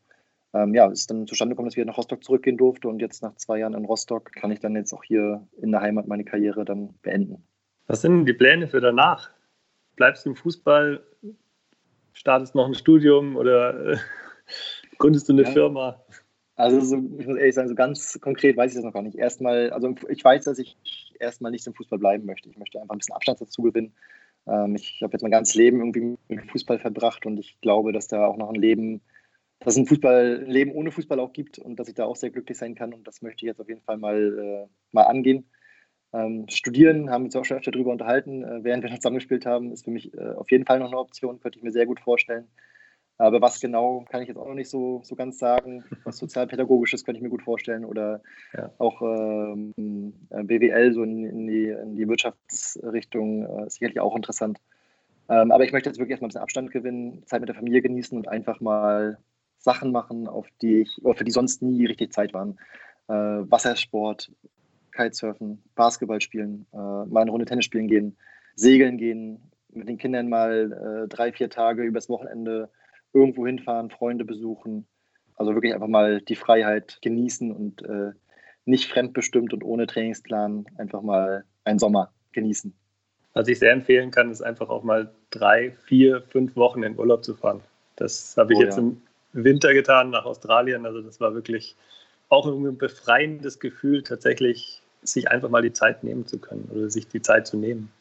ähm, 0.55 0.73
ja, 0.73 0.87
ist 0.87 1.11
dann 1.11 1.27
zustande 1.27 1.53
gekommen, 1.53 1.67
dass 1.67 1.75
ich 1.75 1.85
nach 1.85 1.97
Rostock 1.97 2.23
zurückgehen 2.23 2.55
durfte 2.55 2.87
und 2.87 3.01
jetzt 3.01 3.21
nach 3.21 3.35
zwei 3.35 3.59
Jahren 3.59 3.73
in 3.73 3.83
Rostock 3.83 4.31
kann 4.31 4.51
ich 4.51 4.61
dann 4.61 4.75
jetzt 4.75 4.93
auch 4.93 5.03
hier 5.03 5.45
in 5.61 5.71
der 5.71 5.81
Heimat 5.81 6.07
meine 6.07 6.23
Karriere 6.23 6.63
dann 6.63 6.95
beenden. 7.01 7.45
Was 7.87 8.01
sind 8.01 8.17
denn 8.17 8.25
die 8.25 8.33
Pläne 8.33 8.67
für 8.67 8.81
danach? 8.81 9.29
Bleibst 9.95 10.25
du 10.25 10.31
im 10.31 10.35
Fußball? 10.35 11.03
Startest 12.13 12.55
noch 12.55 12.67
ein 12.67 12.73
Studium 12.73 13.35
oder 13.35 13.93
äh, 13.93 13.97
gründest 14.97 15.29
du 15.29 15.33
eine 15.33 15.43
ja. 15.43 15.51
Firma? 15.51 16.01
Also 16.55 16.79
so, 16.79 16.95
ich 17.19 17.27
muss 17.27 17.37
ehrlich 17.37 17.55
sagen, 17.55 17.67
so 17.67 17.75
ganz 17.75 18.17
konkret 18.21 18.55
weiß 18.55 18.71
ich 18.71 18.75
das 18.77 18.85
noch 18.85 18.93
gar 18.93 19.01
nicht. 19.01 19.17
Erstmal, 19.17 19.71
also 19.71 19.93
ich 20.07 20.23
weiß, 20.23 20.45
dass 20.45 20.57
ich 20.57 20.77
erstmal 21.19 21.51
nicht 21.51 21.67
im 21.67 21.73
Fußball 21.73 21.99
bleiben 21.99 22.25
möchte. 22.25 22.49
Ich 22.49 22.57
möchte 22.57 22.79
einfach 22.79 22.95
ein 22.95 22.99
bisschen 22.99 23.15
Abstand 23.15 23.41
dazu 23.41 23.61
gewinnen. 23.61 23.93
Ähm, 24.47 24.75
ich 24.75 25.01
habe 25.03 25.13
jetzt 25.13 25.21
mein 25.21 25.31
ganzes 25.31 25.55
Leben 25.55 25.79
irgendwie 25.79 26.17
mit 26.29 26.49
Fußball 26.49 26.79
verbracht 26.79 27.25
und 27.25 27.37
ich 27.37 27.59
glaube, 27.59 27.91
dass 27.91 28.07
da 28.07 28.25
auch 28.25 28.37
noch 28.37 28.49
ein 28.49 28.61
Leben 28.61 29.01
dass 29.59 29.73
es 29.73 29.79
ein 29.79 29.87
Fußballleben 29.87 30.73
ohne 30.73 30.91
Fußball 30.91 31.19
auch 31.19 31.33
gibt 31.33 31.59
und 31.59 31.77
dass 31.77 31.87
ich 31.87 31.95
da 31.95 32.05
auch 32.05 32.15
sehr 32.15 32.29
glücklich 32.29 32.57
sein 32.57 32.75
kann. 32.75 32.93
Und 32.93 33.07
das 33.07 33.21
möchte 33.21 33.45
ich 33.45 33.47
jetzt 33.47 33.61
auf 33.61 33.67
jeden 33.67 33.81
Fall 33.81 33.97
mal, 33.97 34.37
äh, 34.37 34.67
mal 34.91 35.03
angehen. 35.03 35.45
Ähm, 36.15 36.45
studieren, 36.47 37.09
haben 37.09 37.23
wir 37.23 37.25
uns 37.25 37.35
auch 37.35 37.43
schon 37.43 37.57
öfter 37.57 37.71
darüber 37.71 37.91
unterhalten, 37.91 38.43
äh, 38.43 38.63
während 38.63 38.83
wir 38.83 38.89
noch 38.89 38.99
zusammengespielt 38.99 39.45
haben, 39.45 39.73
ist 39.73 39.83
für 39.83 39.91
mich 39.91 40.13
äh, 40.13 40.33
auf 40.35 40.49
jeden 40.49 40.65
Fall 40.65 40.79
noch 40.79 40.87
eine 40.87 40.97
Option, 40.97 41.41
könnte 41.41 41.57
ich 41.57 41.63
mir 41.63 41.73
sehr 41.73 41.85
gut 41.85 41.99
vorstellen. 41.99 42.47
Aber 43.17 43.41
was 43.41 43.59
genau, 43.59 44.05
kann 44.09 44.21
ich 44.21 44.27
jetzt 44.27 44.37
auch 44.37 44.47
noch 44.47 44.55
nicht 44.55 44.69
so, 44.69 45.01
so 45.03 45.15
ganz 45.15 45.39
sagen. 45.39 45.83
Was 46.03 46.17
Sozialpädagogisches 46.17 47.03
könnte 47.03 47.17
ich 47.17 47.23
mir 47.23 47.29
gut 47.29 47.43
vorstellen 47.43 47.85
oder 47.85 48.21
ja. 48.53 48.71
auch 48.77 49.01
ähm, 49.01 50.13
äh, 50.29 50.43
BWL 50.43 50.93
so 50.93 51.03
in, 51.03 51.25
in, 51.25 51.47
die, 51.47 51.67
in 51.67 51.95
die 51.95 52.07
Wirtschaftsrichtung 52.07 53.43
äh, 53.43 53.69
sicherlich 53.69 53.99
auch 53.99 54.15
interessant. 54.15 54.59
Ähm, 55.29 55.51
aber 55.51 55.63
ich 55.63 55.71
möchte 55.71 55.89
jetzt 55.89 55.97
wirklich 55.97 56.11
erstmal 56.11 56.27
ein 56.27 56.29
bisschen 56.29 56.41
Abstand 56.41 56.71
gewinnen, 56.71 57.23
Zeit 57.25 57.39
mit 57.39 57.49
der 57.49 57.55
Familie 57.55 57.81
genießen 57.81 58.17
und 58.17 58.27
einfach 58.27 58.59
mal 58.61 59.17
Sachen 59.57 59.91
machen, 59.91 60.27
auf 60.27 60.47
die 60.61 60.81
ich, 60.81 60.99
oder 61.03 61.15
für 61.15 61.23
die 61.23 61.31
sonst 61.31 61.61
nie 61.61 61.85
richtig 61.85 62.13
Zeit 62.13 62.33
waren. 62.33 62.59
Äh, 63.07 63.13
Wassersport, 63.13 64.31
Kitesurfen, 64.95 65.61
Basketball 65.75 66.21
spielen, 66.21 66.65
äh, 66.73 66.77
mal 66.77 67.21
eine 67.21 67.31
Runde 67.31 67.45
Tennis 67.45 67.65
spielen 67.65 67.87
gehen, 67.87 68.15
segeln 68.55 68.97
gehen, 68.97 69.39
mit 69.73 69.89
den 69.89 69.97
Kindern 69.97 70.29
mal 70.29 71.05
äh, 71.05 71.07
drei, 71.07 71.31
vier 71.31 71.49
Tage 71.49 71.83
übers 71.83 72.09
Wochenende 72.09 72.69
irgendwo 73.13 73.45
hinfahren, 73.45 73.89
Freunde 73.89 74.25
besuchen. 74.25 74.85
Also 75.35 75.53
wirklich 75.53 75.73
einfach 75.73 75.87
mal 75.87 76.21
die 76.21 76.35
Freiheit 76.35 76.99
genießen 77.01 77.51
und 77.51 77.81
äh, 77.83 78.11
nicht 78.65 78.89
fremdbestimmt 78.89 79.53
und 79.53 79.63
ohne 79.63 79.85
Trainingsplan 79.85 80.65
einfach 80.77 81.01
mal 81.01 81.43
einen 81.65 81.79
Sommer 81.79 82.11
genießen. 82.31 82.73
Was 83.33 83.49
ich 83.49 83.59
sehr 83.59 83.73
empfehlen 83.73 84.11
kann, 84.11 84.31
ist 84.31 84.41
einfach 84.41 84.69
auch 84.69 84.83
mal 84.83 85.13
drei, 85.29 85.71
vier, 85.85 86.21
fünf 86.21 86.55
Wochen 86.55 86.83
in 86.83 86.97
Urlaub 86.97 87.23
zu 87.23 87.35
fahren. 87.35 87.61
Das 87.97 88.35
habe 88.37 88.53
ich 88.53 88.59
oh, 88.59 88.63
jetzt 88.63 88.77
ja. 88.77 88.83
im 88.83 89.01
Winter 89.33 89.73
getan 89.73 90.09
nach 90.09 90.25
Australien. 90.25 90.85
Also 90.85 91.01
das 91.01 91.19
war 91.19 91.33
wirklich 91.33 91.75
auch 92.29 92.47
ein 92.47 92.77
befreiendes 92.77 93.59
Gefühl, 93.59 94.03
tatsächlich 94.03 94.81
sich 95.13 95.29
einfach 95.29 95.49
mal 95.49 95.61
die 95.61 95.73
Zeit 95.73 96.03
nehmen 96.03 96.25
zu 96.25 96.39
können 96.39 96.69
oder 96.73 96.89
sich 96.89 97.07
die 97.07 97.21
Zeit 97.21 97.47
zu 97.47 97.57
nehmen. 97.57 97.91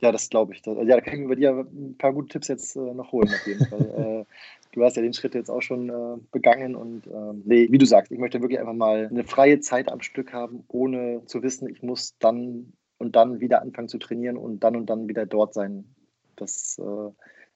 Ja, 0.00 0.10
das 0.10 0.28
glaube 0.28 0.52
ich. 0.52 0.66
Ja, 0.66 0.74
da 0.74 1.00
kann 1.00 1.14
ich 1.14 1.20
mir 1.20 1.28
bei 1.28 1.34
dir 1.36 1.50
ein 1.50 1.96
paar 1.96 2.12
gute 2.12 2.28
Tipps 2.28 2.48
jetzt 2.48 2.74
äh, 2.74 2.80
noch 2.80 3.12
holen, 3.12 3.28
auf 3.28 3.46
jeden 3.46 3.66
Fall. 3.66 4.24
äh, 4.28 4.34
du 4.72 4.84
hast 4.84 4.96
ja 4.96 5.02
den 5.02 5.14
Schritt 5.14 5.34
jetzt 5.34 5.48
auch 5.48 5.62
schon 5.62 5.90
äh, 5.90 6.18
begangen 6.32 6.74
und 6.74 7.06
ähm, 7.06 7.42
nee, 7.44 7.68
wie 7.70 7.78
du 7.78 7.86
sagst, 7.86 8.10
ich 8.10 8.18
möchte 8.18 8.40
wirklich 8.40 8.58
einfach 8.58 8.74
mal 8.74 9.06
eine 9.08 9.22
freie 9.22 9.60
Zeit 9.60 9.90
am 9.90 10.00
Stück 10.00 10.32
haben, 10.32 10.64
ohne 10.68 11.22
zu 11.26 11.42
wissen, 11.42 11.68
ich 11.68 11.82
muss 11.82 12.16
dann 12.18 12.72
und 12.98 13.14
dann 13.14 13.40
wieder 13.40 13.62
anfangen 13.62 13.88
zu 13.88 13.98
trainieren 13.98 14.36
und 14.36 14.60
dann 14.64 14.74
und 14.74 14.86
dann 14.86 15.08
wieder 15.08 15.24
dort 15.24 15.54
sein. 15.54 15.84
Das 16.36 16.80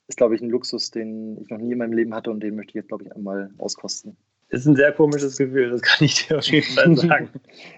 ist, 0.09 0.17
glaube 0.17 0.35
ich, 0.35 0.41
ein 0.41 0.51
Luxus, 0.51 0.91
den 0.91 1.41
ich 1.41 1.49
noch 1.51 1.59
nie 1.59 1.73
in 1.73 1.79
meinem 1.79 1.93
Leben 1.93 2.15
hatte 2.15 2.31
und 2.31 2.41
den 2.41 2.55
möchte 2.55 2.71
ich 2.71 2.75
jetzt, 2.75 2.89
glaube 2.89 3.05
ich, 3.05 3.15
einmal 3.15 3.51
auskosten. 3.59 4.17
Ist 4.49 4.67
ein 4.67 4.77
sehr 4.77 4.93
komisches 4.93 5.37
Gefühl, 5.39 5.71
das 5.71 5.83
kann 5.83 6.05
ich 6.05 6.27
dir 6.27 6.39
auf 6.39 6.45
jeden 6.45 6.67
Fall 6.67 6.97
sagen. 6.97 7.31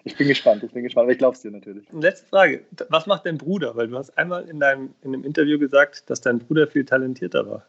ich 0.05 0.17
bin 0.17 0.29
gespannt, 0.29 0.63
ich 0.63 0.73
bin 0.73 0.83
gespannt, 0.83 1.05
aber 1.05 1.13
ich 1.13 1.19
glaube 1.19 1.35
es 1.35 1.41
dir 1.41 1.51
natürlich. 1.51 1.87
Letzte 1.93 2.27
Frage, 2.29 2.65
was 2.91 3.07
macht 3.07 3.25
dein 3.25 3.39
Bruder? 3.39 3.75
Weil 3.75 3.89
du 3.89 3.97
hast 3.97 4.17
einmal 4.19 4.47
in 4.49 4.61
deinem 4.61 4.95
in 5.03 5.15
einem 5.15 5.25
Interview 5.25 5.59
gesagt, 5.59 6.11
dass 6.11 6.21
dein 6.21 6.39
Bruder 6.39 6.67
viel 6.67 6.85
talentierter 6.85 7.47
war. 7.47 7.65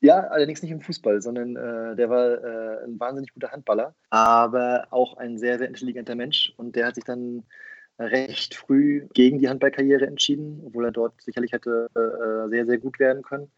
Ja, 0.00 0.20
allerdings 0.28 0.62
nicht 0.62 0.70
im 0.70 0.80
Fußball, 0.80 1.20
sondern 1.20 1.56
äh, 1.56 1.96
der 1.96 2.08
war 2.08 2.42
äh, 2.42 2.84
ein 2.84 2.98
wahnsinnig 3.00 3.34
guter 3.34 3.50
Handballer, 3.50 3.94
aber 4.10 4.86
auch 4.90 5.16
ein 5.16 5.38
sehr, 5.38 5.58
sehr 5.58 5.66
intelligenter 5.66 6.14
Mensch. 6.14 6.54
Und 6.56 6.76
der 6.76 6.86
hat 6.86 6.94
sich 6.94 7.04
dann 7.04 7.42
recht 7.98 8.54
früh 8.54 9.08
gegen 9.12 9.40
die 9.40 9.48
Handballkarriere 9.48 10.06
entschieden, 10.06 10.62
obwohl 10.64 10.84
er 10.84 10.92
dort 10.92 11.20
sicherlich 11.20 11.52
hätte 11.52 11.88
äh, 11.94 12.48
sehr, 12.48 12.64
sehr 12.64 12.78
gut 12.78 12.98
werden 13.00 13.22
können. 13.22 13.50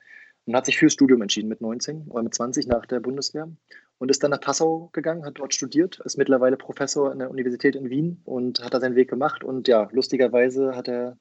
Und 0.46 0.56
hat 0.56 0.64
sich 0.64 0.78
fürs 0.78 0.94
Studium 0.94 1.20
entschieden 1.20 1.48
mit 1.48 1.60
19 1.60 2.06
oder 2.08 2.22
mit 2.22 2.34
20 2.34 2.66
nach 2.66 2.86
der 2.86 3.00
Bundeswehr 3.00 3.48
und 4.00 4.10
ist 4.10 4.22
dann 4.24 4.30
nach 4.30 4.40
Passau 4.40 4.88
gegangen, 4.94 5.26
hat 5.26 5.38
dort 5.38 5.52
studiert, 5.52 6.00
ist 6.06 6.16
mittlerweile 6.16 6.56
Professor 6.56 7.12
an 7.12 7.18
der 7.18 7.30
Universität 7.30 7.76
in 7.76 7.90
Wien 7.90 8.22
und 8.24 8.64
hat 8.64 8.72
da 8.72 8.80
seinen 8.80 8.96
Weg 8.96 9.10
gemacht. 9.10 9.44
Und 9.44 9.68
ja, 9.68 9.90
lustigerweise 9.92 10.74
hat 10.74 10.88
er 10.88 11.18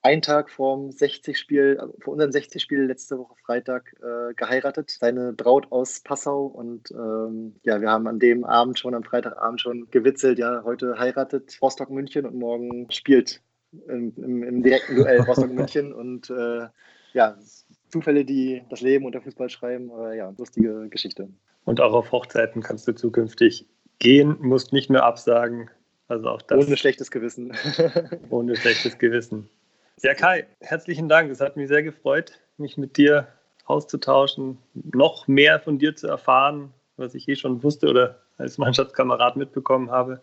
einen 0.00 0.22
Tag 0.22 0.48
vorm 0.48 0.90
60-Spiel, 0.90 1.78
also 1.80 1.92
vor 1.98 2.12
unserem 2.12 2.30
60-Spiel 2.30 2.84
letzte 2.84 3.18
Woche 3.18 3.34
Freitag 3.44 3.96
äh, 4.00 4.32
geheiratet. 4.34 4.90
Seine 4.90 5.32
Braut 5.32 5.72
aus 5.72 6.00
Passau 6.04 6.46
und 6.46 6.92
ähm, 6.92 7.56
ja, 7.64 7.80
wir 7.80 7.90
haben 7.90 8.06
an 8.06 8.20
dem 8.20 8.44
Abend 8.44 8.78
schon, 8.78 8.94
am 8.94 9.02
Freitagabend 9.02 9.60
schon 9.60 9.90
gewitzelt, 9.90 10.38
ja, 10.38 10.62
heute 10.62 11.00
heiratet 11.00 11.58
Rostock 11.60 11.90
München 11.90 12.26
und 12.26 12.36
morgen 12.36 12.88
spielt 12.92 13.42
im, 13.88 14.14
im, 14.16 14.44
im 14.44 14.62
direkten 14.62 14.94
Duell 14.94 15.20
Rostock 15.28 15.50
München 15.50 15.92
und 15.92 16.30
äh, 16.30 16.68
ja, 17.12 17.36
Zufälle, 17.88 18.24
die 18.24 18.62
das 18.70 18.82
Leben 18.82 19.04
und 19.04 19.16
der 19.16 19.22
Fußball 19.22 19.50
schreiben, 19.50 19.90
aber 19.90 20.14
ja, 20.14 20.32
lustige 20.38 20.88
Geschichte. 20.90 21.28
Und 21.64 21.80
auch 21.80 21.92
auf 21.92 22.12
Hochzeiten 22.12 22.62
kannst 22.62 22.88
du 22.88 22.94
zukünftig 22.94 23.66
gehen, 23.98 24.36
musst 24.40 24.72
nicht 24.72 24.90
mehr 24.90 25.04
absagen. 25.04 25.70
Also 26.08 26.28
auch 26.28 26.42
das. 26.42 26.66
Ohne 26.66 26.76
schlechtes 26.76 27.10
Gewissen. 27.10 27.52
ohne 28.30 28.56
schlechtes 28.56 28.98
Gewissen. 28.98 29.48
Ja, 30.02 30.14
Kai, 30.14 30.46
herzlichen 30.60 31.08
Dank. 31.08 31.30
Es 31.30 31.40
hat 31.40 31.56
mich 31.56 31.68
sehr 31.68 31.82
gefreut, 31.82 32.40
mich 32.56 32.76
mit 32.76 32.96
dir 32.96 33.28
auszutauschen, 33.66 34.58
noch 34.74 35.28
mehr 35.28 35.60
von 35.60 35.78
dir 35.78 35.94
zu 35.94 36.08
erfahren, 36.08 36.72
was 36.96 37.14
ich 37.14 37.28
eh 37.28 37.36
schon 37.36 37.62
wusste 37.62 37.88
oder 37.88 38.18
als 38.38 38.58
Mannschaftskamerad 38.58 39.36
mitbekommen 39.36 39.90
habe. 39.90 40.20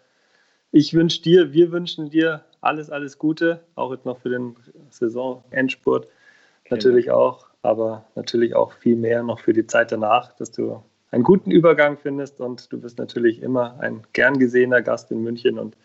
Ich 0.72 0.94
wünsche 0.94 1.22
dir, 1.22 1.54
wir 1.54 1.72
wünschen 1.72 2.10
dir 2.10 2.44
alles, 2.60 2.90
alles 2.90 3.18
Gute, 3.18 3.62
auch 3.76 3.92
jetzt 3.92 4.06
noch 4.06 4.20
für 4.20 4.30
den 4.30 4.56
Saisonendspurt 4.90 6.08
natürlich 6.70 7.12
auch, 7.12 7.48
aber 7.62 8.06
natürlich 8.16 8.56
auch 8.56 8.74
viel 8.74 8.96
mehr 8.96 9.24
noch 9.24 9.40
für 9.40 9.54
die 9.54 9.68
Zeit 9.68 9.92
danach, 9.92 10.36
dass 10.36 10.52
du 10.52 10.84
einen 11.12 11.24
guten 11.24 11.52
Übergang 11.52 11.98
findest 11.98 12.40
und 12.40 12.72
du 12.72 12.80
bist 12.80 12.98
natürlich 12.98 13.42
immer 13.42 13.80
ein 13.80 14.04
gern 14.14 14.40
gesehener 14.40 14.82
Gast 14.82 15.12
in 15.12 15.24
München 15.24 15.58
und 15.58 15.78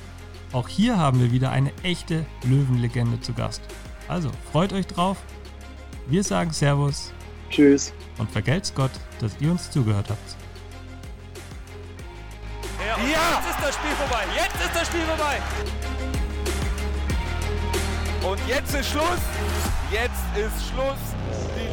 Auch 0.53 0.67
hier 0.69 0.97
haben 0.97 1.19
wir 1.19 1.31
wieder 1.31 1.51
eine 1.51 1.71
echte 1.83 2.25
Löwenlegende 2.43 3.19
zu 3.19 3.33
Gast. 3.33 3.62
Also 4.07 4.31
freut 4.51 4.71
euch 4.71 4.88
drauf. 4.88 5.17
Wir 6.07 6.23
sagen 6.23 6.51
Servus. 6.51 7.12
Tschüss. 7.49 7.93
Und 8.17 8.31
vergelt's 8.31 8.73
Gott, 8.73 8.91
dass 9.19 9.36
ihr 9.39 9.51
uns 9.51 9.69
zugehört 9.69 10.10
habt. 10.10 10.36
Ja, 12.79 12.97
ja, 12.97 13.03
jetzt 13.03 13.49
ist 13.49 13.62
das 13.62 13.75
Spiel 13.75 13.91
vorbei. 13.91 14.23
Jetzt 14.36 14.65
ist 14.65 14.75
das 14.75 14.88
Spiel 14.88 15.01
vorbei. 15.01 15.41
Und 18.29 18.39
jetzt 18.47 18.73
ist 18.73 18.89
Schluss. 18.89 19.21
Jetzt 19.91 20.23
ist 20.36 20.69
Schluss. 20.69 21.15
Die 21.55 21.66